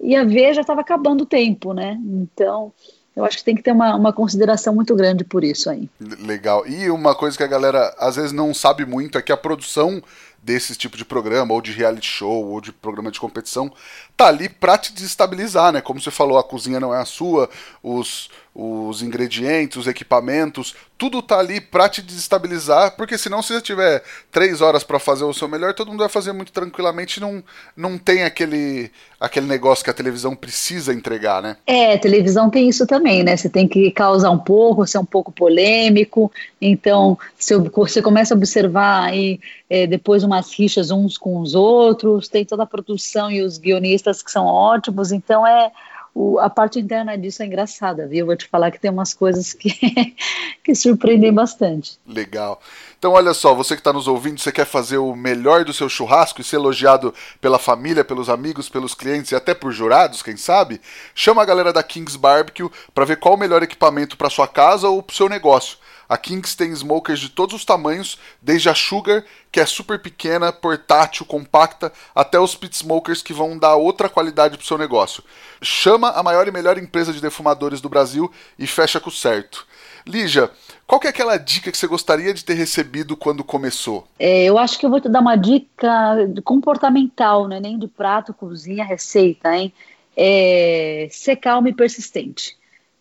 e 0.00 0.14
a 0.14 0.24
ver 0.24 0.54
já 0.54 0.60
estava 0.60 0.80
acabando 0.80 1.22
o 1.22 1.26
tempo, 1.26 1.72
né? 1.72 1.98
Então. 2.04 2.72
Eu 3.16 3.24
acho 3.24 3.38
que 3.38 3.44
tem 3.44 3.56
que 3.56 3.64
ter 3.64 3.72
uma, 3.72 3.96
uma 3.96 4.12
consideração 4.12 4.72
muito 4.72 4.94
grande 4.94 5.24
por 5.24 5.42
isso 5.42 5.68
aí. 5.68 5.90
Legal. 6.00 6.64
E 6.68 6.88
uma 6.88 7.16
coisa 7.16 7.36
que 7.36 7.42
a 7.42 7.48
galera 7.48 7.92
às 7.98 8.14
vezes 8.14 8.30
não 8.30 8.54
sabe 8.54 8.86
muito 8.86 9.18
é 9.18 9.22
que 9.22 9.32
a 9.32 9.36
produção 9.36 10.00
desse 10.42 10.74
tipo 10.74 10.96
de 10.96 11.04
programa, 11.04 11.52
ou 11.52 11.60
de 11.60 11.72
reality 11.72 12.06
show, 12.06 12.46
ou 12.46 12.60
de 12.60 12.72
programa 12.72 13.10
de 13.10 13.20
competição, 13.20 13.72
tá 14.16 14.28
ali 14.28 14.48
para 14.48 14.78
te 14.78 14.92
desestabilizar, 14.92 15.72
né? 15.72 15.80
Como 15.80 16.00
você 16.00 16.10
falou, 16.10 16.38
a 16.38 16.44
cozinha 16.44 16.80
não 16.80 16.94
é 16.94 17.00
a 17.00 17.04
sua, 17.04 17.50
os, 17.82 18.30
os 18.60 19.02
ingredientes, 19.02 19.76
os 19.76 19.86
equipamentos, 19.86 20.74
tudo 20.98 21.22
tá 21.22 21.38
ali 21.38 21.60
para 21.60 21.88
te 21.88 22.02
desestabilizar, 22.02 22.96
porque 22.96 23.16
senão 23.16 23.40
se 23.40 23.54
você 23.54 23.62
tiver 23.62 24.02
três 24.32 24.60
horas 24.60 24.82
para 24.82 24.98
fazer 24.98 25.22
o 25.22 25.32
seu 25.32 25.46
melhor, 25.46 25.72
todo 25.74 25.92
mundo 25.92 26.00
vai 26.00 26.08
fazer 26.08 26.32
muito 26.32 26.50
tranquilamente, 26.50 27.20
não 27.20 27.40
não 27.76 27.96
tem 27.96 28.24
aquele 28.24 28.90
aquele 29.20 29.46
negócio 29.46 29.84
que 29.84 29.90
a 29.90 29.94
televisão 29.94 30.34
precisa 30.34 30.92
entregar, 30.92 31.40
né? 31.40 31.56
É, 31.64 31.92
a 31.92 31.98
televisão 31.98 32.50
tem 32.50 32.68
isso 32.68 32.84
também, 32.84 33.22
né? 33.22 33.36
Você 33.36 33.48
tem 33.48 33.68
que 33.68 33.92
causar 33.92 34.30
um 34.30 34.38
pouco, 34.38 34.84
ser 34.88 34.98
um 34.98 35.04
pouco 35.04 35.30
polêmico, 35.30 36.32
então 36.60 37.16
se 37.38 37.54
você 37.56 38.02
começa 38.02 38.34
a 38.34 38.36
observar 38.36 39.04
aí 39.04 39.38
é, 39.70 39.86
depois 39.86 40.24
umas 40.24 40.52
rixas 40.52 40.90
uns 40.90 41.16
com 41.16 41.38
os 41.38 41.54
outros, 41.54 42.26
tem 42.26 42.44
toda 42.44 42.64
a 42.64 42.66
produção 42.66 43.30
e 43.30 43.40
os 43.40 43.56
guionistas 43.56 44.20
que 44.20 44.32
são 44.32 44.46
ótimos, 44.46 45.12
então 45.12 45.46
é 45.46 45.70
o, 46.18 46.36
a 46.40 46.50
parte 46.50 46.80
interna 46.80 47.16
disso 47.16 47.44
é 47.44 47.46
engraçada, 47.46 48.04
viu? 48.04 48.26
Vou 48.26 48.34
te 48.34 48.48
falar 48.48 48.72
que 48.72 48.80
tem 48.80 48.90
umas 48.90 49.14
coisas 49.14 49.52
que, 49.52 49.70
que 50.64 50.74
surpreendem 50.74 51.32
bastante. 51.32 51.96
Legal. 52.04 52.60
Então, 52.98 53.12
olha 53.12 53.32
só, 53.32 53.54
você 53.54 53.76
que 53.76 53.80
está 53.80 53.92
nos 53.92 54.08
ouvindo, 54.08 54.40
você 54.40 54.50
quer 54.50 54.66
fazer 54.66 54.98
o 54.98 55.14
melhor 55.14 55.64
do 55.64 55.72
seu 55.72 55.88
churrasco 55.88 56.40
e 56.40 56.44
ser 56.44 56.56
elogiado 56.56 57.14
pela 57.40 57.56
família, 57.56 58.04
pelos 58.04 58.28
amigos, 58.28 58.68
pelos 58.68 58.96
clientes 58.96 59.30
e 59.30 59.36
até 59.36 59.54
por 59.54 59.70
jurados, 59.70 60.20
quem 60.20 60.36
sabe? 60.36 60.80
Chama 61.14 61.42
a 61.42 61.44
galera 61.44 61.72
da 61.72 61.84
Kings 61.84 62.18
Barbecue 62.18 62.68
para 62.92 63.04
ver 63.04 63.20
qual 63.20 63.34
o 63.34 63.38
melhor 63.38 63.62
equipamento 63.62 64.16
para 64.16 64.28
sua 64.28 64.48
casa 64.48 64.88
ou 64.88 65.00
para 65.00 65.14
o 65.14 65.16
seu 65.16 65.28
negócio. 65.28 65.78
A 66.08 66.16
Kings 66.16 66.56
tem 66.56 66.72
smokers 66.72 67.20
de 67.20 67.28
todos 67.28 67.54
os 67.54 67.64
tamanhos, 67.64 68.18
desde 68.40 68.70
a 68.70 68.74
Sugar, 68.74 69.24
que 69.52 69.60
é 69.60 69.66
super 69.66 70.00
pequena, 70.00 70.50
portátil, 70.50 71.26
compacta, 71.26 71.92
até 72.14 72.40
os 72.40 72.54
pit 72.54 72.74
smokers 72.74 73.20
que 73.20 73.34
vão 73.34 73.58
dar 73.58 73.76
outra 73.76 74.08
qualidade 74.08 74.56
para 74.56 74.64
o 74.64 74.66
seu 74.66 74.78
negócio. 74.78 75.22
Chama 75.60 76.10
a 76.10 76.22
maior 76.22 76.48
e 76.48 76.50
melhor 76.50 76.78
empresa 76.78 77.12
de 77.12 77.20
defumadores 77.20 77.80
do 77.80 77.88
Brasil 77.88 78.32
e 78.58 78.66
fecha 78.66 78.98
com 78.98 79.10
o 79.10 79.12
certo. 79.12 79.66
Lígia, 80.06 80.50
qual 80.86 81.00
é 81.04 81.08
aquela 81.08 81.36
dica 81.36 81.70
que 81.70 81.76
você 81.76 81.86
gostaria 81.86 82.32
de 82.32 82.42
ter 82.42 82.54
recebido 82.54 83.14
quando 83.14 83.44
começou? 83.44 84.08
É, 84.18 84.44
eu 84.44 84.56
acho 84.56 84.78
que 84.78 84.86
eu 84.86 84.90
vou 84.90 85.00
te 85.00 85.08
dar 85.08 85.20
uma 85.20 85.36
dica 85.36 86.16
comportamental, 86.42 87.46
né? 87.46 87.60
nem 87.60 87.78
de 87.78 87.86
prato, 87.86 88.32
cozinha, 88.32 88.84
receita, 88.84 89.54
hein? 89.54 89.72
É, 90.16 91.08
ser 91.10 91.36
calmo 91.36 91.68
e 91.68 91.74
persistente. 91.74 92.56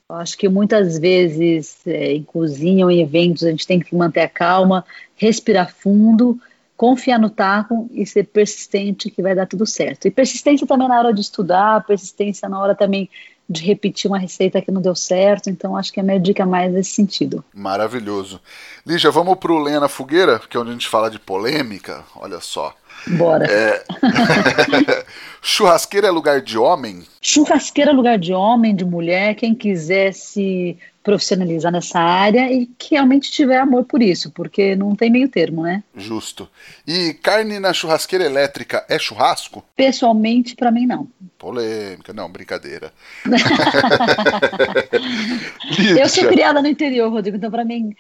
Acho 0.10 0.38
que 0.38 0.48
muitas 0.48 0.98
vezes 0.98 1.86
é, 1.86 2.14
em 2.14 2.24
cozinha 2.24 2.86
ou 2.86 2.92
em 2.92 3.02
eventos 3.02 3.44
a 3.44 3.52
gente 3.52 3.68
tem 3.68 3.78
que 3.78 3.94
manter 3.94 4.22
a 4.22 4.30
calma, 4.30 4.86
respirar 5.18 5.74
fundo, 5.74 6.40
confiar 6.78 7.20
no 7.20 7.30
taco 7.30 7.90
e 7.92 8.06
ser 8.06 8.24
persistente 8.28 9.12
que 9.12 9.22
vai 9.22 9.36
dar 9.36 9.46
tudo 9.46 9.66
certo. 9.66 10.08
E 10.08 10.12
persistência 10.12 10.66
também 10.66 10.88
na 10.88 10.98
hora 10.98 11.14
de 11.14 11.20
estudar, 11.20 11.86
persistência 11.86 12.48
na 12.48 12.58
hora 12.58 12.74
também 12.74 13.10
de 13.50 13.64
repetir 13.64 14.10
uma 14.10 14.18
receita 14.18 14.62
que 14.62 14.72
não 14.72 14.82
deu 14.82 14.96
certo. 14.96 15.50
Então 15.50 15.76
acho 15.76 15.92
que 15.92 16.00
é 16.00 16.04
a 16.04 16.06
minha 16.06 16.20
dica 16.20 16.46
mais 16.46 16.72
nesse 16.72 16.92
sentido. 16.92 17.44
Maravilhoso. 17.54 18.40
Lígia, 18.86 19.12
vamos 19.12 19.38
pro 19.38 19.62
Lenha 19.62 19.82
na 19.82 19.90
Fogueira, 19.90 20.40
que 20.40 20.56
é 20.56 20.60
onde 20.60 20.70
a 20.70 20.74
gente 20.74 20.88
fala 20.88 21.10
de 21.10 21.20
polêmica. 21.20 22.06
Olha 22.16 22.40
só. 22.40 22.74
Bora. 23.06 23.46
É... 23.46 23.84
Churrasqueira 25.42 26.08
é 26.08 26.12
lugar 26.12 26.42
de 26.42 26.58
homem? 26.58 27.04
Churrasqueira 27.22 27.92
é 27.92 27.94
lugar 27.94 28.18
de 28.18 28.34
homem, 28.34 28.76
de 28.76 28.84
mulher, 28.84 29.36
quem 29.36 29.56
quiser 29.56 30.14
se 30.14 30.78
profissionalizar 31.08 31.72
nessa 31.72 32.02
área 32.02 32.52
e 32.52 32.66
que 32.66 32.96
realmente 32.96 33.32
tiver 33.32 33.58
amor 33.58 33.86
por 33.86 34.02
isso, 34.02 34.30
porque 34.32 34.76
não 34.76 34.94
tem 34.94 35.10
meio 35.10 35.30
termo, 35.30 35.64
né? 35.64 35.82
Justo. 35.96 36.50
E 36.86 37.14
carne 37.14 37.60
na 37.60 37.72
churrasqueira 37.72 38.26
elétrica 38.26 38.86
é 38.90 39.00
churrasco? 39.00 39.64
Pessoalmente, 39.74 40.54
para 40.54 40.70
mim, 40.70 40.86
não. 40.86 41.08
Polêmica, 41.38 42.12
não, 42.12 42.30
brincadeira. 42.30 42.92
Eu 45.98 46.10
sou 46.10 46.28
criada 46.28 46.62
no 46.62 46.68
interior, 46.68 47.10
Rodrigo, 47.10 47.38
então 47.38 47.50
para 47.50 47.64
mim, 47.64 47.96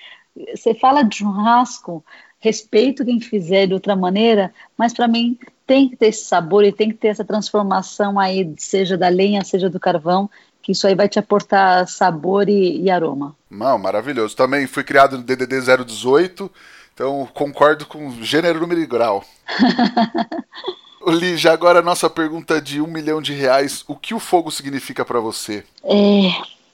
você 0.54 0.74
fala 0.74 1.02
de 1.02 1.20
churrasco, 1.20 2.04
respeito 2.40 3.06
quem 3.06 3.20
fizer 3.20 3.68
de 3.68 3.74
outra 3.74 3.96
maneira, 3.96 4.54
mas 4.78 4.94
para 4.94 5.08
mim 5.08 5.38
tem 5.66 5.90
que 5.90 5.98
ter 5.98 6.08
esse 6.08 6.26
sabor 6.26 6.64
e 6.64 6.72
tem 6.72 6.90
que 6.90 6.96
ter 6.96 7.10
essa 7.10 7.26
transformação 7.26 8.18
aí, 8.18 8.54
seja 8.58 8.98
da 8.98 9.10
lenha, 9.10 9.44
seja 9.44 9.70
do 9.70 9.80
carvão, 9.80 10.30
que 10.62 10.72
isso 10.72 10.88
aí 10.88 10.96
vai 10.96 11.10
te 11.10 11.20
aportar 11.20 11.88
sabor 11.88 12.48
e, 12.48 12.82
e 12.82 12.90
aroma. 12.90 13.36
Não, 13.50 13.78
maravilhoso. 13.78 14.36
Também 14.36 14.68
fui 14.68 14.84
criado 14.84 15.18
no 15.18 15.24
DDD 15.24 15.62
018, 15.86 16.50
então 16.94 17.28
concordo 17.34 17.86
com 17.86 18.12
gênero, 18.22 18.60
número 18.60 18.82
e 18.82 18.86
grau. 18.86 19.24
Lígia, 21.08 21.54
agora 21.54 21.80
a 21.80 21.84
nossa 21.84 22.10
pergunta 22.10 22.62
de 22.62 22.82
um 22.82 22.88
milhão 22.88 23.22
de 23.22 23.34
reais. 23.34 23.84
O 23.88 23.96
que 23.96 24.14
o 24.14 24.20
fogo 24.20 24.52
significa 24.52 25.06
para 25.06 25.22
você? 25.22 25.64
É, 25.84 26.32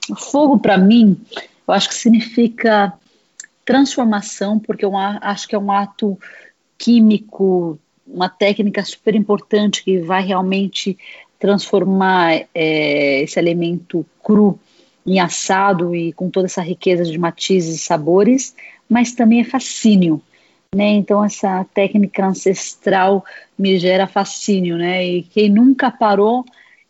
o 0.10 0.16
fogo, 0.16 0.58
para 0.58 0.78
mim, 0.78 1.20
eu 1.68 1.74
acho 1.74 1.90
que 1.90 1.96
significa 1.96 2.94
transformação, 3.66 4.60
porque 4.60 4.86
eu 4.86 4.96
acho 4.96 5.48
que 5.48 5.56
é 5.56 5.60
um 5.60 5.72
ato 5.72 6.18
químico, 6.78 7.80
uma 8.06 8.30
técnica 8.30 8.84
super 8.84 9.16
importante 9.16 9.84
que 9.84 10.00
vai 10.00 10.24
realmente 10.24 10.98
transformar 11.40 12.46
é, 12.54 13.22
esse 13.22 13.38
alimento 13.38 14.06
cru 14.24 14.60
em 15.06 15.20
assado 15.20 15.96
e 15.96 16.14
com 16.14 16.30
toda 16.30 16.46
essa 16.46 16.62
riqueza 16.62 17.04
de 17.04 17.18
matizes 17.18 17.76
e 17.76 17.84
sabores, 17.84 18.56
mas 18.88 19.14
também 19.14 19.42
é 19.42 19.44
fascínio. 19.44 20.22
Né? 20.74 20.90
Então 20.92 21.24
essa 21.24 21.66
técnica 21.74 22.26
ancestral 22.26 23.24
me 23.58 23.78
gera 23.78 24.08
fascínio, 24.08 24.78
né? 24.78 25.06
E 25.06 25.24
quem 25.24 25.50
nunca 25.50 25.92
parou 25.92 26.44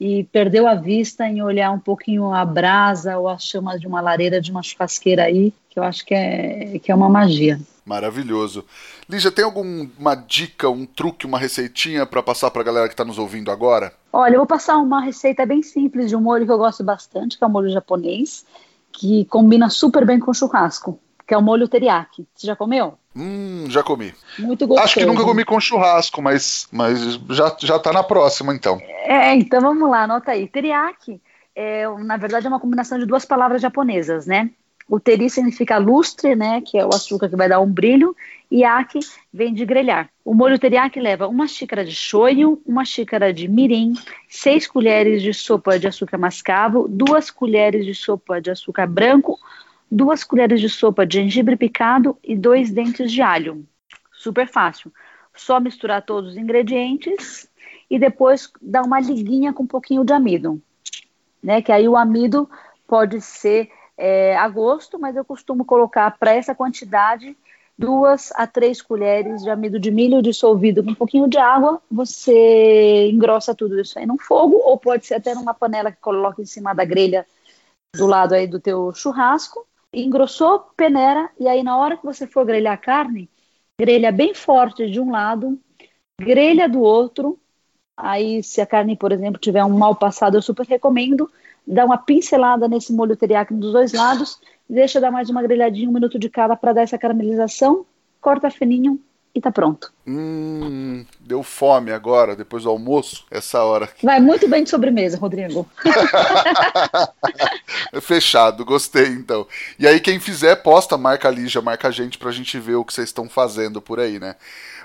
e 0.03 0.25
perdeu 0.25 0.67
a 0.67 0.75
vista 0.75 1.25
em 1.25 1.41
olhar 1.41 1.71
um 1.71 1.79
pouquinho 1.79 2.33
a 2.33 2.43
brasa 2.43 3.17
ou 3.17 3.29
a 3.29 3.37
chama 3.37 3.79
de 3.79 3.87
uma 3.87 4.01
lareira 4.01 4.41
de 4.41 4.51
uma 4.51 4.61
churrasqueira 4.61 5.23
aí, 5.23 5.53
que 5.69 5.79
eu 5.79 5.83
acho 5.83 6.05
que 6.05 6.13
é, 6.13 6.77
que 6.79 6.91
é 6.91 6.95
uma 6.95 7.07
magia. 7.07 7.57
Maravilhoso. 7.85 8.65
Lígia, 9.09 9.31
tem 9.31 9.45
alguma 9.45 10.13
dica, 10.15 10.69
um 10.69 10.85
truque, 10.85 11.25
uma 11.25 11.39
receitinha 11.39 12.05
para 12.05 12.21
passar 12.21 12.51
para 12.51 12.61
a 12.61 12.65
galera 12.65 12.87
que 12.89 12.93
está 12.93 13.05
nos 13.05 13.17
ouvindo 13.17 13.49
agora? 13.49 13.93
Olha, 14.11 14.33
eu 14.33 14.39
vou 14.39 14.47
passar 14.47 14.75
uma 14.75 14.99
receita 14.99 15.45
bem 15.45 15.63
simples 15.63 16.09
de 16.09 16.17
um 16.17 16.21
molho 16.21 16.45
que 16.45 16.51
eu 16.51 16.57
gosto 16.57 16.83
bastante, 16.83 17.37
que 17.37 17.43
é 17.43 17.47
o 17.47 17.49
molho 17.49 17.69
japonês, 17.69 18.45
que 18.91 19.23
combina 19.25 19.69
super 19.69 20.05
bem 20.05 20.19
com 20.19 20.33
churrasco, 20.33 20.99
que 21.25 21.33
é 21.33 21.37
o 21.37 21.41
molho 21.41 21.69
teriyaki. 21.69 22.27
Você 22.35 22.45
já 22.45 22.57
comeu? 22.57 22.97
Hum, 23.15 23.65
já 23.69 23.83
comi. 23.83 24.13
Muito 24.39 24.65
gostoso. 24.65 24.85
Acho 24.85 24.99
que 24.99 25.05
nunca 25.05 25.23
comi 25.23 25.45
com 25.45 25.59
churrasco, 25.59 26.21
mas, 26.21 26.67
mas 26.71 27.19
já, 27.29 27.55
já 27.59 27.79
tá 27.79 27.93
na 27.93 28.03
próxima, 28.03 28.53
então. 28.53 28.79
É, 29.05 29.35
então 29.35 29.61
vamos 29.61 29.89
lá, 29.89 30.03
anota 30.03 30.31
aí. 30.31 30.47
Teriyaki, 30.47 31.21
é, 31.55 31.87
na 31.99 32.17
verdade, 32.17 32.47
é 32.47 32.49
uma 32.49 32.59
combinação 32.59 32.97
de 32.97 33.05
duas 33.05 33.25
palavras 33.25 33.61
japonesas, 33.61 34.25
né? 34.25 34.49
O 34.89 34.99
teri 34.99 35.29
significa 35.29 35.77
lustre, 35.77 36.35
né, 36.35 36.61
que 36.61 36.77
é 36.77 36.85
o 36.85 36.89
açúcar 36.89 37.29
que 37.29 37.35
vai 37.35 37.47
dar 37.47 37.61
um 37.61 37.71
brilho, 37.71 38.15
e 38.51 38.63
aki 38.63 38.99
vem 39.33 39.53
de 39.53 39.65
grelhar. 39.65 40.09
O 40.25 40.33
molho 40.33 40.59
teriyaki 40.59 40.99
leva 40.99 41.27
uma 41.27 41.47
xícara 41.47 41.85
de 41.85 41.95
shoyu, 41.95 42.61
uma 42.65 42.83
xícara 42.83 43.33
de 43.33 43.47
mirim, 43.47 43.93
seis 44.27 44.67
colheres 44.67 45.21
de 45.21 45.33
sopa 45.33 45.79
de 45.79 45.87
açúcar 45.87 46.17
mascavo, 46.17 46.87
duas 46.87 47.31
colheres 47.31 47.85
de 47.85 47.95
sopa 47.95 48.41
de 48.41 48.51
açúcar 48.51 48.85
branco, 48.85 49.39
duas 49.93 50.23
colheres 50.23 50.59
de 50.59 50.69
sopa 50.69 51.05
de 51.05 51.21
gengibre 51.21 51.55
picado 51.55 52.17
e 52.23 52.35
dois 52.35 52.71
dentes 52.71 53.11
de 53.11 53.21
alho. 53.21 53.63
Super 54.11 54.47
fácil. 54.47 54.91
Só 55.35 55.59
misturar 55.59 56.01
todos 56.01 56.31
os 56.31 56.37
ingredientes 56.37 57.47
e 57.89 57.99
depois 57.99 58.51
dar 58.61 58.83
uma 58.83 58.99
liguinha 58.99 59.53
com 59.53 59.63
um 59.63 59.67
pouquinho 59.67 60.03
de 60.03 60.11
amido, 60.11 60.61
né? 61.43 61.61
Que 61.61 61.71
aí 61.71 61.87
o 61.87 61.95
amido 61.95 62.49
pode 62.87 63.21
ser 63.21 63.69
é, 63.95 64.35
a 64.35 64.47
gosto, 64.47 64.97
mas 64.99 65.15
eu 65.15 65.23
costumo 65.23 65.63
colocar 65.63 66.17
para 66.17 66.33
essa 66.33 66.55
quantidade 66.55 67.37
duas 67.77 68.31
a 68.35 68.47
três 68.47 68.81
colheres 68.81 69.43
de 69.43 69.49
amido 69.49 69.79
de 69.79 69.91
milho 69.91 70.21
dissolvido 70.21 70.83
com 70.83 70.91
um 70.91 70.95
pouquinho 70.95 71.27
de 71.27 71.37
água. 71.37 71.81
Você 71.91 73.09
engrossa 73.11 73.53
tudo 73.53 73.79
isso 73.79 73.97
aí 73.99 74.05
no 74.05 74.17
fogo, 74.17 74.55
ou 74.63 74.77
pode 74.77 75.05
ser 75.05 75.15
até 75.15 75.35
numa 75.35 75.53
panela 75.53 75.91
que 75.91 76.01
coloca 76.01 76.41
em 76.41 76.45
cima 76.45 76.73
da 76.73 76.85
grelha 76.85 77.25
do 77.95 78.07
lado 78.07 78.33
aí 78.33 78.47
do 78.47 78.59
teu 78.59 78.91
churrasco. 78.93 79.67
Engrossou, 79.93 80.59
peneira, 80.75 81.29
e 81.39 81.47
aí 81.47 81.61
na 81.63 81.77
hora 81.77 81.97
que 81.97 82.05
você 82.05 82.25
for 82.25 82.45
grelhar 82.45 82.73
a 82.73 82.77
carne, 82.77 83.29
grelha 83.79 84.11
bem 84.11 84.33
forte 84.33 84.89
de 84.89 84.99
um 84.99 85.11
lado, 85.11 85.59
grelha 86.19 86.67
do 86.67 86.81
outro. 86.81 87.39
Aí, 87.95 88.41
se 88.41 88.59
a 88.59 88.65
carne, 88.65 88.97
por 88.97 89.11
exemplo, 89.11 89.39
tiver 89.39 89.63
um 89.63 89.77
mal 89.77 89.95
passado, 89.95 90.35
eu 90.35 90.41
super 90.41 90.65
recomendo 90.65 91.29
dá 91.65 91.85
uma 91.85 91.97
pincelada 91.97 92.67
nesse 92.67 92.93
molho 92.93 93.15
teriyaki 93.15 93.53
dos 93.53 93.71
dois 93.71 93.93
lados, 93.93 94.39
deixa 94.69 94.99
dar 94.99 95.11
mais 95.11 95.29
uma 95.29 95.41
grelhadinha, 95.41 95.89
um 95.89 95.93
minuto 95.93 96.19
de 96.19 96.29
cada 96.29 96.55
para 96.55 96.73
dar 96.73 96.81
essa 96.81 96.97
caramelização, 96.97 97.85
corta 98.19 98.49
fininho 98.49 98.99
e 99.35 99.41
tá 99.41 99.51
pronto. 99.51 99.91
Hum, 100.05 101.05
deu 101.19 101.41
fome 101.41 101.91
agora, 101.91 102.35
depois 102.35 102.63
do 102.63 102.69
almoço, 102.69 103.25
essa 103.31 103.63
hora. 103.63 103.89
Vai 104.03 104.19
muito 104.19 104.47
bem 104.47 104.63
de 104.63 104.69
sobremesa, 104.69 105.17
Rodrigo. 105.17 105.67
Fechado, 108.01 108.63
gostei 108.63 109.07
então. 109.07 109.47
E 109.79 109.87
aí 109.87 109.99
quem 109.99 110.19
fizer, 110.19 110.57
posta, 110.57 110.97
marca 110.97 111.27
a 111.27 111.31
Lígia, 111.31 111.61
marca 111.61 111.87
a 111.87 111.91
gente 111.91 112.17
pra 112.17 112.31
gente 112.31 112.59
ver 112.59 112.75
o 112.75 112.85
que 112.85 112.93
vocês 112.93 113.09
estão 113.09 113.27
fazendo 113.27 113.81
por 113.81 113.99
aí, 113.99 114.19
né? 114.19 114.35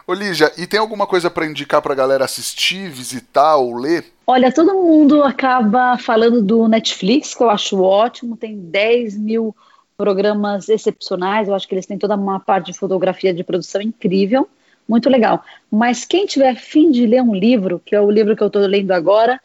Ô 0.06 0.14
Lígia, 0.14 0.50
e 0.56 0.66
tem 0.66 0.80
alguma 0.80 1.06
coisa 1.06 1.28
para 1.28 1.44
indicar 1.44 1.82
pra 1.82 1.94
galera 1.94 2.24
assistir, 2.24 2.88
visitar 2.88 3.56
ou 3.56 3.76
ler? 3.76 4.06
Olha, 4.26 4.50
todo 4.50 4.72
mundo 4.72 5.22
acaba 5.22 5.98
falando 5.98 6.40
do 6.40 6.66
Netflix, 6.66 7.34
que 7.34 7.42
eu 7.42 7.50
acho 7.50 7.82
ótimo, 7.82 8.34
tem 8.34 8.56
10 8.56 9.18
mil 9.18 9.54
programas 9.98 10.68
excepcionais, 10.68 11.48
eu 11.48 11.54
acho 11.54 11.66
que 11.66 11.74
eles 11.74 11.84
têm 11.84 11.98
toda 11.98 12.14
uma 12.14 12.38
parte 12.38 12.66
de 12.66 12.78
fotografia 12.78 13.34
de 13.34 13.42
produção 13.42 13.82
incrível, 13.82 14.48
muito 14.88 15.10
legal. 15.10 15.42
Mas 15.68 16.04
quem 16.04 16.24
tiver 16.24 16.54
fim 16.54 16.92
de 16.92 17.04
ler 17.04 17.20
um 17.20 17.34
livro, 17.34 17.82
que 17.84 17.96
é 17.96 18.00
o 18.00 18.08
livro 18.08 18.36
que 18.36 18.42
eu 18.42 18.46
estou 18.46 18.62
lendo 18.62 18.92
agora, 18.92 19.40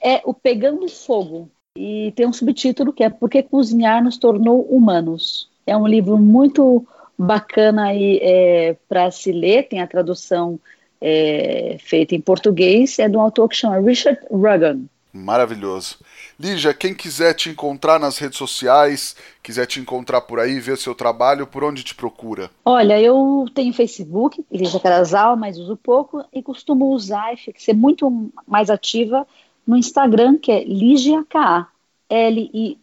é 0.00 0.22
O 0.24 0.32
Pegando 0.32 0.88
Fogo. 0.88 1.50
E 1.76 2.12
tem 2.14 2.24
um 2.24 2.32
subtítulo 2.32 2.92
que 2.92 3.02
é 3.02 3.10
Por 3.10 3.28
que 3.28 3.42
Cozinhar 3.42 4.02
nos 4.02 4.16
Tornou 4.16 4.62
Humanos. 4.62 5.50
É 5.66 5.76
um 5.76 5.88
livro 5.88 6.16
muito 6.16 6.86
bacana 7.18 7.86
aí 7.86 8.20
é, 8.22 8.76
para 8.88 9.10
se 9.10 9.32
ler, 9.32 9.64
tem 9.64 9.80
a 9.80 9.88
tradução 9.88 10.60
é, 11.00 11.78
feita 11.80 12.14
em 12.14 12.20
português, 12.20 12.98
é 13.00 13.08
de 13.08 13.16
um 13.16 13.20
autor 13.20 13.48
que 13.48 13.56
chama 13.56 13.80
Richard 13.80 14.20
Ruggin. 14.30 14.88
Maravilhoso. 15.12 15.98
Lígia, 16.38 16.74
quem 16.74 16.94
quiser 16.94 17.32
te 17.32 17.48
encontrar 17.48 17.98
nas 17.98 18.18
redes 18.18 18.36
sociais, 18.36 19.16
quiser 19.42 19.64
te 19.66 19.80
encontrar 19.80 20.20
por 20.20 20.38
aí, 20.38 20.60
ver 20.60 20.76
seu 20.76 20.94
trabalho, 20.94 21.46
por 21.46 21.64
onde 21.64 21.82
te 21.82 21.94
procura? 21.94 22.50
Olha, 22.62 23.00
eu 23.00 23.46
tenho 23.54 23.72
Facebook, 23.72 24.44
Lígia 24.52 24.78
Carasal, 24.78 25.34
mas 25.34 25.56
uso 25.56 25.78
pouco, 25.78 26.22
e 26.30 26.42
costumo 26.42 26.92
usar 26.92 27.32
e 27.32 27.38
ser 27.56 27.72
muito 27.72 28.30
mais 28.46 28.68
ativa 28.68 29.26
no 29.66 29.78
Instagram, 29.78 30.36
que 30.36 30.52
é 30.52 30.62
Lígia 30.62 31.24
K.A. 31.28 31.68
L-I-G-I-A-K-A. 32.08 32.76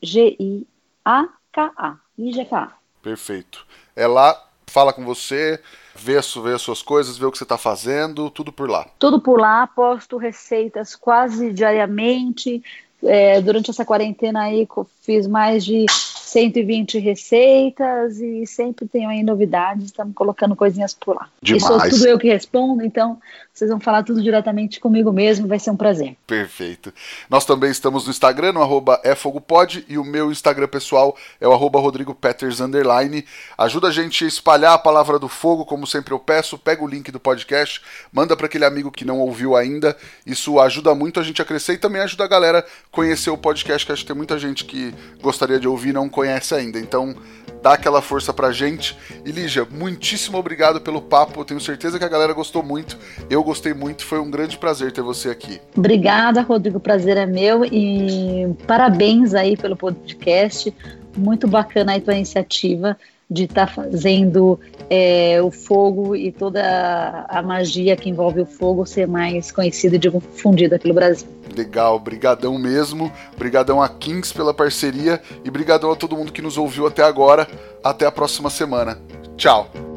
Perfeito. 3.02 3.66
É 3.96 4.06
lá, 4.08 4.44
fala 4.68 4.92
com 4.92 5.06
você, 5.06 5.60
vê, 5.96 6.14
vê 6.44 6.54
as 6.54 6.62
suas 6.62 6.82
coisas, 6.82 7.18
vê 7.18 7.26
o 7.26 7.32
que 7.32 7.38
você 7.38 7.44
está 7.44 7.58
fazendo, 7.58 8.30
tudo 8.30 8.52
por 8.52 8.70
lá. 8.70 8.88
Tudo 9.00 9.22
por 9.22 9.40
lá, 9.40 9.68
posto 9.68 10.18
receitas 10.18 10.96
quase 10.96 11.54
diariamente. 11.54 12.64
É, 13.06 13.42
durante 13.42 13.70
essa 13.70 13.86
quarentena 13.86 14.44
aí, 14.44 14.68
fiz 15.02 15.28
mais 15.28 15.64
de 15.66 15.86
120 16.34 16.98
receitas 16.98 18.20
e 18.20 18.46
sempre 18.48 18.88
tenho 18.88 19.08
aí 19.08 19.22
novidades, 19.22 19.86
estamos 19.86 20.16
colocando 20.16 20.56
coisinhas 20.56 20.92
por 20.92 21.16
lá. 21.16 21.30
Demais. 21.40 21.64
E 21.64 21.68
sou 21.68 21.80
tudo 21.80 22.08
eu 22.08 22.18
que 22.18 22.28
respondo, 22.28 22.84
então 22.84 23.20
vocês 23.54 23.70
vão 23.70 23.80
falar 23.80 24.02
tudo 24.02 24.20
diretamente 24.20 24.80
comigo 24.80 25.14
mesmo, 25.14 25.48
vai 25.48 25.60
ser 25.60 25.70
um 25.70 25.78
prazer. 25.78 26.16
Perfeito. 26.26 26.92
Nós 27.30 27.46
também 27.46 27.70
estamos 27.70 28.06
no 28.06 28.10
Instagram, 28.10 28.54
no 28.54 28.64
arroba 28.64 29.00
efogopod, 29.04 29.86
e 29.88 29.96
o 30.00 30.04
meu 30.04 30.32
Instagram 30.32 30.68
pessoal 30.68 31.16
é 31.40 31.48
o 31.48 31.54
arroba 31.54 31.80
rodrigopeters, 31.80 32.60
underline. 32.60 33.24
Ajuda 33.56 33.90
a 33.90 33.92
gente 33.92 34.26
a 34.26 34.28
espalhar 34.28 34.74
a 34.74 34.80
palavra 34.80 35.20
do 35.20 35.30
fogo, 35.30 35.66
como 35.66 35.86
sempre 35.86 36.16
eu 36.16 36.20
peço, 36.20 36.58
pega 36.58 36.84
o 36.84 36.88
link 36.88 37.12
do 37.12 37.20
podcast, 37.20 37.80
manda 38.12 38.36
para 38.36 38.48
aquele 38.48 38.66
amigo 38.66 38.90
que 38.90 39.06
não 39.06 39.20
ouviu 39.20 39.56
ainda, 39.56 39.96
isso 40.26 40.60
ajuda 40.60 40.96
muito 40.96 41.20
a 41.20 41.24
gente 41.24 41.40
a 41.40 41.46
crescer 41.46 41.74
e 41.74 41.78
também 41.78 42.02
ajuda 42.02 42.24
a 42.24 42.28
galera 42.28 42.60
a 42.60 42.64
conhecer 42.90 43.30
o 43.30 43.38
podcast, 43.38 43.86
que 43.86 43.92
acho 43.92 44.02
que 44.02 44.08
tem 44.08 44.18
muita 44.18 44.40
gente 44.40 44.66
que 44.66 44.96
gostaria 45.22 45.60
de 45.60 45.68
ouvir 45.68 45.90
e 45.90 45.94
não 45.94 46.10
conhece 46.10 46.23
ainda. 46.56 46.80
Então, 46.80 47.16
dá 47.62 47.74
aquela 47.74 48.02
força 48.02 48.34
pra 48.34 48.52
gente. 48.52 48.98
E 49.26 49.32
Lígia, 49.32 49.66
muitíssimo 49.70 50.38
obrigado 50.38 50.82
pelo 50.82 51.02
papo. 51.02 51.40
Eu 51.40 51.46
tenho 51.46 51.62
certeza 51.62 51.98
que 51.98 52.06
a 52.06 52.10
galera 52.10 52.34
gostou 52.34 52.62
muito. 52.62 52.98
Eu 53.30 53.44
gostei 53.44 53.74
muito. 53.74 54.06
Foi 54.06 54.20
um 54.20 54.30
grande 54.30 54.58
prazer 54.58 54.92
ter 54.92 55.02
você 55.02 55.30
aqui. 55.30 55.60
Obrigada, 55.76 56.42
Rodrigo. 56.42 56.78
O 56.78 56.82
prazer 56.82 57.18
é 57.18 57.26
meu. 57.26 57.64
E 57.66 58.54
parabéns 58.68 59.34
aí 59.34 59.56
pelo 59.56 59.78
podcast. 59.78 60.74
Muito 61.16 61.48
bacana 61.48 61.94
aí 61.94 62.02
tua 62.02 62.16
iniciativa 62.16 62.98
de 63.34 63.46
estar 63.46 63.66
tá 63.66 63.74
fazendo 63.74 64.60
é, 64.90 65.42
o 65.42 65.50
fogo 65.50 66.16
e 66.16 66.32
toda 66.32 67.26
a 67.28 67.42
magia 67.42 67.96
que 67.96 68.10
envolve 68.10 68.42
o 68.42 68.46
fogo 68.46 68.86
ser 68.86 69.08
mais 69.08 69.52
conhecida 69.52 69.96
e 69.96 70.00
difundida 70.00 70.76
aqui 70.76 70.88
no 70.88 70.94
Brasil. 70.94 71.28
Legal, 71.56 72.00
brigadão 72.00 72.58
mesmo. 72.58 73.12
Brigadão 73.38 73.82
a 73.82 73.90
Kings 73.90 74.34
pela 74.34 74.54
parceria 74.54 75.20
e 75.44 75.50
brigadão 75.50 75.92
a 75.92 75.96
todo 75.96 76.16
mundo 76.16 76.32
que 76.32 76.42
nos 76.42 76.58
ouviu 76.58 76.86
até 76.86 77.04
agora. 77.04 77.48
Até 77.84 78.06
a 78.06 78.12
próxima 78.12 78.50
semana. 78.50 79.00
Tchau. 79.36 79.93